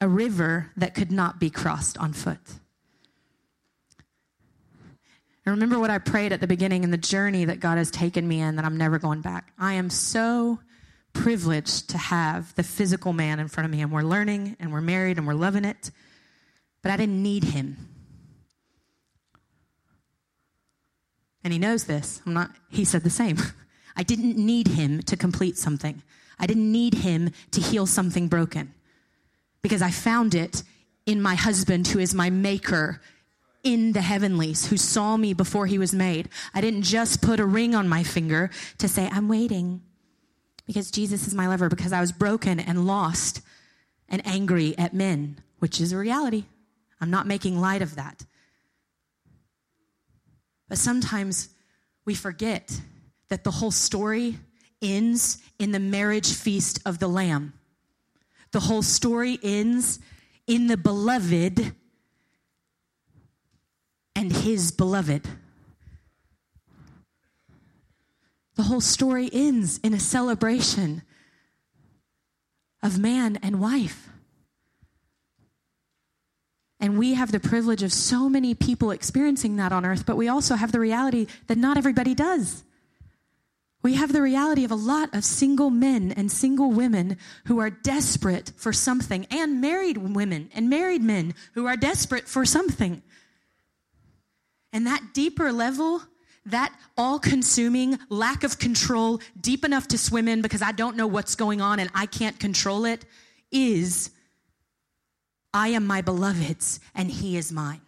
a 0.00 0.08
river 0.08 0.72
that 0.76 0.94
could 0.94 1.12
not 1.12 1.38
be 1.38 1.50
crossed 1.50 1.98
on 1.98 2.12
foot. 2.12 2.40
And 5.44 5.54
remember 5.54 5.78
what 5.78 5.90
I 5.90 5.98
prayed 5.98 6.32
at 6.32 6.40
the 6.40 6.46
beginning 6.48 6.82
in 6.82 6.90
the 6.90 6.96
journey 6.96 7.44
that 7.44 7.60
God 7.60 7.78
has 7.78 7.90
taken 7.90 8.26
me 8.26 8.40
in 8.40 8.56
that 8.56 8.64
I'm 8.64 8.76
never 8.76 8.98
going 8.98 9.20
back. 9.20 9.52
I 9.58 9.74
am 9.74 9.90
so 9.90 10.58
privileged 11.12 11.90
to 11.90 11.98
have 11.98 12.54
the 12.56 12.64
physical 12.64 13.12
man 13.12 13.38
in 13.38 13.48
front 13.48 13.64
of 13.64 13.70
me, 13.70 13.80
and 13.80 13.92
we're 13.92 14.02
learning 14.02 14.56
and 14.58 14.72
we're 14.72 14.80
married 14.80 15.18
and 15.18 15.26
we're 15.26 15.34
loving 15.34 15.64
it, 15.64 15.90
but 16.82 16.90
I 16.90 16.96
didn't 16.96 17.22
need 17.22 17.44
him. 17.44 17.76
And 21.44 21.52
he 21.52 21.60
knows 21.60 21.84
this. 21.84 22.20
I'm 22.26 22.34
not, 22.34 22.50
he 22.68 22.84
said 22.84 23.02
the 23.02 23.10
same. 23.10 23.38
I 23.96 24.02
didn't 24.02 24.36
need 24.36 24.66
him 24.66 25.00
to 25.02 25.16
complete 25.16 25.56
something. 25.56 26.02
I 26.38 26.46
didn't 26.46 26.70
need 26.70 26.94
him 26.94 27.30
to 27.52 27.60
heal 27.60 27.86
something 27.86 28.28
broken 28.28 28.74
because 29.62 29.82
I 29.82 29.90
found 29.90 30.34
it 30.34 30.62
in 31.06 31.22
my 31.22 31.34
husband, 31.34 31.88
who 31.88 31.98
is 31.98 32.14
my 32.14 32.30
maker 32.30 33.00
in 33.62 33.92
the 33.92 34.00
heavenlies, 34.00 34.66
who 34.66 34.76
saw 34.76 35.16
me 35.16 35.34
before 35.34 35.66
he 35.66 35.78
was 35.78 35.92
made. 35.92 36.28
I 36.54 36.60
didn't 36.60 36.82
just 36.82 37.22
put 37.22 37.40
a 37.40 37.46
ring 37.46 37.74
on 37.74 37.88
my 37.88 38.02
finger 38.02 38.50
to 38.78 38.88
say, 38.88 39.08
I'm 39.10 39.28
waiting 39.28 39.82
because 40.66 40.90
Jesus 40.90 41.26
is 41.26 41.34
my 41.34 41.46
lover, 41.46 41.68
because 41.68 41.92
I 41.92 42.00
was 42.00 42.12
broken 42.12 42.60
and 42.60 42.86
lost 42.86 43.40
and 44.08 44.24
angry 44.26 44.76
at 44.78 44.94
men, 44.94 45.38
which 45.58 45.80
is 45.80 45.92
a 45.92 45.96
reality. 45.96 46.44
I'm 47.00 47.10
not 47.10 47.26
making 47.26 47.60
light 47.60 47.82
of 47.82 47.96
that. 47.96 48.24
But 50.68 50.78
sometimes 50.78 51.48
we 52.04 52.14
forget 52.14 52.80
that 53.28 53.44
the 53.44 53.50
whole 53.50 53.70
story 53.70 54.38
ends 54.82 55.38
in 55.58 55.72
the 55.72 55.80
marriage 55.80 56.32
feast 56.32 56.80
of 56.84 56.98
the 56.98 57.08
Lamb. 57.08 57.52
The 58.52 58.60
whole 58.60 58.82
story 58.82 59.38
ends 59.42 59.98
in 60.46 60.66
the 60.66 60.76
beloved 60.76 61.74
and 64.14 64.32
his 64.32 64.72
beloved. 64.72 65.28
The 68.54 68.62
whole 68.62 68.80
story 68.80 69.28
ends 69.32 69.78
in 69.78 69.92
a 69.92 70.00
celebration 70.00 71.02
of 72.82 72.98
man 72.98 73.38
and 73.42 73.60
wife. 73.60 74.08
And 76.80 76.98
we 76.98 77.14
have 77.14 77.32
the 77.32 77.40
privilege 77.40 77.82
of 77.82 77.92
so 77.92 78.28
many 78.28 78.54
people 78.54 78.90
experiencing 78.90 79.56
that 79.56 79.72
on 79.72 79.84
earth, 79.84 80.06
but 80.06 80.16
we 80.16 80.28
also 80.28 80.54
have 80.54 80.72
the 80.72 80.80
reality 80.80 81.26
that 81.46 81.58
not 81.58 81.76
everybody 81.76 82.14
does. 82.14 82.64
We 83.86 83.94
have 83.94 84.12
the 84.12 84.20
reality 84.20 84.64
of 84.64 84.72
a 84.72 84.74
lot 84.74 85.14
of 85.14 85.24
single 85.24 85.70
men 85.70 86.10
and 86.10 86.28
single 86.28 86.72
women 86.72 87.18
who 87.44 87.60
are 87.60 87.70
desperate 87.70 88.50
for 88.56 88.72
something, 88.72 89.28
and 89.30 89.60
married 89.60 89.96
women 89.96 90.50
and 90.56 90.68
married 90.68 91.02
men 91.02 91.34
who 91.52 91.66
are 91.66 91.76
desperate 91.76 92.26
for 92.26 92.44
something. 92.44 93.00
And 94.72 94.88
that 94.88 95.14
deeper 95.14 95.52
level, 95.52 96.02
that 96.46 96.74
all 96.98 97.20
consuming 97.20 97.96
lack 98.08 98.42
of 98.42 98.58
control, 98.58 99.20
deep 99.40 99.64
enough 99.64 99.86
to 99.86 99.98
swim 99.98 100.26
in 100.26 100.42
because 100.42 100.62
I 100.62 100.72
don't 100.72 100.96
know 100.96 101.06
what's 101.06 101.36
going 101.36 101.60
on 101.60 101.78
and 101.78 101.88
I 101.94 102.06
can't 102.06 102.40
control 102.40 102.86
it, 102.86 103.04
is 103.52 104.10
I 105.54 105.68
am 105.68 105.86
my 105.86 106.02
beloved's 106.02 106.80
and 106.96 107.08
he 107.08 107.36
is 107.36 107.52
mine. 107.52 107.82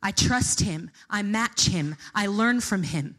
I 0.00 0.12
trust 0.12 0.60
him, 0.60 0.92
I 1.10 1.22
match 1.22 1.66
him, 1.66 1.96
I 2.14 2.28
learn 2.28 2.60
from 2.60 2.84
him. 2.84 3.16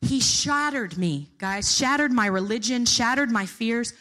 He 0.00 0.20
shattered 0.20 0.96
me, 0.96 1.30
guys, 1.38 1.74
shattered 1.76 2.12
my 2.12 2.26
religion, 2.26 2.84
shattered 2.84 3.30
my 3.30 3.46
fears. 3.46 3.92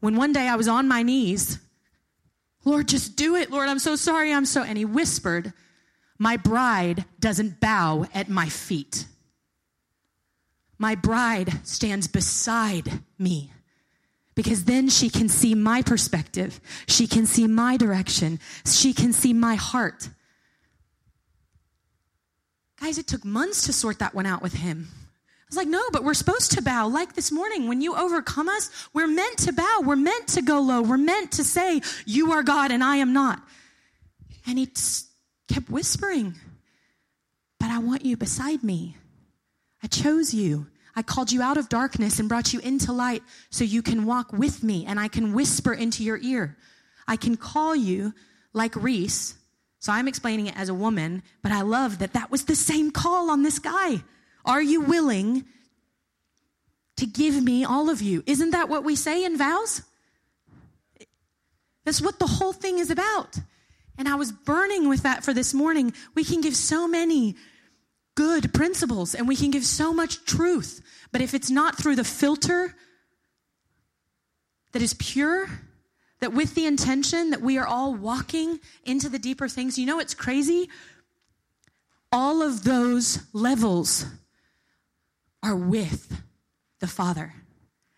When 0.00 0.16
one 0.16 0.32
day 0.32 0.46
I 0.46 0.56
was 0.56 0.68
on 0.68 0.86
my 0.86 1.02
knees, 1.02 1.58
Lord, 2.64 2.88
just 2.88 3.16
do 3.16 3.36
it. 3.36 3.50
Lord, 3.50 3.68
I'm 3.68 3.78
so 3.78 3.96
sorry. 3.96 4.32
I'm 4.32 4.44
so. 4.44 4.62
And 4.62 4.76
he 4.76 4.84
whispered, 4.84 5.52
My 6.18 6.36
bride 6.36 7.04
doesn't 7.20 7.60
bow 7.60 8.06
at 8.12 8.28
my 8.28 8.48
feet. 8.48 9.06
My 10.78 10.94
bride 10.94 11.66
stands 11.66 12.06
beside 12.08 13.00
me 13.18 13.52
because 14.34 14.64
then 14.64 14.88
she 14.88 15.08
can 15.08 15.28
see 15.28 15.54
my 15.54 15.80
perspective. 15.80 16.60
She 16.86 17.06
can 17.06 17.24
see 17.24 17.46
my 17.46 17.76
direction. 17.76 18.40
She 18.66 18.92
can 18.92 19.12
see 19.12 19.32
my 19.32 19.54
heart. 19.54 20.10
Guys, 22.80 22.98
it 22.98 23.06
took 23.06 23.24
months 23.24 23.66
to 23.66 23.72
sort 23.72 23.98
that 24.00 24.14
one 24.14 24.26
out 24.26 24.42
with 24.42 24.54
him. 24.54 24.88
I 25.46 25.48
was 25.48 25.56
like, 25.56 25.68
no, 25.68 25.82
but 25.92 26.02
we're 26.02 26.14
supposed 26.14 26.52
to 26.52 26.62
bow. 26.62 26.88
Like 26.88 27.14
this 27.14 27.30
morning, 27.30 27.68
when 27.68 27.80
you 27.80 27.94
overcome 27.94 28.48
us, 28.48 28.70
we're 28.92 29.06
meant 29.06 29.38
to 29.38 29.52
bow. 29.52 29.82
We're 29.84 29.96
meant 29.96 30.28
to 30.28 30.42
go 30.42 30.60
low. 30.60 30.82
We're 30.82 30.96
meant 30.96 31.32
to 31.32 31.44
say, 31.44 31.82
You 32.04 32.32
are 32.32 32.42
God 32.42 32.72
and 32.72 32.82
I 32.82 32.96
am 32.96 33.12
not. 33.12 33.40
And 34.46 34.58
he 34.58 34.68
kept 35.48 35.70
whispering, 35.70 36.34
But 37.60 37.70
I 37.70 37.78
want 37.78 38.04
you 38.04 38.16
beside 38.16 38.64
me. 38.64 38.96
I 39.82 39.86
chose 39.86 40.34
you. 40.34 40.66
I 40.96 41.02
called 41.02 41.30
you 41.30 41.42
out 41.42 41.58
of 41.58 41.68
darkness 41.68 42.18
and 42.18 42.28
brought 42.28 42.52
you 42.52 42.60
into 42.60 42.92
light 42.92 43.22
so 43.50 43.62
you 43.62 43.82
can 43.82 44.04
walk 44.04 44.32
with 44.32 44.64
me 44.64 44.84
and 44.86 44.98
I 44.98 45.08
can 45.08 45.32
whisper 45.32 45.72
into 45.72 46.02
your 46.02 46.18
ear. 46.18 46.56
I 47.06 47.16
can 47.16 47.36
call 47.36 47.76
you 47.76 48.14
like 48.52 48.74
Rees 48.74 49.34
so 49.78 49.92
I'm 49.92 50.08
explaining 50.08 50.46
it 50.46 50.56
as 50.56 50.68
a 50.68 50.74
woman, 50.74 51.22
but 51.42 51.52
I 51.52 51.62
love 51.62 51.98
that 51.98 52.14
that 52.14 52.30
was 52.30 52.44
the 52.44 52.56
same 52.56 52.90
call 52.90 53.30
on 53.30 53.42
this 53.42 53.58
guy. 53.58 54.02
Are 54.44 54.62
you 54.62 54.80
willing 54.80 55.44
to 56.96 57.06
give 57.06 57.42
me 57.42 57.64
all 57.64 57.90
of 57.90 58.00
you? 58.00 58.22
Isn't 58.26 58.50
that 58.50 58.68
what 58.68 58.84
we 58.84 58.96
say 58.96 59.24
in 59.24 59.36
vows? 59.36 59.82
That's 61.84 62.00
what 62.00 62.18
the 62.18 62.26
whole 62.26 62.52
thing 62.52 62.78
is 62.78 62.90
about. 62.90 63.38
And 63.98 64.08
I 64.08 64.16
was 64.16 64.32
burning 64.32 64.88
with 64.88 65.02
that 65.02 65.24
for 65.24 65.32
this 65.32 65.54
morning. 65.54 65.92
We 66.14 66.24
can 66.24 66.40
give 66.40 66.56
so 66.56 66.88
many 66.88 67.36
good 68.14 68.52
principles 68.52 69.14
and 69.14 69.28
we 69.28 69.36
can 69.36 69.50
give 69.50 69.64
so 69.64 69.92
much 69.92 70.24
truth. 70.24 70.82
But 71.12 71.20
if 71.20 71.34
it's 71.34 71.50
not 71.50 71.78
through 71.78 71.96
the 71.96 72.04
filter 72.04 72.74
that 74.72 74.82
is 74.82 74.94
pure, 74.94 75.48
that 76.20 76.32
with 76.32 76.54
the 76.54 76.66
intention 76.66 77.30
that 77.30 77.42
we 77.42 77.58
are 77.58 77.66
all 77.66 77.94
walking 77.94 78.60
into 78.84 79.08
the 79.08 79.18
deeper 79.18 79.48
things, 79.48 79.78
you 79.78 79.86
know 79.86 79.98
it's 79.98 80.14
crazy? 80.14 80.68
All 82.12 82.42
of 82.42 82.64
those 82.64 83.20
levels 83.32 84.06
are 85.42 85.56
with 85.56 86.22
the 86.80 86.86
Father 86.86 87.34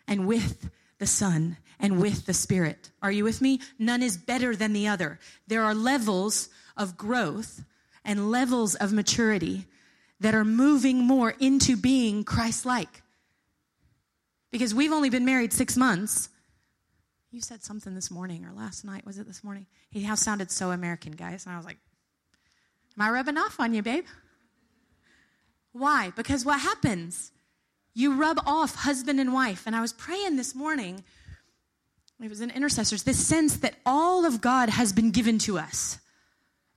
and 0.06 0.26
with 0.26 0.70
the 0.98 1.06
Son 1.06 1.56
and 1.78 2.00
with 2.00 2.26
the 2.26 2.34
Spirit. 2.34 2.90
Are 3.02 3.12
you 3.12 3.24
with 3.24 3.40
me? 3.40 3.60
None 3.78 4.02
is 4.02 4.16
better 4.16 4.56
than 4.56 4.72
the 4.72 4.88
other. 4.88 5.18
There 5.46 5.62
are 5.62 5.74
levels 5.74 6.48
of 6.76 6.96
growth 6.96 7.64
and 8.04 8.30
levels 8.30 8.74
of 8.74 8.92
maturity 8.92 9.66
that 10.20 10.34
are 10.34 10.44
moving 10.44 10.98
more 10.98 11.34
into 11.38 11.76
being 11.76 12.24
Christ 12.24 12.66
like. 12.66 13.02
Because 14.50 14.74
we've 14.74 14.92
only 14.92 15.10
been 15.10 15.24
married 15.24 15.52
six 15.52 15.76
months. 15.76 16.30
You 17.30 17.40
said 17.42 17.62
something 17.62 17.94
this 17.94 18.10
morning 18.10 18.44
or 18.44 18.52
last 18.52 18.84
night. 18.84 19.04
Was 19.04 19.18
it 19.18 19.26
this 19.26 19.44
morning? 19.44 19.66
He 19.90 20.02
house 20.02 20.22
sounded 20.22 20.50
so 20.50 20.70
American, 20.70 21.12
guys. 21.12 21.44
And 21.44 21.54
I 21.54 21.58
was 21.58 21.66
like, 21.66 21.78
Am 22.98 23.02
I 23.02 23.10
rubbing 23.10 23.38
off 23.38 23.60
on 23.60 23.74
you, 23.74 23.82
babe? 23.82 24.06
Why? 25.72 26.12
Because 26.16 26.44
what 26.44 26.60
happens? 26.60 27.30
You 27.94 28.14
rub 28.14 28.40
off 28.44 28.74
husband 28.74 29.20
and 29.20 29.32
wife. 29.32 29.64
And 29.66 29.76
I 29.76 29.80
was 29.80 29.92
praying 29.92 30.36
this 30.36 30.54
morning, 30.54 31.04
it 32.20 32.28
was 32.28 32.40
in 32.40 32.50
intercessors, 32.50 33.04
this 33.04 33.24
sense 33.24 33.58
that 33.58 33.74
all 33.86 34.24
of 34.24 34.40
God 34.40 34.68
has 34.68 34.92
been 34.92 35.12
given 35.12 35.38
to 35.40 35.58
us. 35.58 35.98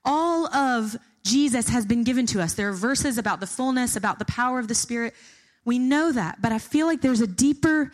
All 0.06 0.54
of 0.54 0.96
Jesus 1.24 1.70
has 1.70 1.86
been 1.86 2.04
given 2.04 2.28
to 2.28 2.42
us. 2.42 2.54
There 2.54 2.70
are 2.70 2.74
verses 2.74 3.18
about 3.18 3.40
the 3.40 3.48
fullness, 3.48 3.96
about 3.96 4.20
the 4.20 4.26
power 4.26 4.60
of 4.60 4.68
the 4.68 4.76
Spirit. 4.76 5.16
We 5.66 5.80
know 5.80 6.12
that, 6.12 6.42
but 6.42 6.52
I 6.52 6.60
feel 6.60 6.86
like 6.86 7.02
there's 7.02 7.22
a 7.22 7.28
deeper 7.28 7.92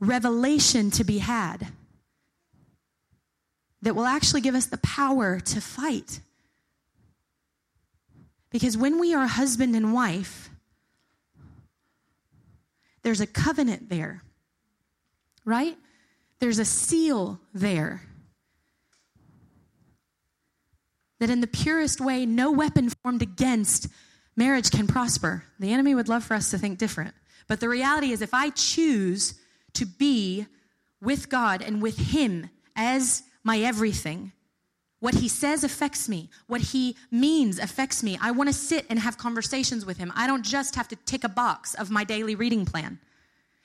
revelation 0.00 0.90
to 0.92 1.04
be 1.04 1.18
had 1.18 1.68
that 3.82 3.94
will 3.94 4.04
actually 4.04 4.40
give 4.40 4.54
us 4.54 4.66
the 4.66 4.78
power 4.78 5.40
to 5.40 5.60
fight. 5.60 6.20
Because 8.50 8.76
when 8.76 8.98
we 8.98 9.14
are 9.14 9.26
husband 9.26 9.76
and 9.76 9.92
wife, 9.92 10.50
there's 13.02 13.20
a 13.20 13.26
covenant 13.26 13.88
there, 13.88 14.22
right? 15.44 15.76
There's 16.40 16.58
a 16.58 16.64
seal 16.64 17.40
there. 17.54 18.02
That 21.18 21.30
in 21.30 21.40
the 21.40 21.46
purest 21.46 22.00
way, 22.00 22.26
no 22.26 22.50
weapon 22.50 22.90
formed 22.90 23.22
against 23.22 23.88
marriage 24.36 24.70
can 24.70 24.86
prosper. 24.86 25.44
The 25.58 25.72
enemy 25.72 25.94
would 25.94 26.08
love 26.08 26.24
for 26.24 26.34
us 26.34 26.50
to 26.50 26.58
think 26.58 26.78
different. 26.78 27.14
But 27.48 27.60
the 27.60 27.68
reality 27.68 28.10
is, 28.10 28.20
if 28.20 28.34
I 28.34 28.50
choose 28.50 29.34
to 29.76 29.86
be 29.86 30.46
with 31.00 31.28
God 31.28 31.62
and 31.62 31.80
with 31.80 32.10
Him 32.10 32.50
as 32.74 33.22
my 33.42 33.60
everything, 33.60 34.32
what 34.98 35.14
he 35.14 35.28
says 35.28 35.62
affects 35.62 36.08
me. 36.08 36.30
What 36.46 36.60
he 36.60 36.96
means 37.10 37.58
affects 37.58 38.02
me. 38.02 38.18
I 38.20 38.30
want 38.30 38.48
to 38.48 38.52
sit 38.52 38.86
and 38.88 38.98
have 38.98 39.18
conversations 39.18 39.86
with 39.86 39.98
him. 39.98 40.12
I 40.16 40.26
don't 40.26 40.44
just 40.44 40.74
have 40.74 40.88
to 40.88 40.96
tick 40.96 41.22
a 41.22 41.28
box 41.28 41.74
of 41.74 41.90
my 41.90 42.02
daily 42.02 42.34
reading 42.34 42.64
plan. 42.64 42.98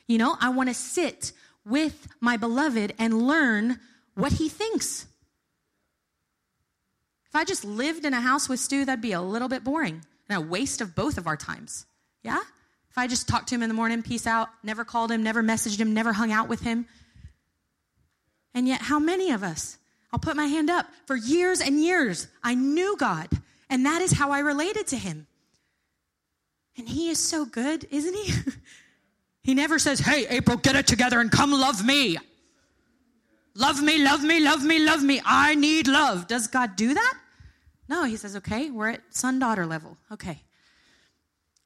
You 0.07 0.18
know, 0.18 0.36
I 0.39 0.49
want 0.49 0.70
to 0.70 0.76
sit 0.76 1.32
with 1.66 2.07
my 2.20 2.38
beloved 2.38 2.93
and 2.99 3.28
learn 3.28 3.80
what 4.14 4.34
he 4.34 4.49
thinks. 4.49 5.07
If 7.26 7.36
I 7.36 7.45
just 7.45 7.64
lived 7.64 8.03
in 8.03 8.14
a 8.14 8.22
house 8.22 8.49
with 8.49 8.59
Stu, 8.59 8.84
that'd 8.84 9.01
be 9.01 9.14
a 9.14 9.22
little 9.22 9.47
bit 9.47 9.64
boring 9.64 10.03
and 10.28 10.38
a 10.38 10.45
waste 10.45 10.82
of 10.82 10.95
both 10.95 11.18
of 11.18 11.28
our 11.28 11.38
times. 11.38 11.86
Yeah? 12.24 12.41
If 12.92 12.98
I 12.98 13.08
just 13.08 13.28
talked 13.28 13.50
to 13.50 13.56
him 13.56 13.64
in 13.64 13.70
the 13.70 13.76
morning, 13.76 14.04
peace 14.04 14.28
out, 14.28 14.50
never 14.64 14.86
called 14.86 15.12
him, 15.12 15.24
never 15.24 15.42
messaged 15.42 15.80
him, 15.80 15.94
never 15.94 16.14
hung 16.14 16.32
out 16.32 16.48
with 16.48 16.62
him. 16.62 16.86
And 18.54 18.68
yet, 18.68 18.82
how 18.82 19.00
many 19.00 19.32
of 19.32 19.44
us 19.44 19.80
I'll 20.14 20.20
put 20.20 20.36
my 20.36 20.46
hand 20.46 20.70
up. 20.70 20.88
For 21.06 21.16
years 21.16 21.62
and 21.62 21.82
years, 21.82 22.28
I 22.44 22.56
knew 22.56 22.98
God, 22.98 23.30
and 23.70 23.86
that 23.86 24.02
is 24.02 24.12
how 24.12 24.32
I 24.32 24.39
related 24.39 24.88
to 24.88 24.98
Him. 24.98 25.28
And 26.78 26.88
He 26.88 27.10
is 27.10 27.20
so 27.20 27.46
good, 27.46 27.86
isn't 27.89 28.14
He? 28.14 28.34
he 29.44 29.54
never 29.54 29.80
says, 29.80 30.00
Hey, 30.00 30.28
April, 30.30 30.58
get 30.58 30.76
it 30.76 30.88
together 30.88 31.20
and 31.20 31.32
come 31.32 31.52
love 31.52 31.86
me. 31.86 32.18
Love 33.56 33.82
me, 33.82 34.04
love 34.04 34.24
me, 34.24 34.39
love 34.39 34.64
me, 34.64 34.80
love 34.80 35.04
me. 35.04 35.22
I 35.26 35.56
need 35.56 35.88
love. 35.88 36.28
Does 36.28 36.48
God 36.48 36.76
do 36.76 36.94
that? 36.94 37.14
No, 37.88 38.04
He 38.04 38.18
says, 38.18 38.36
Okay, 38.38 38.70
we're 38.70 38.89
at 38.89 39.02
son 39.12 39.39
daughter 39.39 39.66
level. 39.66 39.98
Okay. 40.12 40.42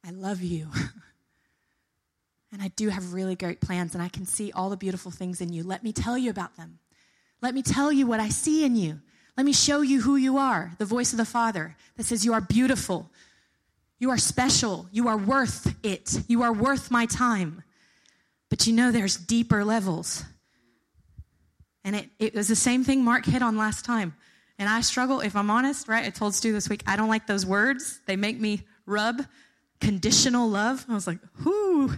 I 0.07 0.11
love 0.11 0.43
you. 0.43 0.67
and 2.51 2.61
I 2.61 2.69
do 2.69 2.89
have 2.89 3.13
really 3.13 3.35
great 3.35 3.61
plans, 3.61 3.93
and 3.93 4.03
I 4.03 4.07
can 4.07 4.25
see 4.25 4.51
all 4.51 4.69
the 4.69 4.77
beautiful 4.77 5.11
things 5.11 5.41
in 5.41 5.51
you. 5.51 5.63
Let 5.63 5.83
me 5.83 5.91
tell 5.91 6.17
you 6.17 6.29
about 6.29 6.55
them. 6.57 6.79
Let 7.41 7.53
me 7.53 7.61
tell 7.61 7.91
you 7.91 8.07
what 8.07 8.19
I 8.19 8.29
see 8.29 8.63
in 8.63 8.75
you. 8.75 9.01
Let 9.37 9.45
me 9.45 9.53
show 9.53 9.81
you 9.81 10.01
who 10.01 10.15
you 10.15 10.37
are, 10.37 10.73
the 10.77 10.85
voice 10.85 11.11
of 11.11 11.17
the 11.17 11.25
Father 11.25 11.75
that 11.97 12.05
says, 12.05 12.25
You 12.25 12.33
are 12.33 12.41
beautiful. 12.41 13.11
You 13.99 14.09
are 14.09 14.17
special. 14.17 14.87
You 14.91 15.07
are 15.07 15.17
worth 15.17 15.73
it. 15.83 16.19
You 16.27 16.43
are 16.43 16.53
worth 16.53 16.91
my 16.91 17.05
time. 17.05 17.63
But 18.49 18.67
you 18.67 18.73
know, 18.73 18.91
there's 18.91 19.17
deeper 19.17 19.63
levels. 19.63 20.23
And 21.83 21.95
it, 21.95 22.09
it 22.19 22.33
was 22.33 22.47
the 22.47 22.55
same 22.55 22.83
thing 22.83 23.03
Mark 23.03 23.25
hit 23.25 23.41
on 23.41 23.57
last 23.57 23.85
time. 23.85 24.15
And 24.57 24.69
I 24.69 24.81
struggle, 24.81 25.19
if 25.19 25.35
I'm 25.35 25.49
honest, 25.49 25.87
right? 25.87 26.05
I 26.05 26.09
told 26.09 26.33
Stu 26.33 26.53
this 26.53 26.69
week, 26.69 26.81
I 26.87 26.95
don't 26.95 27.09
like 27.09 27.27
those 27.27 27.45
words. 27.45 27.99
They 28.05 28.15
make 28.15 28.39
me 28.39 28.63
rub 28.85 29.21
conditional 29.81 30.49
love. 30.49 30.85
I 30.89 30.93
was 30.93 31.07
like, 31.07 31.19
whoo, 31.43 31.97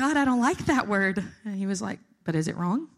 God, 0.00 0.16
I 0.16 0.24
don't 0.24 0.40
like 0.40 0.64
that 0.64 0.88
word. 0.88 1.22
And 1.44 1.54
he 1.54 1.66
was 1.66 1.82
like, 1.82 1.98
but 2.24 2.34
is 2.34 2.48
it 2.48 2.56
wrong? 2.56 2.88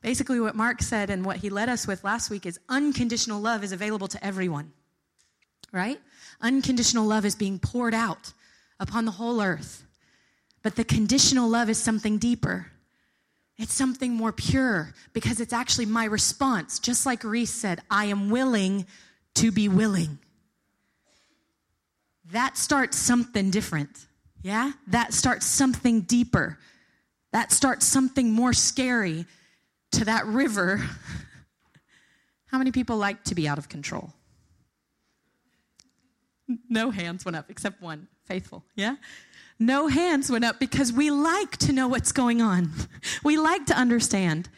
Basically, 0.00 0.38
what 0.38 0.54
Mark 0.54 0.80
said 0.80 1.10
and 1.10 1.24
what 1.24 1.38
he 1.38 1.50
led 1.50 1.68
us 1.68 1.88
with 1.88 2.04
last 2.04 2.30
week 2.30 2.46
is 2.46 2.60
unconditional 2.68 3.40
love 3.40 3.64
is 3.64 3.72
available 3.72 4.06
to 4.06 4.24
everyone, 4.24 4.70
right? 5.72 5.98
Unconditional 6.40 7.04
love 7.04 7.24
is 7.24 7.34
being 7.34 7.58
poured 7.58 7.94
out 7.94 8.32
upon 8.78 9.06
the 9.06 9.10
whole 9.10 9.42
earth. 9.42 9.84
But 10.62 10.76
the 10.76 10.84
conditional 10.84 11.48
love 11.48 11.68
is 11.68 11.78
something 11.78 12.16
deeper. 12.18 12.70
It's 13.56 13.74
something 13.74 14.14
more 14.14 14.30
pure 14.30 14.94
because 15.14 15.40
it's 15.40 15.52
actually 15.52 15.86
my 15.86 16.04
response. 16.04 16.78
Just 16.78 17.04
like 17.06 17.24
Rees 17.24 17.52
said, 17.52 17.80
I 17.90 18.04
am 18.04 18.30
willing 18.30 18.86
to 19.34 19.50
be 19.50 19.68
willing. 19.68 20.20
That 22.30 22.56
starts 22.56 22.96
something 22.96 23.50
different. 23.50 24.06
Yeah? 24.42 24.72
That 24.88 25.12
starts 25.12 25.46
something 25.46 26.02
deeper. 26.02 26.58
That 27.32 27.52
starts 27.52 27.86
something 27.86 28.32
more 28.32 28.52
scary 28.52 29.26
to 29.92 30.04
that 30.04 30.26
river, 30.26 30.82
how 32.46 32.58
many 32.58 32.72
people 32.72 32.96
like 32.96 33.24
to 33.24 33.34
be 33.34 33.48
out 33.48 33.58
of 33.58 33.68
control? 33.68 34.12
No 36.68 36.90
hands 36.90 37.24
went 37.24 37.36
up 37.36 37.50
except 37.50 37.82
one, 37.82 38.08
faithful, 38.24 38.64
yeah? 38.74 38.96
No 39.58 39.88
hands 39.88 40.30
went 40.30 40.44
up 40.44 40.58
because 40.60 40.92
we 40.92 41.10
like 41.10 41.56
to 41.58 41.72
know 41.72 41.88
what's 41.88 42.12
going 42.12 42.40
on. 42.40 42.70
We 43.24 43.36
like 43.36 43.66
to 43.66 43.74
understand. 43.74 44.48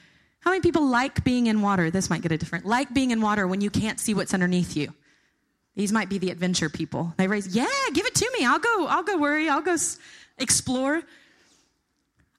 How 0.40 0.50
many 0.50 0.60
people 0.60 0.86
like 0.86 1.24
being 1.24 1.46
in 1.46 1.62
water? 1.62 1.90
This 1.90 2.10
might 2.10 2.20
get 2.22 2.32
a 2.32 2.36
different. 2.36 2.66
Like 2.66 2.92
being 2.92 3.10
in 3.10 3.20
water 3.20 3.46
when 3.46 3.60
you 3.60 3.70
can't 3.70 3.98
see 3.98 4.12
what's 4.12 4.34
underneath 4.34 4.76
you. 4.76 4.92
These 5.76 5.92
might 5.92 6.08
be 6.08 6.18
the 6.18 6.30
adventure 6.30 6.68
people. 6.68 7.14
They 7.16 7.26
raise, 7.26 7.54
yeah, 7.54 7.66
give 7.94 8.06
it 8.06 8.09
me. 8.40 8.46
I'll 8.46 8.58
go. 8.58 8.86
I'll 8.86 9.02
go 9.02 9.18
worry. 9.18 9.48
I'll 9.48 9.60
go 9.60 9.76
explore. 10.38 11.02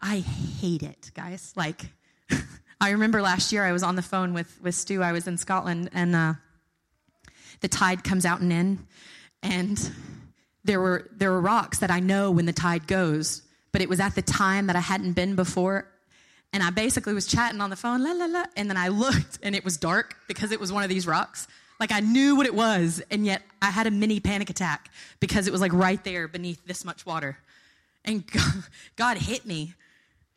I 0.01 0.19
hate 0.19 0.83
it, 0.83 1.11
guys. 1.13 1.53
Like 1.55 1.85
I 2.81 2.91
remember 2.91 3.21
last 3.21 3.51
year 3.51 3.63
I 3.63 3.71
was 3.71 3.83
on 3.83 3.95
the 3.95 4.01
phone 4.01 4.33
with, 4.33 4.59
with 4.61 4.75
Stu. 4.75 5.03
I 5.03 5.11
was 5.11 5.27
in 5.27 5.37
Scotland 5.37 5.91
and 5.93 6.15
uh, 6.15 6.33
the 7.61 7.67
tide 7.67 8.03
comes 8.03 8.25
out 8.25 8.41
and 8.41 8.51
in. 8.51 8.79
And 9.43 9.91
there 10.63 10.79
were, 10.79 11.09
there 11.15 11.31
were 11.31 11.41
rocks 11.41 11.79
that 11.79 11.91
I 11.91 11.99
know 11.99 12.31
when 12.31 12.45
the 12.45 12.53
tide 12.53 12.87
goes, 12.87 13.43
but 13.71 13.81
it 13.81 13.89
was 13.89 13.99
at 13.99 14.15
the 14.15 14.21
time 14.21 14.67
that 14.67 14.75
I 14.75 14.79
hadn't 14.79 15.13
been 15.13 15.35
before. 15.35 15.87
And 16.53 16.61
I 16.61 16.71
basically 16.71 17.13
was 17.13 17.27
chatting 17.27 17.61
on 17.61 17.69
the 17.69 17.75
phone, 17.75 18.03
la 18.03 18.11
la 18.11 18.25
la. 18.25 18.43
And 18.57 18.69
then 18.69 18.77
I 18.77 18.89
looked 18.89 19.39
and 19.43 19.55
it 19.55 19.63
was 19.63 19.77
dark 19.77 20.15
because 20.27 20.51
it 20.51 20.59
was 20.59 20.71
one 20.71 20.83
of 20.83 20.89
these 20.89 21.07
rocks. 21.07 21.47
Like 21.81 21.91
I 21.91 21.99
knew 21.99 22.37
what 22.37 22.45
it 22.45 22.55
was, 22.55 23.01
and 23.11 23.25
yet 23.25 23.41
I 23.61 23.71
had 23.71 23.87
a 23.87 23.91
mini 23.91 24.21
panic 24.21 24.49
attack 24.49 24.89
because 25.19 25.47
it 25.47 25.51
was 25.51 25.59
like 25.59 25.73
right 25.73 26.01
there 26.05 26.29
beneath 26.29 26.63
this 26.65 26.85
much 26.85 27.05
water. 27.05 27.37
And 28.05 28.23
God, 28.95 29.17
hit 29.17 29.45
me. 29.45 29.73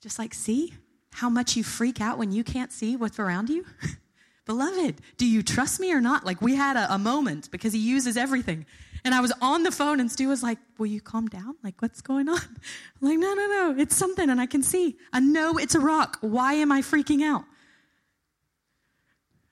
Just 0.00 0.18
like, 0.18 0.34
see? 0.34 0.74
how 1.14 1.30
much 1.30 1.56
you 1.56 1.62
freak 1.62 2.00
out 2.00 2.18
when 2.18 2.32
you 2.32 2.42
can't 2.42 2.72
see 2.72 2.96
what's 2.96 3.18
around 3.18 3.48
you? 3.48 3.64
Beloved, 4.46 5.00
do 5.16 5.26
you 5.26 5.42
trust 5.42 5.80
me 5.80 5.92
or 5.92 6.00
not? 6.00 6.26
Like 6.26 6.42
we 6.42 6.56
had 6.56 6.76
a, 6.76 6.94
a, 6.94 6.98
moment 6.98 7.50
because 7.50 7.72
he 7.72 7.78
uses 7.78 8.16
everything. 8.16 8.66
And 9.04 9.14
I 9.14 9.20
was 9.20 9.32
on 9.40 9.62
the 9.62 9.70
phone 9.70 10.00
and 10.00 10.10
Stu 10.10 10.28
was 10.28 10.42
like, 10.42 10.58
Will 10.76 10.86
you 10.86 11.00
calm 11.00 11.28
down? 11.28 11.54
Like, 11.62 11.80
what's 11.80 12.00
going 12.00 12.28
on? 12.28 12.38
I'm 12.38 12.56
like, 13.08 13.18
no, 13.18 13.32
no, 13.32 13.46
no. 13.46 13.74
It's 13.78 13.94
something 13.94 14.28
and 14.28 14.40
I 14.40 14.46
can 14.46 14.62
see. 14.62 14.96
I 15.12 15.20
know 15.20 15.56
it's 15.56 15.74
a 15.74 15.80
rock. 15.80 16.18
Why 16.20 16.54
am 16.54 16.72
I 16.72 16.80
freaking 16.80 17.22
out? 17.22 17.44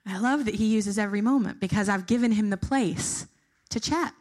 I 0.05 0.19
love 0.19 0.45
that 0.45 0.55
he 0.55 0.65
uses 0.65 0.99
every 0.99 1.21
moment 1.21 1.59
because 1.59 1.89
I've 1.89 2.07
given 2.07 2.31
him 2.31 2.49
the 2.49 2.57
place 2.57 3.25
to 3.69 3.79
chat. 3.79 4.13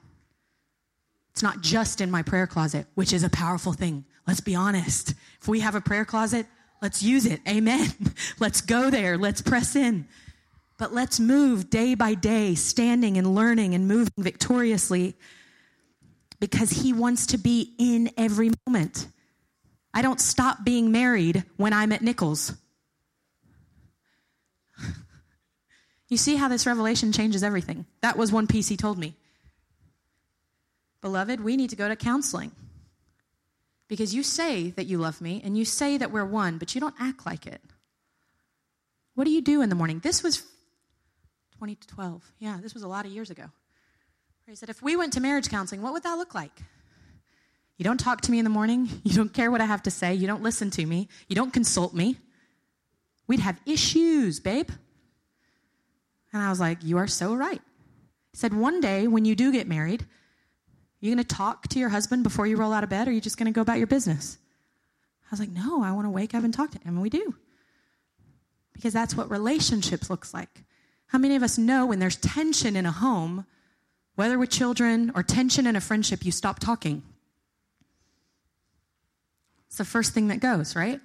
It's 1.33 1.43
not 1.43 1.61
just 1.61 2.01
in 2.01 2.11
my 2.11 2.23
prayer 2.23 2.47
closet, 2.47 2.87
which 2.95 3.13
is 3.13 3.25
a 3.25 3.31
powerful 3.31 3.73
thing. 3.73 4.05
Let's 4.27 4.41
be 4.41 4.55
honest. 4.55 5.15
If 5.41 5.49
we 5.49 5.61
have 5.61 5.75
a 5.75 5.81
prayer 5.81 6.05
closet, 6.05 6.47
Let's 6.83 7.01
use 7.01 7.27
it. 7.27 7.41
Amen. 7.49 7.89
Let's 8.41 8.61
go 8.61 8.91
there. 8.91 9.17
Let's 9.17 9.41
press 9.41 9.77
in. 9.77 10.09
But 10.79 10.93
let's 10.93 11.21
move 11.21 11.71
day 11.71 11.95
by 11.95 12.15
day, 12.15 12.57
standing 12.57 13.17
and 13.17 13.37
learning 13.37 13.77
and 13.77 13.87
moving 13.87 14.13
victoriously 14.19 15.15
because 16.41 16.71
He 16.71 16.93
wants 16.93 17.27
to 17.27 17.39
be 17.39 17.73
in 17.79 18.11
every 18.17 18.51
moment. 18.67 19.07
I 19.95 20.03
don't 20.03 20.21
stop 20.21 20.65
being 20.65 20.91
married 20.91 21.45
when 21.57 21.73
I'm 21.73 21.93
at 21.93 22.03
Nichols. 22.03 22.55
You 26.13 26.19
see 26.19 26.37
how 26.37 26.47
this 26.47 26.67
revelation 26.67 27.11
changes 27.11 27.43
everything. 27.43 27.87
That 28.03 28.19
was 28.19 28.31
one 28.31 28.47
piece 28.47 28.69
he 28.69 28.77
told 28.77 28.99
me. 28.99 29.15
Beloved, 31.01 31.41
we 31.41 31.57
need 31.57 31.71
to 31.71 31.77
go 31.77 31.89
to 31.89 31.97
counseling. 31.97 32.53
Because 33.89 34.15
you 34.15 34.23
say 34.23 34.73
that 34.73 34.85
you 34.85 34.99
love 34.99 35.23
me 35.23 35.41
and 35.43 35.57
you 35.57 35.65
say 35.65 35.97
that 35.97 36.11
we're 36.11 36.27
one, 36.27 36.59
but 36.59 36.75
you 36.75 36.83
don't 36.83 36.95
act 37.01 37.25
like 37.25 37.47
it. 37.47 37.63
What 39.15 39.25
do 39.25 39.31
you 39.31 39.41
do 39.41 39.63
in 39.63 39.71
the 39.71 39.75
morning? 39.75 40.01
This 40.01 40.23
was 40.23 40.43
2012. 41.53 42.31
Yeah, 42.39 42.59
this 42.61 42.75
was 42.75 42.83
a 42.83 42.89
lot 42.89 43.07
of 43.07 43.13
years 43.13 43.31
ago. 43.31 43.45
He 44.47 44.55
said, 44.55 44.69
if 44.69 44.83
we 44.83 44.97
went 44.97 45.15
to 45.15 45.21
marriage 45.21 45.49
counseling, 45.49 45.81
what 45.81 45.95
would 45.95 46.03
that 46.03 46.19
look 46.19 46.35
like? 46.35 46.53
You 47.79 47.85
don't 47.85 47.99
talk 47.99 48.21
to 48.23 48.31
me 48.31 48.39
in 48.39 48.45
the 48.45 48.51
morning. 48.51 48.87
You 49.03 49.15
don't 49.15 49.33
care 49.33 49.51
what 49.51 49.63
I 49.63 49.65
have 49.65 49.85
to 49.85 49.91
say. 49.91 50.13
You 50.13 50.27
don't 50.27 50.43
listen 50.43 50.71
to 50.73 50.85
me. 50.85 51.09
You 51.29 51.37
don't 51.37 51.55
consult 51.55 51.95
me. 51.95 52.19
We'd 53.27 53.41
have 53.41 53.59
issues, 53.65 54.41
babe. 54.41 54.69
And 56.33 56.43
I 56.43 56.51
was 56.51 56.61
like, 56.61 56.79
You 56.83 56.99
are 56.99 57.07
so 57.07 57.35
right. 57.35 57.61
He 58.33 58.37
said, 58.37 58.55
One 58.55 58.81
day 58.81 59.07
when 59.07 59.25
you 59.25 59.35
do 59.35 59.53
get 59.53 59.69
married, 59.69 60.07
you're 61.01 61.15
going 61.15 61.25
to 61.25 61.35
talk 61.35 61.69
to 61.69 61.79
your 61.79 61.89
husband 61.89 62.23
before 62.23 62.47
you 62.47 62.57
roll 62.57 62.73
out 62.73 62.85
of 62.85 62.91
bed, 62.91 63.07
or 63.07 63.11
are 63.11 63.15
you 63.15 63.21
just 63.21 63.37
going 63.37 63.53
to 63.53 63.53
go 63.53 63.61
about 63.61 63.79
your 63.79 63.87
business? 63.87 64.39
I 65.25 65.29
was 65.31 65.41
like, 65.41 65.51
No, 65.51 65.83
I 65.83 65.93
want 65.93 66.07
to 66.07 66.11
wake 66.11 66.35
up 66.35 66.45
and 66.45 66.53
talk 66.53 66.71
to 66.73 66.79
him. 66.79 66.95
And 66.95 67.03
we 67.03 67.11
do. 67.11 67.35
Because 68.73 68.93
that's 68.93 69.17
what 69.17 69.31
relationships 69.31 70.09
looks 70.09 70.33
like. 70.33 70.65
How 71.09 71.19
many 71.19 71.37
of 71.37 71.43
us 71.43 71.59
know 71.59 71.87
when 71.87 71.99
there's 71.99 72.17
tension 72.17 72.75
in 72.75 72.87
a 72.87 72.93
home, 72.93 73.45
whether 74.15 74.39
with 74.39 74.51
children 74.51 75.13
or 75.15 75.23
tension 75.23 75.67
in 75.67 75.77
a 75.77 75.81
friendship, 75.81 76.25
you 76.25 76.33
stop 76.33 76.59
talking? 76.59 77.03
It's 79.73 79.79
the 79.79 79.85
first 79.85 80.15
thing 80.15 80.29
that 80.29 80.41
goes, 80.41 80.75
right? 80.75 81.01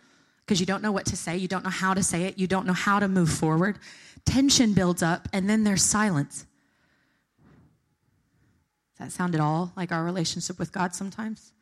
Because 0.45 0.59
you 0.59 0.65
don't 0.65 0.81
know 0.81 0.91
what 0.91 1.05
to 1.07 1.17
say, 1.17 1.37
you 1.37 1.47
don't 1.47 1.63
know 1.63 1.69
how 1.69 1.93
to 1.93 2.03
say 2.03 2.23
it, 2.23 2.37
you 2.37 2.47
don't 2.47 2.65
know 2.65 2.73
how 2.73 2.99
to 2.99 3.07
move 3.07 3.29
forward. 3.29 3.79
Tension 4.27 4.73
builds 4.73 5.01
up, 5.01 5.29
and 5.31 5.49
then 5.49 5.63
there's 5.63 5.81
silence. 5.81 6.45
Does 8.97 9.07
that 9.07 9.11
sound 9.11 9.35
at 9.35 9.41
all 9.41 9.71
like 9.77 9.91
our 9.91 10.03
relationship 10.03 10.59
with 10.59 10.71
God 10.71 10.93
sometimes? 10.93 11.53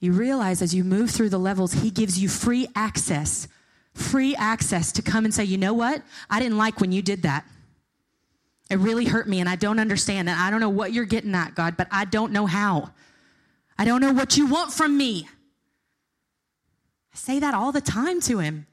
You 0.00 0.12
realize 0.12 0.62
as 0.62 0.74
you 0.74 0.84
move 0.84 1.10
through 1.10 1.28
the 1.28 1.38
levels, 1.38 1.74
He 1.74 1.90
gives 1.90 2.18
you 2.18 2.30
free 2.30 2.66
access, 2.74 3.46
free 3.92 4.34
access 4.36 4.90
to 4.92 5.02
come 5.02 5.26
and 5.26 5.34
say, 5.34 5.44
you 5.44 5.58
know 5.58 5.74
what? 5.74 6.02
I 6.30 6.40
didn't 6.40 6.56
like 6.56 6.80
when 6.80 6.92
you 6.92 7.02
did 7.02 7.22
that. 7.22 7.44
It 8.70 8.78
really 8.78 9.04
hurt 9.04 9.28
me, 9.28 9.40
and 9.40 9.48
I 9.48 9.56
don't 9.56 9.78
understand. 9.78 10.30
And 10.30 10.40
I 10.40 10.50
don't 10.50 10.60
know 10.60 10.70
what 10.70 10.92
you're 10.92 11.04
getting 11.04 11.34
at, 11.34 11.54
God, 11.54 11.76
but 11.76 11.88
I 11.90 12.06
don't 12.06 12.32
know 12.32 12.46
how. 12.46 12.90
I 13.76 13.84
don't 13.84 14.00
know 14.00 14.12
what 14.12 14.38
you 14.38 14.46
want 14.46 14.72
from 14.72 14.96
me 14.96 15.28
I 17.12 17.16
say 17.16 17.38
that 17.40 17.54
all 17.54 17.72
the 17.72 17.80
time 17.80 18.20
to 18.22 18.38
him. 18.38 18.66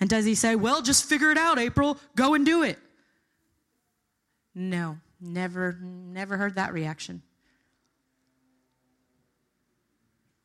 And 0.00 0.08
does 0.10 0.24
he 0.24 0.34
say, 0.34 0.56
Well, 0.56 0.82
just 0.82 1.08
figure 1.08 1.30
it 1.30 1.38
out, 1.38 1.58
April, 1.58 1.98
go 2.16 2.34
and 2.34 2.44
do 2.44 2.62
it? 2.62 2.78
No, 4.54 4.98
never, 5.20 5.78
never 5.80 6.36
heard 6.36 6.56
that 6.56 6.72
reaction. 6.72 7.22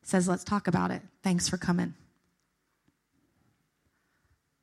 says, 0.02 0.28
Let's 0.28 0.44
talk 0.44 0.68
about 0.68 0.90
it. 0.90 1.02
Thanks 1.22 1.48
for 1.48 1.58
coming. 1.58 1.94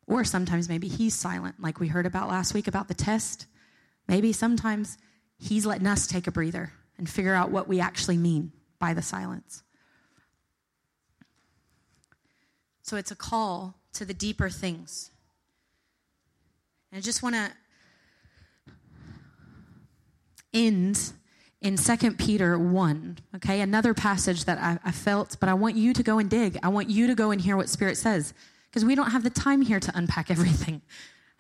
Or 0.08 0.24
sometimes 0.24 0.70
maybe 0.70 0.88
he's 0.88 1.16
silent, 1.16 1.56
like 1.60 1.80
we 1.80 1.88
heard 1.88 2.06
about 2.06 2.30
last 2.30 2.54
week 2.54 2.68
about 2.68 2.88
the 2.88 2.94
test. 2.94 3.48
Maybe 4.08 4.34
sometimes 4.34 4.98
he's 5.38 5.66
letting 5.66 5.88
us 5.88 6.08
take 6.08 6.28
a 6.28 6.32
breather 6.32 6.74
and 6.98 7.10
figure 7.10 7.34
out 7.34 7.52
what 7.52 7.68
we 7.68 7.80
actually 7.80 8.18
mean 8.18 8.52
by 8.80 8.94
the 8.94 9.02
silence. 9.02 9.64
So 12.84 12.98
it's 12.98 13.12
a 13.12 13.16
call 13.16 13.80
to 13.96 14.06
the 14.06 14.14
deeper 14.14 14.50
things. 14.50 15.12
And 16.92 17.00
I 17.00 17.02
just 17.02 17.24
want 17.24 17.36
to 17.36 17.52
end 20.54 21.14
in 21.62 21.78
2 21.78 22.12
Peter 22.12 22.58
1, 22.58 23.18
okay? 23.38 23.62
Another 23.62 23.94
passage 23.94 24.46
that 24.46 24.58
I, 24.60 24.78
I, 24.86 24.92
felt, 24.92 25.38
but 25.40 25.50
I 25.50 25.54
want 25.56 25.76
you 25.76 25.94
to 25.94 26.04
go 26.04 26.20
and 26.20 26.30
dig. 26.30 26.58
I 26.62 26.70
want 26.70 26.90
you 26.90 27.08
to 27.08 27.16
go 27.16 27.32
and 27.32 27.42
hear 27.42 27.58
what 27.58 27.70
Spirit 27.70 27.98
says, 27.98 28.34
because 28.70 28.86
we 28.86 28.96
don't 28.96 29.12
have 29.12 29.24
the 29.24 29.30
time 29.30 29.62
here 29.62 29.80
to 29.80 29.92
unpack 29.96 30.30
everything. 30.32 30.82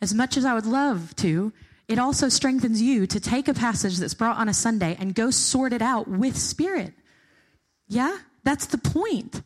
As 0.01 0.14
much 0.14 0.36
as 0.36 0.45
I 0.45 0.53
would 0.53 0.66
love 0.66 1.16
to, 1.18 1.53
it 1.88 1.99
also 1.99 2.30
strengthens 2.30 2.82
you 2.82 3.06
to 3.08 3.20
take 3.20 3.47
a 3.47 3.53
passage 3.53 3.97
that's 3.97 4.16
brought 4.16 4.38
on 4.38 4.49
a 4.49 4.53
Sunday 4.53 4.97
and 4.99 5.14
go 5.14 5.30
sort 5.30 5.74
it 5.74 5.82
out 5.82 6.08
with 6.08 6.36
Spirit. 6.38 6.93
Yeah? 7.88 8.18
That's 8.43 8.66
the 8.66 8.78
point. 8.78 9.41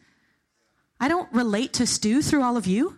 I 1.00 1.08
don't 1.08 1.32
relate 1.32 1.74
to 1.74 1.88
Stu 1.88 2.22
through 2.22 2.44
all 2.44 2.58
of 2.58 2.68
you. 2.68 2.98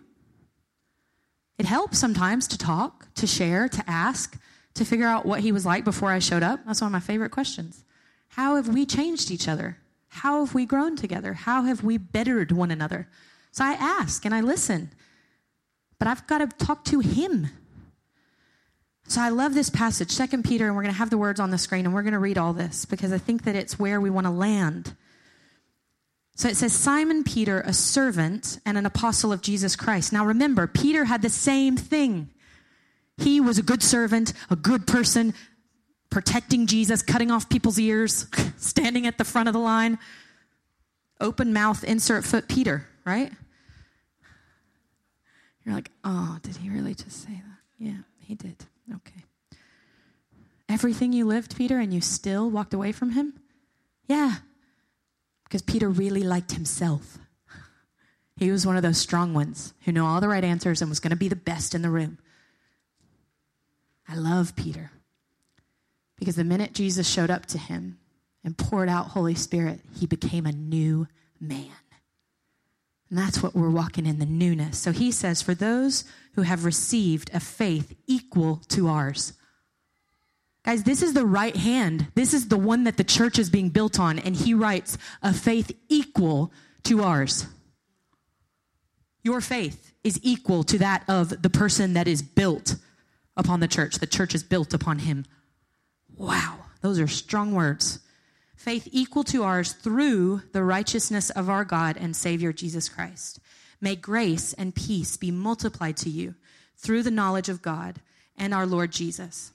It 1.58 1.66
helps 1.66 1.98
sometimes 1.98 2.48
to 2.48 2.58
talk, 2.58 3.12
to 3.14 3.26
share, 3.26 3.68
to 3.68 3.84
ask, 3.86 4.38
to 4.74 4.84
figure 4.84 5.06
out 5.06 5.26
what 5.26 5.40
he 5.40 5.52
was 5.52 5.66
like 5.66 5.84
before 5.84 6.10
I 6.10 6.18
showed 6.18 6.42
up. 6.42 6.60
That's 6.66 6.80
one 6.80 6.88
of 6.88 6.92
my 6.92 7.00
favorite 7.00 7.30
questions. 7.30 7.84
How 8.28 8.56
have 8.56 8.68
we 8.68 8.86
changed 8.86 9.30
each 9.30 9.46
other? 9.46 9.78
How 10.08 10.44
have 10.44 10.54
we 10.54 10.66
grown 10.66 10.96
together? 10.96 11.34
How 11.34 11.62
have 11.62 11.84
we 11.84 11.98
bettered 11.98 12.52
one 12.52 12.70
another? 12.70 13.08
So 13.52 13.64
I 13.64 13.72
ask 13.72 14.24
and 14.24 14.34
I 14.34 14.40
listen, 14.40 14.90
but 15.98 16.08
I've 16.08 16.26
got 16.26 16.38
to 16.38 16.64
talk 16.64 16.84
to 16.86 17.00
him. 17.00 17.48
So 19.06 19.20
I 19.20 19.28
love 19.28 19.52
this 19.52 19.68
passage, 19.68 20.10
Second 20.10 20.44
Peter, 20.44 20.66
and 20.66 20.74
we're 20.74 20.82
going 20.82 20.94
to 20.94 20.98
have 20.98 21.10
the 21.10 21.18
words 21.18 21.38
on 21.38 21.50
the 21.50 21.58
screen 21.58 21.84
and 21.84 21.94
we're 21.94 22.02
going 22.02 22.12
to 22.14 22.18
read 22.18 22.38
all 22.38 22.54
this 22.54 22.86
because 22.86 23.12
I 23.12 23.18
think 23.18 23.44
that 23.44 23.54
it's 23.54 23.78
where 23.78 24.00
we 24.00 24.10
want 24.10 24.26
to 24.26 24.30
land. 24.30 24.96
So 26.34 26.48
it 26.48 26.56
says, 26.56 26.72
Simon 26.72 27.24
Peter, 27.24 27.60
a 27.60 27.72
servant 27.72 28.58
and 28.64 28.78
an 28.78 28.86
apostle 28.86 29.32
of 29.32 29.42
Jesus 29.42 29.76
Christ. 29.76 30.12
Now 30.12 30.24
remember, 30.24 30.66
Peter 30.66 31.04
had 31.04 31.22
the 31.22 31.28
same 31.28 31.76
thing. 31.76 32.30
He 33.18 33.40
was 33.40 33.58
a 33.58 33.62
good 33.62 33.82
servant, 33.82 34.32
a 34.50 34.56
good 34.56 34.86
person, 34.86 35.34
protecting 36.10 36.66
Jesus, 36.66 37.02
cutting 37.02 37.30
off 37.30 37.48
people's 37.48 37.78
ears, 37.78 38.26
standing 38.56 39.06
at 39.06 39.18
the 39.18 39.24
front 39.24 39.48
of 39.48 39.52
the 39.52 39.60
line. 39.60 39.98
Open 41.20 41.52
mouth, 41.52 41.84
insert 41.84 42.24
foot, 42.24 42.48
Peter, 42.48 42.86
right? 43.04 43.30
You're 45.64 45.74
like, 45.74 45.90
oh, 46.02 46.38
did 46.42 46.56
he 46.56 46.70
really 46.70 46.94
just 46.94 47.22
say 47.22 47.32
that? 47.32 47.58
Yeah, 47.78 47.98
he 48.18 48.34
did. 48.34 48.56
Okay. 48.92 49.24
Everything 50.68 51.12
you 51.12 51.26
lived, 51.26 51.56
Peter, 51.56 51.78
and 51.78 51.92
you 51.92 52.00
still 52.00 52.50
walked 52.50 52.74
away 52.74 52.92
from 52.92 53.10
him? 53.10 53.34
Yeah, 54.08 54.36
because 55.52 55.60
Peter 55.60 55.90
really 55.90 56.22
liked 56.22 56.52
himself. 56.52 57.18
He 58.38 58.50
was 58.50 58.66
one 58.66 58.78
of 58.78 58.82
those 58.82 58.96
strong 58.96 59.34
ones 59.34 59.74
who 59.84 59.92
knew 59.92 60.02
all 60.02 60.18
the 60.18 60.28
right 60.28 60.42
answers 60.42 60.80
and 60.80 60.88
was 60.88 60.98
going 60.98 61.10
to 61.10 61.16
be 61.16 61.28
the 61.28 61.36
best 61.36 61.74
in 61.74 61.82
the 61.82 61.90
room. 61.90 62.16
I 64.08 64.14
love 64.14 64.56
Peter 64.56 64.90
because 66.18 66.36
the 66.36 66.42
minute 66.42 66.72
Jesus 66.72 67.06
showed 67.06 67.28
up 67.28 67.44
to 67.46 67.58
him 67.58 67.98
and 68.42 68.56
poured 68.56 68.88
out 68.88 69.08
Holy 69.08 69.34
Spirit, 69.34 69.80
he 69.94 70.06
became 70.06 70.46
a 70.46 70.52
new 70.52 71.06
man. 71.38 71.68
And 73.10 73.18
that's 73.18 73.42
what 73.42 73.54
we're 73.54 73.68
walking 73.68 74.06
in 74.06 74.20
the 74.20 74.24
newness. 74.24 74.78
So 74.78 74.90
he 74.90 75.12
says, 75.12 75.42
For 75.42 75.54
those 75.54 76.04
who 76.34 76.42
have 76.42 76.64
received 76.64 77.30
a 77.34 77.40
faith 77.40 77.94
equal 78.06 78.62
to 78.68 78.88
ours, 78.88 79.34
Guys, 80.64 80.84
this 80.84 81.02
is 81.02 81.14
the 81.14 81.26
right 81.26 81.56
hand. 81.56 82.06
This 82.14 82.32
is 82.32 82.48
the 82.48 82.56
one 82.56 82.84
that 82.84 82.96
the 82.96 83.04
church 83.04 83.38
is 83.38 83.50
being 83.50 83.68
built 83.68 83.98
on. 83.98 84.18
And 84.18 84.36
he 84.36 84.54
writes, 84.54 84.96
a 85.22 85.32
faith 85.32 85.76
equal 85.88 86.52
to 86.84 87.02
ours. 87.02 87.46
Your 89.24 89.40
faith 89.40 89.92
is 90.04 90.20
equal 90.22 90.64
to 90.64 90.78
that 90.78 91.04
of 91.08 91.42
the 91.42 91.50
person 91.50 91.94
that 91.94 92.08
is 92.08 92.22
built 92.22 92.76
upon 93.36 93.60
the 93.60 93.68
church. 93.68 93.96
The 93.96 94.06
church 94.06 94.34
is 94.34 94.42
built 94.42 94.72
upon 94.74 95.00
him. 95.00 95.24
Wow, 96.16 96.58
those 96.80 97.00
are 97.00 97.08
strong 97.08 97.52
words. 97.52 98.00
Faith 98.54 98.88
equal 98.92 99.24
to 99.24 99.42
ours 99.42 99.72
through 99.72 100.42
the 100.52 100.62
righteousness 100.62 101.30
of 101.30 101.48
our 101.48 101.64
God 101.64 101.96
and 101.96 102.14
Savior 102.14 102.52
Jesus 102.52 102.88
Christ. 102.88 103.40
May 103.80 103.96
grace 103.96 104.52
and 104.52 104.74
peace 104.74 105.16
be 105.16 105.32
multiplied 105.32 105.96
to 105.98 106.10
you 106.10 106.36
through 106.76 107.02
the 107.02 107.10
knowledge 107.10 107.48
of 107.48 107.62
God 107.62 108.00
and 108.36 108.54
our 108.54 108.66
Lord 108.66 108.92
Jesus. 108.92 109.52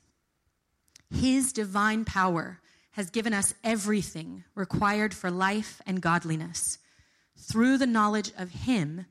His 1.10 1.54
divine 1.54 2.06
power 2.06 2.60
has 2.92 3.10
given 3.10 3.34
us 3.34 3.54
everything 3.64 4.44
required 4.56 5.14
for 5.14 5.30
life 5.30 5.82
and 5.86 6.02
godliness 6.02 6.80
through 7.38 7.78
the 7.78 7.86
knowledge 7.86 8.32
of 8.38 8.50
Him 8.50 9.06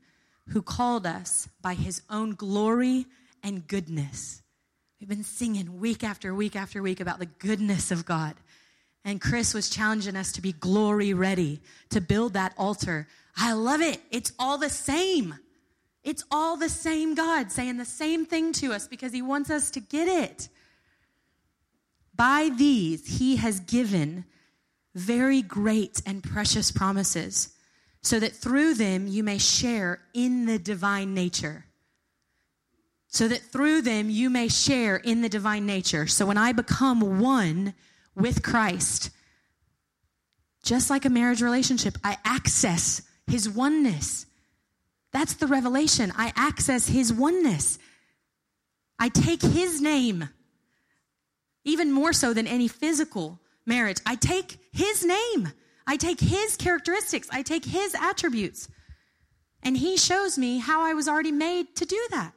who 0.49 0.61
called 0.61 1.05
us 1.05 1.47
by 1.61 1.73
His 1.73 2.01
own 2.09 2.35
glory 2.35 3.05
and 3.43 3.67
goodness. 3.67 4.41
We've 4.99 5.09
been 5.09 5.23
singing 5.23 5.79
week 5.79 6.03
after 6.03 6.33
week 6.33 6.55
after 6.55 6.81
week 6.81 6.99
about 6.99 7.19
the 7.19 7.25
goodness 7.27 7.91
of 7.91 8.05
God. 8.05 8.35
And 9.05 9.21
Chris 9.21 9.53
was 9.53 9.69
challenging 9.69 10.17
us 10.17 10.33
to 10.33 10.41
be 10.41 10.51
glory 10.51 11.13
ready, 11.13 11.61
to 11.91 12.01
build 12.01 12.33
that 12.33 12.53
altar. 12.57 13.07
I 13.37 13.53
love 13.53 13.81
it. 13.81 14.01
It's 14.11 14.33
all 14.37 14.57
the 14.57 14.69
same. 14.69 15.35
It's 16.03 16.25
all 16.31 16.57
the 16.57 16.69
same 16.69 17.15
God 17.15 17.51
saying 17.51 17.77
the 17.77 17.85
same 17.85 18.25
thing 18.25 18.51
to 18.53 18.73
us 18.73 18.87
because 18.87 19.13
He 19.13 19.21
wants 19.21 19.49
us 19.49 19.71
to 19.71 19.79
get 19.79 20.07
it. 20.07 20.49
By 22.17 22.49
these 22.55 23.19
he 23.19 23.37
has 23.37 23.59
given 23.59 24.25
very 24.95 25.41
great 25.41 26.01
and 26.05 26.23
precious 26.23 26.71
promises, 26.71 27.53
so 28.01 28.19
that 28.19 28.33
through 28.33 28.73
them 28.73 29.07
you 29.07 29.23
may 29.23 29.37
share 29.37 30.01
in 30.13 30.45
the 30.47 30.57
divine 30.57 31.13
nature. 31.13 31.65
So 33.07 33.27
that 33.27 33.41
through 33.41 33.83
them 33.83 34.09
you 34.09 34.29
may 34.29 34.47
share 34.47 34.97
in 34.97 35.21
the 35.21 35.29
divine 35.29 35.65
nature. 35.65 36.07
So 36.07 36.25
when 36.25 36.37
I 36.37 36.51
become 36.51 37.19
one 37.19 37.73
with 38.15 38.43
Christ, 38.43 39.11
just 40.63 40.89
like 40.89 41.05
a 41.05 41.09
marriage 41.09 41.41
relationship, 41.41 41.97
I 42.03 42.17
access 42.25 43.01
his 43.27 43.47
oneness. 43.49 44.25
That's 45.13 45.35
the 45.35 45.47
revelation. 45.47 46.11
I 46.17 46.33
access 46.35 46.87
his 46.87 47.13
oneness. 47.13 47.79
I 48.99 49.09
take 49.09 49.41
his 49.41 49.81
name, 49.81 50.29
even 51.67 51.91
more 51.91 52.13
so 52.13 52.33
than 52.33 52.47
any 52.47 52.67
physical 52.67 53.39
marriage. 53.65 53.97
I 54.05 54.15
take 54.15 54.57
his 54.71 55.03
name. 55.03 55.51
I 55.85 55.97
take 55.97 56.19
his 56.19 56.55
characteristics. 56.55 57.27
I 57.31 57.41
take 57.41 57.65
his 57.65 57.95
attributes. 57.95 58.67
And 59.63 59.77
he 59.77 59.97
shows 59.97 60.37
me 60.37 60.59
how 60.59 60.81
I 60.81 60.93
was 60.93 61.07
already 61.07 61.31
made 61.31 61.75
to 61.75 61.85
do 61.85 62.07
that. 62.11 62.33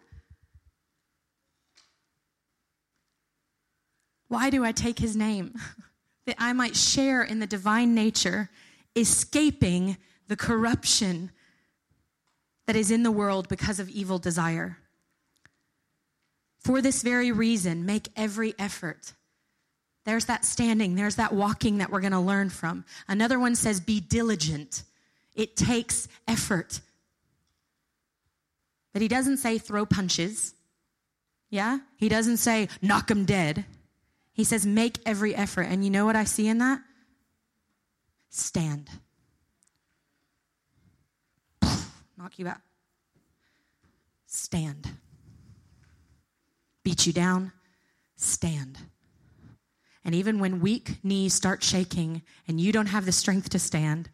Why 4.29 4.51
do 4.51 4.65
I 4.65 4.73
take 4.73 4.99
his 4.99 5.17
name? 5.17 5.55
that 6.27 6.37
I 6.39 6.53
might 6.53 6.77
share 6.77 7.23
in 7.23 7.41
the 7.41 7.47
divine 7.47 7.95
nature, 7.95 8.51
escaping 8.95 9.97
the 10.29 10.37
corruption 10.37 11.33
that 12.67 12.77
is 12.77 12.91
in 12.91 13.03
the 13.03 13.11
world 13.11 13.49
because 13.49 13.81
of 13.81 13.89
evil 13.89 14.19
desire. 14.19 14.79
For 16.61 16.81
this 16.81 17.03
very 17.03 17.33
reason, 17.33 17.87
make 17.87 18.09
every 18.15 18.55
effort. 18.59 19.15
There's 20.05 20.25
that 20.27 20.45
standing, 20.45 20.95
there's 20.95 21.17
that 21.17 21.33
walking 21.33 21.79
that 21.79 21.91
we're 21.91 22.01
going 22.01 22.13
to 22.13 22.21
learn 22.21 22.51
from. 22.51 22.85
Another 23.07 23.39
one 23.39 23.55
says, 23.55 23.81
be 23.81 24.01
diligent. 24.01 24.83
It 25.35 25.57
takes 25.57 26.09
effort. 26.27 26.81
But 28.93 29.03
he 29.03 29.09
doesn't 29.09 29.37
say 29.37 29.59
throw 29.59 29.87
punches. 29.87 30.55
Yeah? 31.51 31.79
He 31.97 32.09
doesn't 32.09 32.39
say 32.39 32.69
knock 32.81 33.09
them 33.09 33.25
dead. 33.25 33.65
He 34.33 34.45
says 34.45 34.65
make 34.65 34.99
every 35.05 35.35
effort. 35.35 35.63
And 35.63 35.85
you 35.85 35.91
know 35.91 36.07
what 36.07 36.17
I 36.17 36.25
see 36.25 36.49
in 36.49 36.59
that? 36.59 36.81
Stand. 38.31 38.89
Knock 41.63 42.39
you 42.39 42.49
out. 42.49 42.61
Stand 44.27 44.89
beat 46.83 47.07
you 47.07 47.13
down, 47.13 47.53
stand. 48.17 48.79
And 50.05 50.15
even 50.15 50.39
when 50.39 50.61
weak 50.61 51.03
knees 51.05 51.35
start 51.35 51.63
shaking 51.63 52.23
and 52.49 52.61
you 52.61 52.73
don't 52.73 52.87
have 52.87 53.05
the 53.05 53.13
strength 53.13 53.51
to 53.51 53.59
stand, 53.59 54.09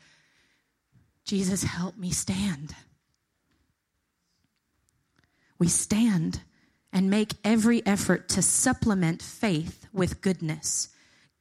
Jesus, 1.25 1.63
help 1.63 1.97
me 1.97 2.11
stand. 2.11 2.75
We 5.59 5.69
stand 5.69 6.41
and 6.93 7.11
make 7.11 7.35
every 7.45 7.85
effort 7.87 8.29
to 8.31 8.43
supplement 8.43 9.23
faith 9.23 9.87
with 9.93 10.21
goodness, 10.21 10.89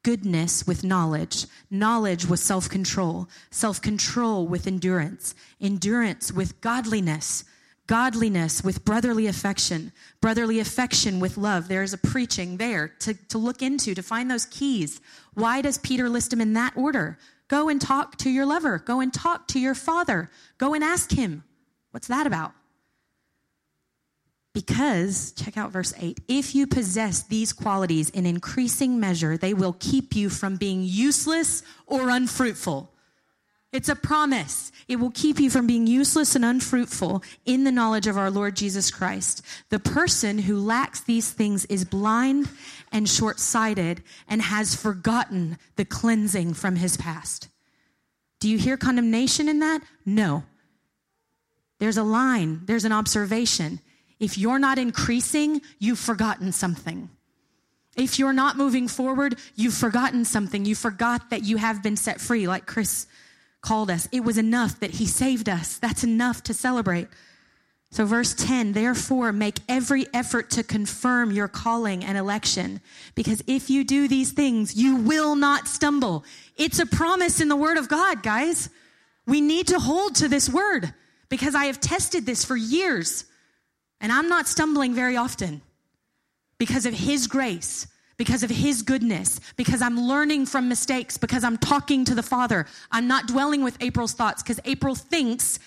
goodness 0.03 0.65
with 0.65 0.83
knowledge, 0.83 1.45
knowledge 1.69 2.25
with 2.25 2.39
self 2.39 2.69
control, 2.69 3.27
self 3.51 3.81
control 3.81 4.47
with 4.47 4.67
endurance, 4.67 5.35
endurance 5.59 6.31
with 6.31 6.61
godliness 6.61 7.43
godliness 7.87 8.63
with 8.63 8.83
brotherly 8.85 9.27
affection, 9.27 9.91
brotherly 10.21 10.59
affection 10.59 11.19
with 11.19 11.37
love. 11.37 11.67
There 11.67 11.83
is 11.83 11.93
a 11.93 11.97
preaching 11.97 12.57
there 12.57 12.89
to, 12.99 13.13
to 13.29 13.37
look 13.37 13.61
into, 13.61 13.93
to 13.93 14.01
find 14.01 14.29
those 14.29 14.45
keys. 14.45 15.01
Why 15.33 15.61
does 15.61 15.77
Peter 15.77 16.09
list 16.09 16.31
them 16.31 16.41
in 16.41 16.53
that 16.53 16.75
order? 16.75 17.17
Go 17.47 17.69
and 17.69 17.79
talk 17.79 18.17
to 18.17 18.29
your 18.29 18.45
lover. 18.45 18.79
Go 18.79 19.01
and 19.01 19.13
talk 19.13 19.47
to 19.49 19.59
your 19.59 19.75
father. 19.75 20.31
Go 20.57 20.73
and 20.73 20.83
ask 20.83 21.11
him. 21.11 21.43
What's 21.91 22.07
that 22.07 22.25
about? 22.25 22.53
Because, 24.53 25.33
check 25.33 25.57
out 25.57 25.71
verse 25.71 25.93
8, 25.99 26.21
if 26.29 26.55
you 26.55 26.65
possess 26.65 27.23
these 27.23 27.51
qualities 27.51 28.09
in 28.09 28.25
increasing 28.25 28.99
measure, 29.01 29.37
they 29.37 29.53
will 29.53 29.75
keep 29.79 30.15
you 30.15 30.29
from 30.29 30.55
being 30.55 30.81
useless 30.83 31.61
or 31.85 32.09
unfruitful. 32.09 32.94
It's 33.75 33.89
a 33.89 33.95
promise. 33.95 34.71
It 34.87 35.01
will 35.01 35.11
keep 35.11 35.37
you 35.37 35.49
from 35.49 35.67
being 35.67 35.85
useless 35.85 36.33
and 36.33 36.45
unfruitful 36.45 37.21
in 37.45 37.65
the 37.65 37.73
knowledge 37.73 38.07
of 38.07 38.17
our 38.17 38.31
Lord 38.31 38.55
Jesus 38.55 38.89
Christ. 38.89 39.41
The 39.69 39.79
person 39.79 40.39
who 40.39 40.57
lacks 40.57 41.01
these 41.01 41.29
things 41.29 41.65
is 41.65 41.83
blind 41.83 42.47
and 42.93 43.09
short 43.09 43.37
sighted 43.37 44.01
and 44.29 44.41
has 44.41 44.75
forgotten 44.75 45.57
the 45.75 45.83
cleansing 45.83 46.53
from 46.53 46.77
his 46.77 46.95
past. 46.95 47.49
Do 48.39 48.47
you 48.47 48.57
hear 48.57 48.77
condemnation 48.77 49.49
in 49.49 49.59
that? 49.59 49.81
No. 50.05 50.45
There's 51.79 51.97
a 51.97 52.03
line, 52.03 52.61
there's 52.63 52.85
an 52.85 52.93
observation. 52.93 53.81
If 54.21 54.37
you're 54.37 54.57
not 54.57 54.77
increasing, 54.77 55.61
you've 55.79 55.99
forgotten 55.99 56.53
something. 56.53 57.09
If 57.97 58.19
you're 58.19 58.31
not 58.31 58.55
moving 58.55 58.87
forward, 58.87 59.37
you've 59.55 59.73
forgotten 59.73 60.23
something. 60.23 60.63
You 60.63 60.75
forgot 60.75 61.29
that 61.31 61.43
you 61.43 61.57
have 61.57 61.83
been 61.83 61.97
set 61.97 62.21
free, 62.21 62.47
like 62.47 62.65
Chris 62.65 63.07
called 63.65 63.89
us. 63.89 64.07
It 64.11 64.23
was 64.23 64.37
enough 64.37 64.79
that 64.79 64.91
he 64.91 65.07
saved 65.07 65.49
us. 65.49 65.77
That's 65.77 66.03
enough 66.03 66.43
to 66.43 66.53
celebrate. 66.53 67.07
So, 67.89 68.05
verse 68.05 68.33
10, 68.33 68.73
therefore, 68.73 69.31
make 69.31 69.59
every 69.67 70.05
effort 70.13 70.51
to 70.51 70.63
confirm 70.63 71.31
your 71.31 71.47
calling 71.47 72.03
and 72.03 72.17
election, 72.17 72.81
because 73.15 73.41
if 73.47 73.69
you 73.69 73.83
do 73.83 74.07
these 74.07 74.31
things, 74.31 74.75
you 74.75 74.97
will 74.97 75.35
not 75.35 75.67
stumble. 75.67 76.25
It's 76.57 76.79
a 76.79 76.85
promise 76.85 77.41
in 77.41 77.47
the 77.47 77.55
Word 77.55 77.77
of 77.77 77.87
God, 77.87 78.21
guys. 78.21 78.69
We 79.25 79.41
need 79.41 79.67
to 79.67 79.79
hold 79.79 80.15
to 80.15 80.27
this 80.27 80.49
Word 80.49 80.93
because 81.29 81.55
I 81.55 81.65
have 81.65 81.79
tested 81.79 82.25
this 82.25 82.45
for 82.45 82.55
years, 82.55 83.25
and 83.99 84.11
I'm 84.11 84.29
not 84.29 84.47
stumbling 84.47 84.93
very 84.93 85.17
often 85.17 85.61
because 86.57 86.85
of 86.85 86.93
His 86.93 87.27
grace 87.27 87.87
because 88.17 88.43
of 88.43 88.49
his 88.49 88.81
goodness, 88.81 89.39
because 89.57 89.81
I'm 89.81 89.99
learning 89.99 90.45
from 90.45 90.69
mistakes, 90.69 91.17
because 91.17 91.43
I'm 91.43 91.57
talking 91.57 92.05
to 92.05 92.15
the 92.15 92.23
Father. 92.23 92.65
I'm 92.91 93.07
not 93.07 93.27
dwelling 93.27 93.63
with 93.63 93.81
April's 93.81 94.13
thoughts 94.13 94.41
because 94.41 94.59
April 94.65 94.95
thinks 94.95 95.59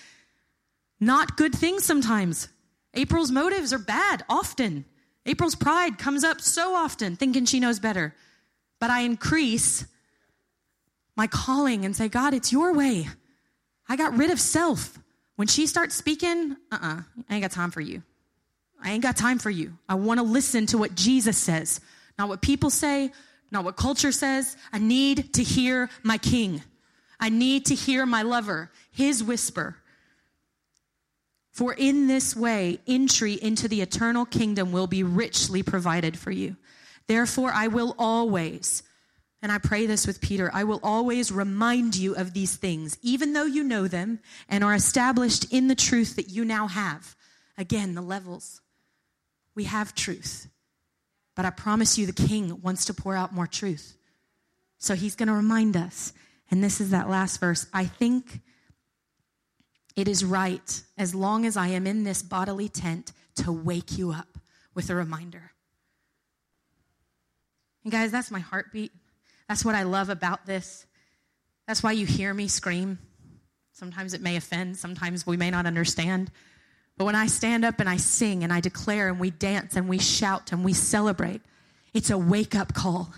not 0.99 1.37
good 1.37 1.53
things 1.53 1.85
sometimes. 1.85 2.49
April's 2.93 3.31
motives 3.31 3.71
are 3.71 3.79
bad 3.79 4.23
often. 4.29 4.85
April's 5.25 5.55
pride 5.55 5.97
comes 5.97 6.23
up 6.23 6.41
so 6.41 6.73
often, 6.73 7.15
thinking 7.15 7.45
she 7.45 7.59
knows 7.59 7.79
better. 7.79 8.15
But 8.79 8.89
I 8.89 9.01
increase 9.01 9.85
my 11.15 11.27
calling 11.27 11.85
and 11.85 11.95
say, 11.95 12.07
God, 12.07 12.33
it's 12.33 12.51
your 12.51 12.73
way. 12.73 13.07
I 13.87 13.95
got 13.95 14.17
rid 14.17 14.31
of 14.31 14.39
self. 14.39 14.97
When 15.35 15.47
she 15.47 15.67
starts 15.67 15.95
speaking, 15.95 16.57
uh 16.71 16.77
uh-uh, 16.81 16.95
uh 16.95 17.01
I 17.29 17.33
ain't 17.33 17.43
got 17.43 17.51
time 17.51 17.71
for 17.71 17.81
you. 17.81 18.03
I 18.81 18.91
ain't 18.91 19.03
got 19.03 19.17
time 19.17 19.39
for 19.39 19.49
you. 19.49 19.77
I 19.87 19.95
want 19.95 20.19
to 20.19 20.23
listen 20.23 20.65
to 20.67 20.77
what 20.77 20.95
Jesus 20.95 21.37
says. 21.37 21.81
Not 22.19 22.27
what 22.27 22.41
people 22.41 22.69
say, 22.69 23.11
not 23.49 23.63
what 23.63 23.77
culture 23.77 24.11
says. 24.11 24.57
I 24.73 24.77
need 24.77 25.33
to 25.35 25.43
hear 25.43 25.89
my 26.03 26.17
king. 26.17 26.61
I 27.17 27.29
need 27.29 27.65
to 27.67 27.75
hear 27.75 28.05
my 28.05 28.23
lover, 28.23 28.71
his 28.91 29.23
whisper. 29.23 29.77
For 31.51 31.73
in 31.73 32.07
this 32.07 32.35
way, 32.35 32.79
entry 32.87 33.33
into 33.33 33.69
the 33.69 33.81
eternal 33.81 34.25
kingdom 34.25 34.73
will 34.73 34.85
be 34.85 35.01
richly 35.01 35.63
provided 35.63 36.19
for 36.19 36.31
you. 36.31 36.57
Therefore, 37.07 37.51
I 37.53 37.67
will 37.67 37.95
always, 37.97 38.83
and 39.41 39.51
I 39.51 39.57
pray 39.57 39.85
this 39.85 40.05
with 40.05 40.21
Peter, 40.21 40.51
I 40.53 40.65
will 40.65 40.79
always 40.83 41.31
remind 41.31 41.95
you 41.95 42.15
of 42.15 42.33
these 42.33 42.55
things, 42.55 42.97
even 43.01 43.31
though 43.31 43.45
you 43.45 43.63
know 43.63 43.87
them 43.87 44.19
and 44.49 44.63
are 44.63 44.75
established 44.75 45.51
in 45.53 45.69
the 45.69 45.75
truth 45.75 46.17
that 46.17 46.29
you 46.29 46.43
now 46.43 46.67
have. 46.67 47.15
Again, 47.57 47.95
the 47.95 48.01
levels. 48.01 48.61
We 49.55 49.63
have 49.65 49.95
truth. 49.95 50.47
But 51.39 51.45
I 51.45 51.51
promise 51.51 51.97
you, 51.97 52.05
the 52.05 52.11
king 52.11 52.61
wants 52.61 52.83
to 52.83 52.93
pour 52.93 53.15
out 53.15 53.33
more 53.33 53.47
truth. 53.47 53.95
So 54.77 54.93
he's 54.93 55.15
going 55.15 55.29
to 55.29 55.33
remind 55.33 55.77
us. 55.77 56.11
And 56.51 56.61
this 56.61 56.81
is 56.81 56.89
that 56.89 57.09
last 57.09 57.39
verse. 57.39 57.65
I 57.73 57.85
think 57.85 58.41
it 59.95 60.09
is 60.09 60.25
right, 60.25 60.83
as 60.97 61.15
long 61.15 61.45
as 61.45 61.55
I 61.55 61.69
am 61.69 61.87
in 61.87 62.03
this 62.03 62.21
bodily 62.21 62.67
tent, 62.67 63.13
to 63.35 63.53
wake 63.53 63.97
you 63.97 64.11
up 64.11 64.37
with 64.75 64.89
a 64.89 64.95
reminder. 64.95 65.53
And 67.85 67.91
guys, 67.93 68.11
that's 68.11 68.31
my 68.31 68.39
heartbeat. 68.39 68.91
That's 69.47 69.63
what 69.63 69.75
I 69.75 69.83
love 69.83 70.09
about 70.09 70.45
this. 70.45 70.85
That's 71.67 71.81
why 71.81 71.93
you 71.93 72.05
hear 72.05 72.33
me 72.33 72.49
scream. 72.49 72.99
Sometimes 73.71 74.13
it 74.13 74.19
may 74.19 74.35
offend, 74.35 74.75
sometimes 74.75 75.25
we 75.25 75.37
may 75.37 75.51
not 75.51 75.65
understand. 75.65 76.31
But 76.99 77.05
when 77.05 77.15
I 77.15 77.27
stand 77.27 77.63
up 77.63 77.79
and 77.79 77.87
I 77.87 77.95
sing 77.95 78.43
and 78.43 78.51
I 78.51 78.59
declare 78.59 79.07
and 79.07 79.21
we 79.21 79.31
dance 79.31 79.77
and 79.77 79.87
we 79.87 79.99
shout 79.99 80.51
and 80.51 80.65
we 80.65 80.73
celebrate, 80.73 81.39
it's 81.93 82.09
a 82.09 82.17
wake 82.17 82.55
up 82.55 82.73
call. 82.73 83.13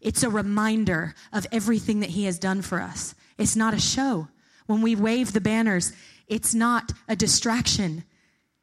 It's 0.00 0.24
a 0.24 0.28
reminder 0.28 1.14
of 1.32 1.46
everything 1.52 2.00
that 2.00 2.10
He 2.10 2.24
has 2.24 2.40
done 2.40 2.60
for 2.60 2.80
us. 2.80 3.14
It's 3.38 3.54
not 3.54 3.72
a 3.72 3.80
show. 3.80 4.26
When 4.66 4.82
we 4.82 4.96
wave 4.96 5.32
the 5.32 5.40
banners, 5.40 5.92
it's 6.26 6.56
not 6.56 6.90
a 7.06 7.14
distraction. 7.14 8.02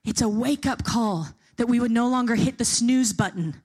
It's 0.04 0.22
a 0.22 0.28
wake 0.28 0.66
up 0.66 0.84
call 0.84 1.30
that 1.56 1.70
we 1.70 1.80
would 1.80 1.90
no 1.90 2.10
longer 2.10 2.36
hit 2.36 2.58
the 2.58 2.66
snooze 2.66 3.14
button. 3.14 3.56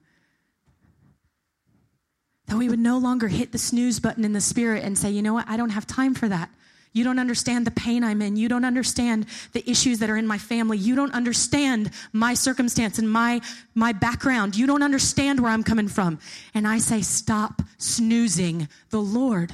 That 2.45 2.55
we 2.55 2.69
would 2.69 2.79
no 2.79 2.97
longer 2.97 3.27
hit 3.27 3.51
the 3.51 3.57
snooze 3.57 3.99
button 3.99 4.23
in 4.23 4.31
the 4.31 4.39
spirit 4.39 4.85
and 4.85 4.97
say, 4.97 5.11
you 5.11 5.21
know 5.21 5.33
what, 5.33 5.49
I 5.49 5.57
don't 5.57 5.71
have 5.71 5.85
time 5.85 6.15
for 6.15 6.29
that. 6.29 6.49
You 6.93 7.03
don't 7.03 7.19
understand 7.19 7.65
the 7.67 7.71
pain 7.71 8.03
I'm 8.03 8.21
in. 8.21 8.35
You 8.35 8.49
don't 8.49 8.65
understand 8.65 9.27
the 9.53 9.69
issues 9.69 9.99
that 9.99 10.09
are 10.09 10.17
in 10.17 10.25
my 10.25 10.37
family. 10.37 10.77
You 10.77 10.95
don't 10.95 11.13
understand 11.13 11.91
my 12.11 12.33
circumstance 12.33 12.97
and 12.97 13.09
my, 13.09 13.41
my 13.75 13.93
background. 13.93 14.55
You 14.55 14.67
don't 14.67 14.83
understand 14.83 15.39
where 15.39 15.51
I'm 15.51 15.63
coming 15.63 15.87
from. 15.87 16.19
And 16.53 16.67
I 16.67 16.79
say, 16.79 17.01
stop 17.01 17.61
snoozing 17.77 18.67
the 18.89 19.01
Lord. 19.01 19.53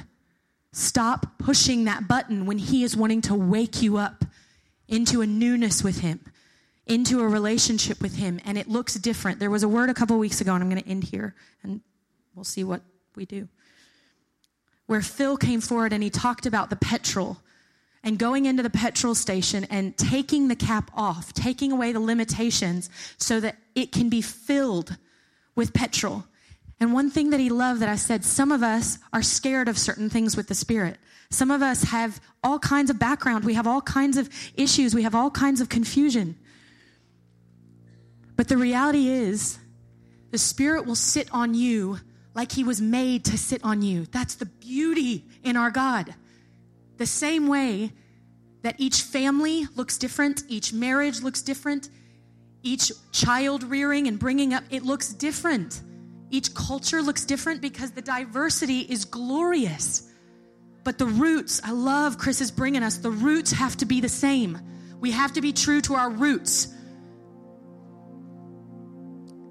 Stop 0.72 1.38
pushing 1.38 1.84
that 1.84 2.08
button 2.08 2.46
when 2.46 2.58
He 2.58 2.82
is 2.82 2.96
wanting 2.96 3.20
to 3.22 3.34
wake 3.34 3.82
you 3.82 3.96
up 3.96 4.24
into 4.88 5.20
a 5.20 5.26
newness 5.26 5.84
with 5.84 6.00
Him, 6.00 6.20
into 6.86 7.20
a 7.20 7.28
relationship 7.28 8.00
with 8.00 8.16
Him. 8.16 8.40
And 8.44 8.56
it 8.56 8.68
looks 8.68 8.94
different. 8.94 9.38
There 9.38 9.50
was 9.50 9.62
a 9.62 9.68
word 9.68 9.90
a 9.90 9.94
couple 9.94 10.18
weeks 10.18 10.40
ago, 10.40 10.54
and 10.54 10.62
I'm 10.62 10.70
going 10.70 10.82
to 10.82 10.88
end 10.88 11.04
here, 11.04 11.34
and 11.62 11.80
we'll 12.34 12.44
see 12.44 12.64
what 12.64 12.82
we 13.16 13.24
do 13.24 13.48
where 14.86 15.02
Phil 15.02 15.36
came 15.36 15.60
forward 15.60 15.92
and 15.92 16.02
he 16.02 16.10
talked 16.10 16.46
about 16.46 16.70
the 16.70 16.76
petrol 16.76 17.38
and 18.02 18.18
going 18.18 18.44
into 18.44 18.62
the 18.62 18.70
petrol 18.70 19.14
station 19.14 19.64
and 19.70 19.96
taking 19.96 20.48
the 20.48 20.56
cap 20.56 20.90
off, 20.94 21.32
taking 21.32 21.72
away 21.72 21.92
the 21.92 22.00
limitations 22.00 22.90
so 23.16 23.40
that 23.40 23.56
it 23.74 23.92
can 23.92 24.10
be 24.10 24.20
filled 24.20 24.96
with 25.54 25.72
petrol. 25.72 26.24
And 26.80 26.92
one 26.92 27.10
thing 27.10 27.30
that 27.30 27.40
he 27.40 27.48
loved 27.48 27.80
that 27.80 27.88
I 27.88 27.96
said, 27.96 28.24
some 28.24 28.52
of 28.52 28.62
us 28.62 28.98
are 29.12 29.22
scared 29.22 29.68
of 29.68 29.78
certain 29.78 30.10
things 30.10 30.36
with 30.36 30.48
the 30.48 30.54
Spirit. 30.54 30.98
Some 31.30 31.50
of 31.50 31.62
us 31.62 31.84
have 31.84 32.20
all 32.42 32.58
kinds 32.58 32.90
of 32.90 32.98
background. 32.98 33.44
We 33.44 33.54
have 33.54 33.66
all 33.66 33.80
kinds 33.80 34.18
of 34.18 34.28
issues. 34.54 34.94
We 34.94 35.04
have 35.04 35.14
all 35.14 35.30
kinds 35.30 35.62
of 35.62 35.70
confusion. 35.70 36.36
But 38.36 38.48
the 38.48 38.56
reality 38.56 39.08
is, 39.08 39.58
the 40.30 40.38
Spirit 40.38 40.84
will 40.84 40.96
sit 40.96 41.28
on 41.32 41.54
you 41.54 42.00
like 42.34 42.52
he 42.52 42.64
was 42.64 42.80
made 42.80 43.24
to 43.26 43.38
sit 43.38 43.62
on 43.64 43.82
you. 43.82 44.06
That's 44.06 44.34
the 44.34 44.46
beauty 44.46 45.24
in 45.42 45.56
our 45.56 45.70
God. 45.70 46.14
The 46.98 47.06
same 47.06 47.48
way 47.48 47.92
that 48.62 48.76
each 48.78 49.02
family 49.02 49.66
looks 49.76 49.98
different, 49.98 50.42
each 50.48 50.72
marriage 50.72 51.22
looks 51.22 51.42
different, 51.42 51.88
each 52.62 52.90
child 53.12 53.62
rearing 53.62 54.08
and 54.08 54.18
bringing 54.18 54.54
up, 54.54 54.64
it 54.70 54.84
looks 54.84 55.12
different. 55.12 55.82
Each 56.30 56.52
culture 56.54 57.02
looks 57.02 57.24
different 57.24 57.60
because 57.60 57.92
the 57.92 58.02
diversity 58.02 58.80
is 58.80 59.04
glorious. 59.04 60.10
But 60.82 60.98
the 60.98 61.06
roots, 61.06 61.60
I 61.62 61.70
love 61.70 62.18
Chris 62.18 62.40
is 62.40 62.50
bringing 62.50 62.82
us, 62.82 62.98
the 62.98 63.10
roots 63.10 63.52
have 63.52 63.76
to 63.78 63.86
be 63.86 64.00
the 64.00 64.08
same. 64.08 64.58
We 64.98 65.10
have 65.10 65.32
to 65.34 65.40
be 65.40 65.52
true 65.52 65.80
to 65.82 65.94
our 65.94 66.10
roots 66.10 66.74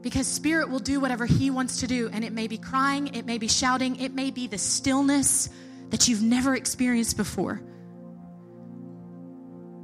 because 0.03 0.27
Spirit 0.27 0.69
will 0.69 0.79
do 0.79 0.99
whatever 0.99 1.25
He 1.25 1.49
wants 1.49 1.79
to 1.79 1.87
do. 1.87 2.09
And 2.11 2.23
it 2.23 2.33
may 2.33 2.47
be 2.47 2.57
crying, 2.57 3.15
it 3.15 3.25
may 3.25 3.37
be 3.37 3.47
shouting, 3.47 3.99
it 3.99 4.13
may 4.13 4.29
be 4.29 4.47
the 4.47 4.57
stillness 4.57 5.49
that 5.89 6.07
you've 6.07 6.21
never 6.21 6.55
experienced 6.55 7.17
before. 7.17 7.61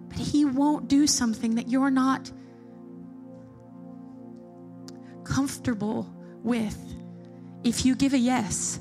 But 0.10 0.20
He 0.20 0.46
won't 0.46 0.88
do 0.90 1.08
something 1.08 1.56
that 1.56 1.70
you're 1.70 1.90
not 1.90 2.30
comfortable 5.24 6.12
with 6.44 6.78
if 7.64 7.86
you 7.86 7.96
give 7.96 8.14
a 8.14 8.18
yes. 8.18 8.80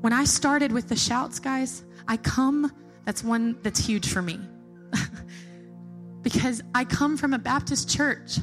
When 0.00 0.12
I 0.12 0.24
started 0.24 0.72
with 0.72 0.88
the 0.88 0.96
shouts, 0.96 1.38
guys, 1.40 1.84
I 2.08 2.16
come, 2.16 2.72
that's 3.04 3.22
one 3.22 3.58
that's 3.62 3.84
huge 3.84 4.08
for 4.08 4.22
me. 4.22 4.40
because 6.22 6.62
I 6.74 6.84
come 6.84 7.18
from 7.18 7.34
a 7.34 7.38
Baptist 7.38 7.90
church 7.90 8.38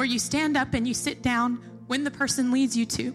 where 0.00 0.06
you 0.06 0.18
stand 0.18 0.56
up 0.56 0.72
and 0.72 0.88
you 0.88 0.94
sit 0.94 1.20
down 1.20 1.56
when 1.86 2.04
the 2.04 2.10
person 2.10 2.50
leads 2.50 2.74
you 2.74 2.86
to. 2.86 3.14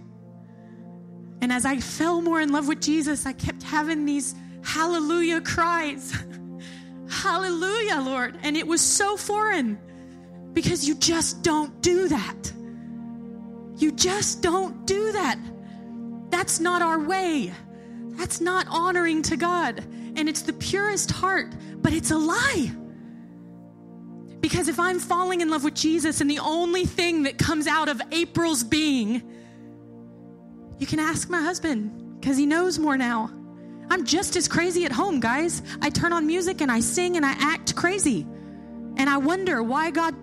And 1.41 1.51
as 1.51 1.65
I 1.65 1.79
fell 1.79 2.21
more 2.21 2.39
in 2.39 2.51
love 2.51 2.67
with 2.67 2.79
Jesus, 2.79 3.25
I 3.25 3.33
kept 3.33 3.63
having 3.63 4.05
these 4.05 4.35
hallelujah 4.61 5.41
cries. 5.41 6.15
hallelujah, 7.09 8.01
Lord. 8.01 8.37
And 8.43 8.55
it 8.55 8.67
was 8.67 8.81
so 8.81 9.17
foreign 9.17 9.79
because 10.53 10.87
you 10.87 10.93
just 10.93 11.41
don't 11.41 11.81
do 11.81 12.07
that. 12.07 12.53
You 13.77 13.91
just 13.91 14.43
don't 14.43 14.85
do 14.85 15.11
that. 15.11 15.39
That's 16.29 16.59
not 16.59 16.83
our 16.83 16.99
way. 16.99 17.51
That's 18.11 18.39
not 18.41 18.67
honoring 18.69 19.23
to 19.23 19.37
God. 19.37 19.79
And 20.15 20.29
it's 20.29 20.43
the 20.43 20.53
purest 20.53 21.09
heart, 21.09 21.51
but 21.81 21.93
it's 21.93 22.11
a 22.11 22.17
lie. 22.19 22.71
Because 24.45 24.67
if 24.67 24.79
I'm 24.79 24.99
falling 24.99 25.41
in 25.41 25.49
love 25.49 25.63
with 25.63 25.73
Jesus 25.73 26.21
and 26.21 26.29
the 26.29 26.37
only 26.37 26.85
thing 26.85 27.23
that 27.23 27.39
comes 27.39 27.65
out 27.65 27.89
of 27.89 27.99
April's 28.11 28.63
being, 28.63 29.23
you 30.77 30.85
can 30.85 30.99
ask 30.99 31.31
my 31.31 31.41
husband 31.41 32.19
because 32.19 32.37
he 32.37 32.45
knows 32.45 32.77
more 32.77 32.95
now. 32.95 33.31
I'm 33.89 34.05
just 34.05 34.35
as 34.35 34.47
crazy 34.47 34.85
at 34.85 34.91
home, 34.91 35.19
guys. 35.19 35.63
I 35.81 35.89
turn 35.89 36.13
on 36.13 36.27
music 36.27 36.61
and 36.61 36.71
I 36.71 36.79
sing 36.79 37.17
and 37.17 37.25
I 37.25 37.31
act 37.39 37.75
crazy. 37.75 38.27
And 38.97 39.09
I 39.09 39.17
wonder 39.17 39.63
why 39.63 39.89
God 39.89 40.13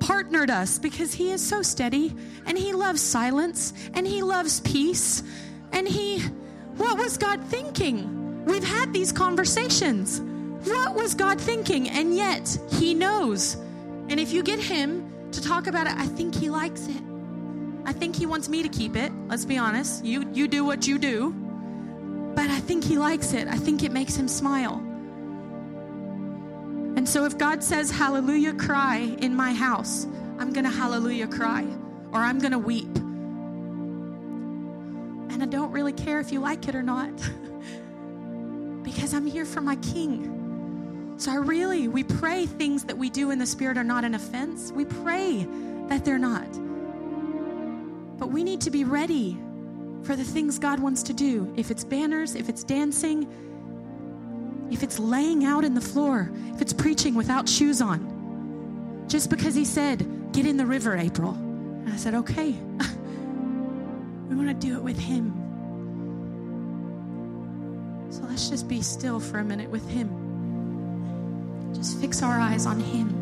partnered 0.00 0.50
us 0.50 0.78
because 0.78 1.14
he 1.14 1.30
is 1.30 1.40
so 1.40 1.62
steady 1.62 2.14
and 2.44 2.58
he 2.58 2.74
loves 2.74 3.00
silence 3.00 3.72
and 3.94 4.06
he 4.06 4.22
loves 4.22 4.60
peace. 4.60 5.22
And 5.72 5.88
he, 5.88 6.20
what 6.76 6.98
was 6.98 7.16
God 7.16 7.42
thinking? 7.44 8.44
We've 8.44 8.62
had 8.62 8.92
these 8.92 9.12
conversations. 9.12 10.20
What 10.64 10.94
was 10.94 11.14
God 11.14 11.40
thinking? 11.40 11.88
And 11.88 12.14
yet, 12.14 12.56
He 12.70 12.94
knows. 12.94 13.54
And 14.08 14.20
if 14.20 14.32
you 14.32 14.42
get 14.42 14.58
Him 14.58 15.30
to 15.32 15.40
talk 15.40 15.66
about 15.66 15.86
it, 15.86 15.94
I 15.94 16.06
think 16.06 16.34
He 16.34 16.50
likes 16.50 16.86
it. 16.88 17.02
I 17.84 17.92
think 17.92 18.16
He 18.16 18.26
wants 18.26 18.48
me 18.48 18.62
to 18.62 18.68
keep 18.68 18.96
it. 18.96 19.12
Let's 19.26 19.44
be 19.44 19.58
honest. 19.58 20.04
You, 20.04 20.28
you 20.32 20.48
do 20.48 20.64
what 20.64 20.86
you 20.86 20.98
do. 20.98 21.32
But 22.34 22.50
I 22.50 22.60
think 22.60 22.84
He 22.84 22.98
likes 22.98 23.32
it. 23.32 23.48
I 23.48 23.56
think 23.56 23.82
it 23.82 23.92
makes 23.92 24.14
Him 24.14 24.28
smile. 24.28 24.74
And 26.96 27.08
so 27.08 27.24
if 27.24 27.38
God 27.38 27.64
says, 27.64 27.90
Hallelujah, 27.90 28.54
cry 28.54 28.98
in 29.20 29.34
my 29.34 29.52
house, 29.52 30.06
I'm 30.38 30.52
going 30.52 30.64
to 30.64 30.70
hallelujah 30.70 31.28
cry 31.28 31.66
or 32.12 32.20
I'm 32.20 32.38
going 32.38 32.52
to 32.52 32.58
weep. 32.58 32.94
And 35.32 35.42
I 35.42 35.46
don't 35.46 35.72
really 35.72 35.92
care 35.92 36.20
if 36.20 36.30
you 36.30 36.40
like 36.40 36.68
it 36.68 36.74
or 36.74 36.82
not 36.82 37.12
because 38.82 39.14
I'm 39.14 39.26
here 39.26 39.44
for 39.44 39.60
my 39.60 39.76
King. 39.76 40.41
So 41.16 41.30
I 41.30 41.36
really, 41.36 41.88
we 41.88 42.02
pray 42.02 42.46
things 42.46 42.84
that 42.84 42.96
we 42.96 43.10
do 43.10 43.30
in 43.30 43.38
the 43.38 43.46
Spirit 43.46 43.78
are 43.78 43.84
not 43.84 44.04
an 44.04 44.14
offense. 44.14 44.72
We 44.72 44.84
pray 44.84 45.46
that 45.88 46.04
they're 46.04 46.18
not. 46.18 46.48
But 48.18 48.30
we 48.30 48.42
need 48.42 48.60
to 48.62 48.70
be 48.70 48.84
ready 48.84 49.38
for 50.02 50.16
the 50.16 50.24
things 50.24 50.58
God 50.58 50.80
wants 50.80 51.02
to 51.04 51.12
do. 51.12 51.52
If 51.56 51.70
it's 51.70 51.84
banners, 51.84 52.34
if 52.34 52.48
it's 52.48 52.64
dancing, 52.64 53.28
if 54.70 54.82
it's 54.82 54.98
laying 54.98 55.44
out 55.44 55.64
in 55.64 55.74
the 55.74 55.80
floor, 55.80 56.30
if 56.54 56.62
it's 56.62 56.72
preaching 56.72 57.14
without 57.14 57.48
shoes 57.48 57.80
on. 57.82 59.04
Just 59.08 59.30
because 59.30 59.54
He 59.54 59.64
said, 59.64 60.32
Get 60.32 60.46
in 60.46 60.56
the 60.56 60.64
river, 60.64 60.96
April. 60.96 61.32
And 61.32 61.92
I 61.92 61.96
said, 61.96 62.14
Okay. 62.14 62.52
we 64.28 64.34
want 64.34 64.48
to 64.48 64.54
do 64.54 64.76
it 64.76 64.82
with 64.82 64.98
Him. 64.98 65.38
So 68.10 68.22
let's 68.22 68.48
just 68.48 68.66
be 68.68 68.82
still 68.82 69.20
for 69.20 69.38
a 69.38 69.44
minute 69.44 69.70
with 69.70 69.88
Him. 69.88 70.21
Just 71.82 72.00
fix 72.00 72.22
our 72.22 72.38
eyes 72.38 72.64
on 72.64 72.78
Him. 72.78 73.21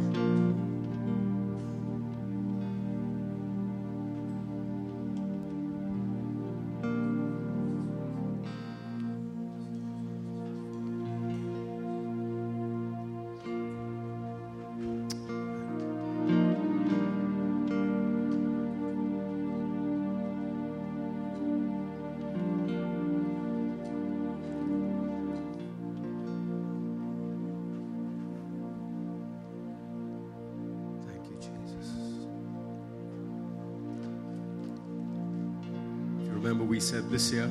Said 36.80 37.08
this 37.08 37.30
year 37.30 37.48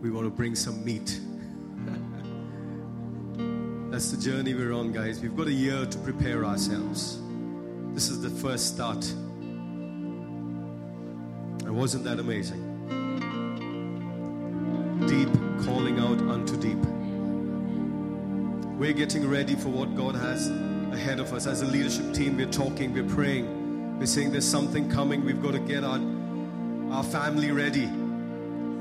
we 0.00 0.10
want 0.10 0.26
to 0.26 0.30
bring 0.30 0.56
some 0.56 0.84
meat. 0.84 1.20
That's 3.92 4.10
the 4.10 4.16
journey 4.20 4.54
we're 4.54 4.72
on, 4.72 4.90
guys. 4.90 5.20
We've 5.20 5.36
got 5.36 5.46
a 5.46 5.52
year 5.52 5.86
to 5.86 5.98
prepare 5.98 6.44
ourselves. 6.44 7.20
This 7.92 8.08
is 8.08 8.20
the 8.20 8.30
first 8.30 8.66
start. 8.74 9.04
And 11.64 11.76
wasn't 11.76 12.02
that 12.04 12.18
amazing? 12.18 12.66
Deep 15.06 15.28
calling 15.64 16.00
out 16.00 16.18
unto 16.22 16.56
deep. 16.56 16.78
We're 18.78 18.94
getting 18.94 19.28
ready 19.28 19.54
for 19.54 19.68
what 19.68 19.94
God 19.94 20.16
has 20.16 20.48
ahead 20.92 21.20
of 21.20 21.32
us. 21.32 21.46
As 21.46 21.62
a 21.62 21.66
leadership 21.66 22.12
team, 22.12 22.36
we're 22.36 22.50
talking, 22.50 22.92
we're 22.92 23.04
praying, 23.04 23.98
we're 23.98 24.06
saying 24.06 24.32
there's 24.32 24.48
something 24.48 24.90
coming. 24.90 25.24
We've 25.24 25.42
got 25.42 25.52
to 25.52 25.60
get 25.60 25.84
our 25.84 26.00
our 26.90 27.04
family 27.04 27.52
ready. 27.52 27.88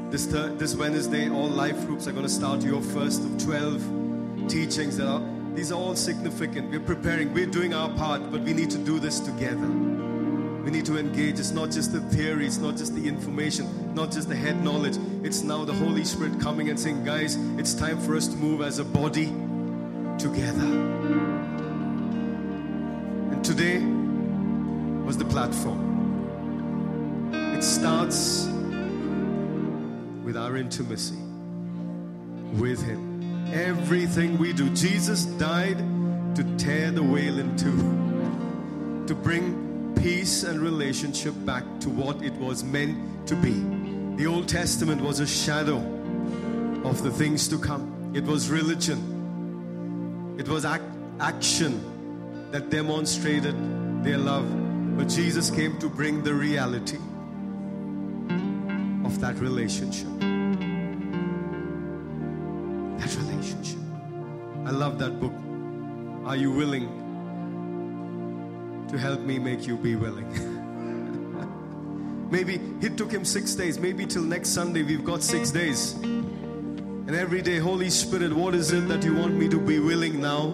This, 0.09 0.25
thir- 0.25 0.49
this 0.55 0.75
Wednesday, 0.75 1.29
all 1.29 1.47
life 1.47 1.85
groups 1.85 2.07
are 2.07 2.11
going 2.11 2.25
to 2.25 2.29
start 2.29 2.63
your 2.63 2.81
first 2.81 3.23
of 3.23 3.37
12 3.43 4.47
teachings 4.49 4.97
that 4.97 5.07
are, 5.07 5.21
these 5.53 5.71
are 5.71 5.75
all 5.75 5.95
significant. 5.95 6.71
We're 6.71 6.79
preparing, 6.79 7.31
we're 7.33 7.45
doing 7.45 7.73
our 7.73 7.89
part, 7.89 8.31
but 8.31 8.41
we 8.41 8.53
need 8.53 8.71
to 8.71 8.79
do 8.79 8.99
this 8.99 9.19
together. 9.19 9.67
We 9.67 10.71
need 10.71 10.85
to 10.85 10.97
engage. 10.97 11.39
It's 11.39 11.51
not 11.51 11.69
just 11.69 11.93
the 11.93 12.01
theory, 12.01 12.47
it's 12.47 12.57
not 12.57 12.77
just 12.77 12.95
the 12.95 13.07
information, 13.07 13.93
not 13.93 14.11
just 14.11 14.27
the 14.27 14.35
head 14.35 14.63
knowledge. 14.63 14.97
It's 15.23 15.43
now 15.43 15.63
the 15.63 15.73
Holy 15.73 16.03
Spirit 16.03 16.39
coming 16.41 16.69
and 16.69 16.79
saying, 16.79 17.05
guys, 17.05 17.35
it's 17.59 17.75
time 17.75 17.99
for 17.99 18.15
us 18.15 18.27
to 18.27 18.35
move 18.35 18.61
as 18.61 18.79
a 18.79 18.85
body 18.85 19.27
together. 20.17 20.65
And 23.31 23.45
today 23.45 23.77
was 25.05 25.17
the 25.17 25.25
platform. 25.25 25.98
It 27.59 27.63
starts 27.63 28.45
with 30.23 30.37
our 30.37 30.55
intimacy 30.55 31.17
with 32.53 32.81
Him. 32.81 33.51
Everything 33.53 34.37
we 34.37 34.53
do, 34.53 34.69
Jesus 34.69 35.25
died 35.25 35.77
to 36.37 36.55
tear 36.55 36.89
the 36.91 37.01
veil 37.01 37.37
in 37.37 37.57
two, 37.57 39.03
to 39.07 39.13
bring 39.13 39.93
peace 40.01 40.43
and 40.43 40.61
relationship 40.61 41.33
back 41.45 41.65
to 41.81 41.89
what 41.89 42.23
it 42.23 42.31
was 42.35 42.63
meant 42.63 43.27
to 43.27 43.35
be. 43.35 43.51
The 44.15 44.25
Old 44.25 44.47
Testament 44.47 45.01
was 45.01 45.19
a 45.19 45.27
shadow 45.27 45.79
of 46.85 47.03
the 47.03 47.11
things 47.11 47.49
to 47.49 47.59
come, 47.59 48.13
it 48.15 48.23
was 48.23 48.49
religion, 48.49 50.37
it 50.39 50.47
was 50.47 50.63
ac- 50.63 50.81
action 51.19 51.83
that 52.51 52.69
demonstrated 52.69 53.53
their 54.05 54.17
love. 54.17 54.47
But 54.97 55.09
Jesus 55.09 55.51
came 55.51 55.77
to 55.79 55.89
bring 55.89 56.23
the 56.23 56.33
reality 56.33 56.99
of 59.09 59.19
that 59.19 59.35
relationship. 59.39 60.07
That 62.99 63.15
relationship. 63.15 63.79
I 64.67 64.71
love 64.71 64.99
that 64.99 65.19
book. 65.19 65.33
Are 66.27 66.35
you 66.35 66.51
willing 66.51 66.87
to 68.87 68.99
help 68.99 69.21
me 69.21 69.39
make 69.39 69.65
you 69.65 69.77
be 69.77 69.95
willing? 69.95 70.29
maybe 72.29 72.61
it 72.81 72.97
took 72.97 73.11
him 73.11 73.25
six 73.25 73.55
days. 73.55 73.79
Maybe 73.79 74.05
till 74.05 74.21
next 74.21 74.49
Sunday 74.49 74.83
we've 74.83 75.03
got 75.03 75.23
six 75.23 75.49
days. 75.49 75.93
And 75.93 77.15
every 77.15 77.41
day, 77.41 77.57
Holy 77.57 77.89
Spirit, 77.89 78.31
what 78.31 78.53
is 78.53 78.71
it 78.71 78.87
that 78.89 79.03
you 79.03 79.15
want 79.15 79.33
me 79.33 79.49
to 79.49 79.59
be 79.59 79.79
willing 79.79 80.21
now 80.21 80.53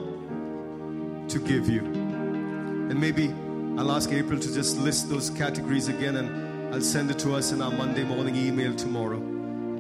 to 1.28 1.40
give 1.40 1.68
you? 1.68 1.82
And 1.82 3.02
maybe 3.02 3.34
I'll 3.78 3.92
ask 3.92 4.14
April 4.14 4.40
to 4.40 4.54
just 4.54 4.78
list 4.78 5.10
those 5.10 5.30
categories 5.30 5.90
again 5.90 6.16
and 6.16 6.45
I'll 6.72 6.82
send 6.82 7.12
it 7.12 7.20
to 7.20 7.34
us 7.34 7.52
in 7.52 7.62
our 7.62 7.72
Monday 7.72 8.04
morning 8.04 8.36
email 8.36 8.76
tomorrow. 8.76 9.22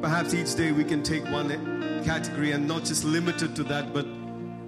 Perhaps 0.02 0.34
each 0.34 0.56
day 0.56 0.72
we 0.72 0.84
can 0.84 1.04
take 1.04 1.24
one 1.26 1.50
category 2.06 2.52
and 2.52 2.68
not 2.68 2.86
just 2.86 3.04
limit 3.04 3.42
it 3.42 3.56
to 3.56 3.64
that, 3.64 3.94
but 3.94 4.06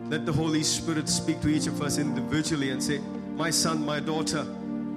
let 0.10 0.26
the 0.26 0.34
Holy 0.34 0.64
Spirit 0.64 1.10
speak 1.10 1.42
to 1.42 1.50
each 1.50 1.68
of 1.68 1.82
us 1.82 1.98
individually 1.98 2.72
and 2.72 2.82
say, 2.82 3.00
My 3.36 3.50
son, 3.50 3.86
my 3.86 4.00
daughter, 4.00 4.46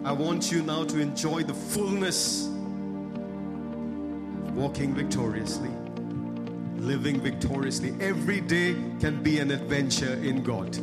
I 0.04 0.12
want 0.12 0.50
you 0.50 0.62
now 0.62 0.84
to 0.84 0.98
enjoy 0.98 1.42
the 1.42 1.54
fullness 1.54 2.46
of 2.46 4.56
walking 4.56 4.94
victoriously, 4.94 5.70
living 6.76 7.20
victoriously. 7.20 7.94
Every 8.00 8.40
day 8.40 8.74
can 9.00 9.22
be 9.22 9.38
an 9.38 9.50
adventure 9.50 10.14
in 10.14 10.42
God. 10.42 10.76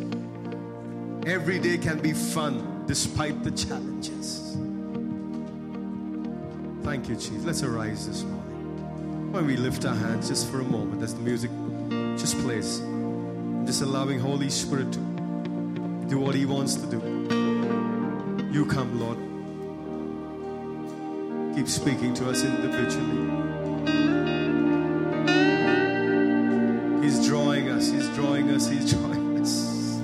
Every 1.27 1.59
day 1.59 1.77
can 1.77 1.99
be 1.99 2.13
fun 2.13 2.83
despite 2.85 3.43
the 3.43 3.51
challenges. 3.51 4.57
Thank 6.87 7.09
you, 7.09 7.15
Jesus. 7.15 7.43
Let's 7.43 7.63
arise 7.63 8.07
this 8.07 8.23
morning. 8.23 9.33
When 9.33 9.45
we 9.45 9.57
lift 9.57 9.83
our 9.83 9.93
hands 9.93 10.29
just 10.29 10.49
for 10.49 10.61
a 10.61 10.63
moment 10.63 11.03
as 11.03 11.13
the 11.13 11.19
music 11.19 11.51
just 12.17 12.39
plays, 12.39 12.79
just 13.65 13.81
allowing 13.81 14.19
Holy 14.21 14.49
Spirit 14.49 14.93
to 14.93 14.99
do 16.07 16.17
what 16.17 16.33
He 16.33 16.45
wants 16.45 16.75
to 16.75 16.87
do. 16.87 17.01
You 18.53 18.65
come, 18.67 19.01
Lord. 19.01 19.17
Keep 21.57 21.67
speaking 21.67 22.13
to 22.13 22.29
us 22.29 22.45
individually. 22.45 23.33
He's 27.03 27.27
drawing 27.27 27.67
us, 27.67 27.89
He's 27.89 28.07
drawing 28.15 28.49
us, 28.51 28.69
He's 28.69 28.89
drawing 28.93 29.41
us. 29.41 29.97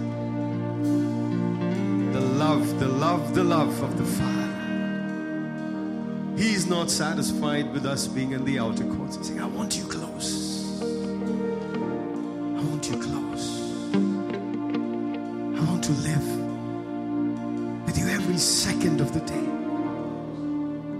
The 2.14 2.20
love, 2.20 2.78
the 2.78 2.90
love, 2.90 3.34
the 3.34 3.44
love 3.46 3.82
of 3.82 3.98
the 3.98 4.04
Father. 4.04 4.43
He's 6.36 6.66
not 6.66 6.90
satisfied 6.90 7.72
with 7.72 7.86
us 7.86 8.08
being 8.08 8.32
in 8.32 8.44
the 8.44 8.58
outer 8.58 8.86
courts. 8.96 9.18
He's 9.18 9.28
saying, 9.28 9.40
I 9.40 9.46
want 9.46 9.78
you 9.78 9.86
close. 9.86 10.82
I 10.82 10.86
want 12.66 12.90
you 12.90 12.98
close. 12.98 13.94
I 13.94 15.66
want 15.70 15.84
to 15.84 15.92
live 15.92 17.86
with 17.86 17.98
you 17.98 18.08
every 18.08 18.38
second 18.38 19.00
of 19.00 19.14
the 19.14 19.20
day. 19.20 19.48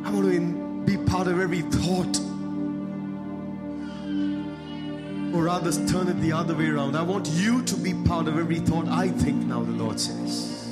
I 0.06 0.12
want 0.12 0.32
to 0.32 0.84
be 0.86 0.98
part 0.98 1.28
of 1.28 1.40
every 1.40 1.62
thought. 1.62 2.20
Or 5.34 5.46
rather, 5.46 5.72
turn 5.88 6.10
it 6.10 6.22
the 6.22 6.32
other 6.32 6.56
way 6.56 6.68
around. 6.68 6.96
I 6.96 7.02
want 7.02 7.28
you 7.30 7.64
to 7.64 7.76
be 7.76 7.96
part 8.06 8.28
of 8.28 8.38
every 8.38 8.60
thought 8.60 8.88
I 8.88 9.08
think 9.10 9.48
now, 9.48 9.64
the 9.64 9.72
Lord 9.72 10.00
says. 10.00 10.68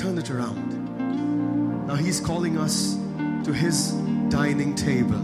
Turn 0.00 0.16
it 0.16 0.30
around. 0.30 1.86
Now 1.88 1.96
He's 1.96 2.20
calling 2.20 2.56
us 2.56 2.99
to 3.44 3.52
His 3.52 3.92
dining 4.28 4.74
table. 4.74 5.18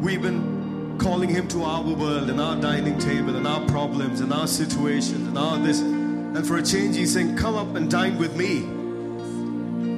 We've 0.00 0.22
been 0.22 0.96
calling 0.98 1.28
Him 1.28 1.48
to 1.48 1.64
our 1.64 1.82
world 1.82 2.30
and 2.30 2.40
our 2.40 2.60
dining 2.60 2.98
table 2.98 3.36
and 3.36 3.46
our 3.46 3.64
problems 3.66 4.20
and 4.20 4.32
our 4.32 4.46
situations 4.46 5.28
and 5.28 5.36
our 5.36 5.58
this. 5.58 5.80
And 5.80 6.46
for 6.46 6.58
a 6.58 6.62
change, 6.62 6.96
He's 6.96 7.12
saying, 7.12 7.36
Come 7.36 7.54
up 7.54 7.74
and 7.76 7.90
dine 7.90 8.18
with 8.18 8.36
me. 8.36 8.60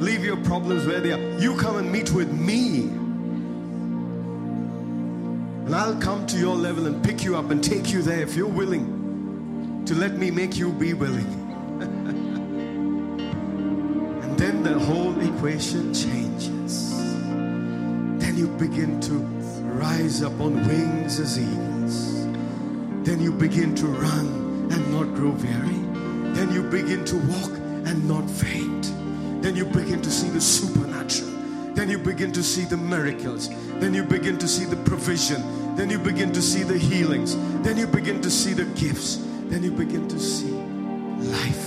Leave 0.01 0.25
your 0.25 0.37
problems 0.37 0.87
where 0.87 1.01
they 1.01 1.13
are. 1.13 1.41
You 1.41 1.57
come 1.57 1.77
and 1.77 1.91
meet 1.91 2.13
with 2.13 2.33
me. 2.33 2.83
And 5.67 5.75
I'll 5.75 6.01
come 6.01 6.27
to 6.29 6.39
your 6.39 6.57
level 6.57 6.87
and 6.87 7.05
pick 7.05 7.25
you 7.25 7.37
up 7.37 7.51
and 7.51 7.63
take 7.63 7.91
you 7.91 8.01
there 8.01 8.23
if 8.23 8.37
you're 8.37 8.47
willing 8.47 9.83
to 9.87 9.95
let 9.95 10.17
me 10.17 10.31
make 10.31 10.57
you 10.57 10.73
be 10.73 10.95
willing. 10.95 11.27
and 14.23 14.39
then 14.39 14.63
the 14.63 14.79
whole 14.79 15.21
equation 15.21 15.93
changes. 15.93 16.98
You 18.39 18.47
begin 18.47 19.01
to 19.01 19.15
rise 19.83 20.23
up 20.23 20.41
on 20.41 20.65
wings 20.69 21.19
as 21.19 21.41
eagles. 21.41 22.25
Then 23.05 23.21
you 23.21 23.33
begin 23.33 23.75
to 23.75 23.87
run 23.89 24.71
and 24.71 24.93
not 24.93 25.13
grow 25.17 25.31
weary. 25.31 25.81
Then 26.37 26.53
you 26.53 26.63
begin 26.63 27.05
to 27.07 27.17
walk 27.17 27.51
and 27.89 28.07
not 28.07 28.31
faint. 28.31 28.93
Then 29.43 29.57
you 29.57 29.65
begin 29.65 30.01
to 30.03 30.09
see 30.09 30.29
the 30.29 30.41
supernatural. 30.41 31.33
Then 31.75 31.91
you 31.91 31.99
begin 31.99 32.31
to 32.31 32.45
see 32.45 32.65
the 32.65 32.77
miracles. 32.77 33.49
Then 33.81 33.93
you 33.93 34.05
begin 34.05 34.39
to 34.39 34.47
see 34.47 34.67
the 34.67 34.77
provision. 34.85 35.75
Then 35.75 35.91
you 35.91 35.99
begin 35.99 36.33
to 36.33 36.41
see 36.41 36.63
the 36.63 36.79
healings. 36.79 37.35
Then 37.65 37.77
you 37.77 37.89
begin 37.89 38.23
to 38.23 38.31
see 38.31 38.53
the 38.53 38.67
gifts. 38.81 39.17
Then 39.51 39.65
you 39.65 39.73
begin 39.73 40.07
to 40.07 40.21
see 40.21 40.53
life. 41.27 41.65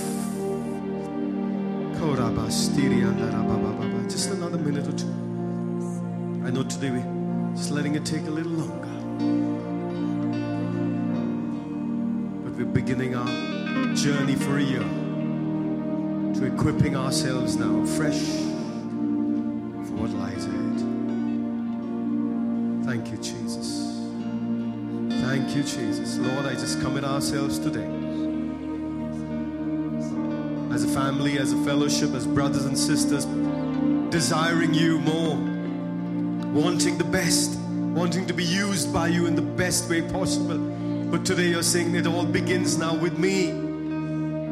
Just 4.08 4.30
another 4.30 4.56
minute 4.56 4.88
or 4.88 4.92
two. 4.92 5.11
Know 6.52 6.62
today 6.64 6.90
we're 6.90 7.54
just 7.56 7.70
letting 7.70 7.94
it 7.94 8.04
take 8.04 8.26
a 8.26 8.30
little 8.30 8.52
longer. 8.52 8.86
But 12.44 12.52
we're 12.52 12.66
beginning 12.66 13.14
our 13.14 13.94
journey 13.94 14.34
for 14.34 14.58
a 14.58 14.62
year 14.62 14.84
to 16.34 16.44
equipping 16.54 16.94
ourselves 16.94 17.56
now 17.56 17.86
fresh 17.86 18.20
for 19.86 19.94
what 19.96 20.10
lies 20.10 20.44
ahead. 20.44 20.78
Thank 22.84 23.10
you, 23.10 23.16
Jesus. 23.16 23.88
Thank 25.22 25.56
you, 25.56 25.62
Jesus. 25.62 26.18
Lord, 26.18 26.44
I 26.44 26.52
just 26.52 26.82
commit 26.82 27.04
ourselves 27.04 27.58
today. 27.58 27.88
As 30.70 30.84
a 30.84 30.88
family, 30.88 31.38
as 31.38 31.54
a 31.54 31.64
fellowship, 31.64 32.12
as 32.12 32.26
brothers 32.26 32.66
and 32.66 32.76
sisters, 32.76 33.24
desiring 34.10 34.74
you 34.74 34.98
more, 34.98 35.51
wanting 36.52 36.98
the 36.98 37.04
best, 37.04 37.58
wanting 37.94 38.26
to 38.26 38.34
be 38.34 38.44
used 38.44 38.92
by 38.92 39.08
you 39.08 39.26
in 39.26 39.34
the 39.34 39.42
best 39.42 39.88
way 39.88 40.02
possible. 40.02 40.58
But 41.10 41.24
today 41.24 41.48
you're 41.48 41.62
saying 41.62 41.94
it 41.94 42.06
all 42.06 42.26
begins 42.26 42.76
now 42.76 42.94
with 42.94 43.18
me. 43.18 43.52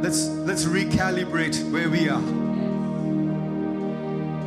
Let's 0.01 0.26
let's 0.28 0.64
recalibrate 0.64 1.70
where 1.70 1.90
we 1.90 2.09
are. 2.09 2.22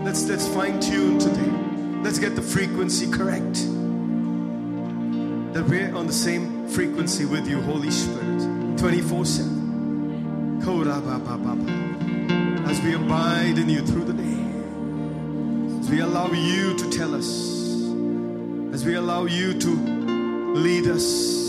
Let's 0.04 0.28
let's 0.28 0.47
fine 0.47 0.80
tune 0.80 1.20
today. 1.20 1.51
Let's 2.01 2.18
get 2.18 2.36
the 2.36 2.41
frequency 2.41 3.10
correct. 3.10 3.54
That 5.54 5.66
we're 5.70 5.93
on 5.95 6.08
the 6.08 6.14
same 6.14 6.68
frequency 6.68 7.26
with 7.26 7.47
you, 7.47 7.62
Holy 7.62 7.91
Spirit, 7.91 8.78
24 8.80 9.26
7. 9.26 10.64
As 12.66 12.82
we 12.82 12.95
abide 12.95 13.60
in 13.60 13.70
you 13.70 13.86
through 13.86 14.06
the 14.06 14.14
day, 14.14 14.43
we 15.94 16.00
allow 16.00 16.32
you 16.32 16.76
to 16.76 16.89
tell 16.89 17.14
us 17.14 17.28
as 18.74 18.84
we 18.84 18.96
allow 18.96 19.26
you 19.26 19.54
to 19.54 19.70
lead 20.56 20.88
us 20.88 21.43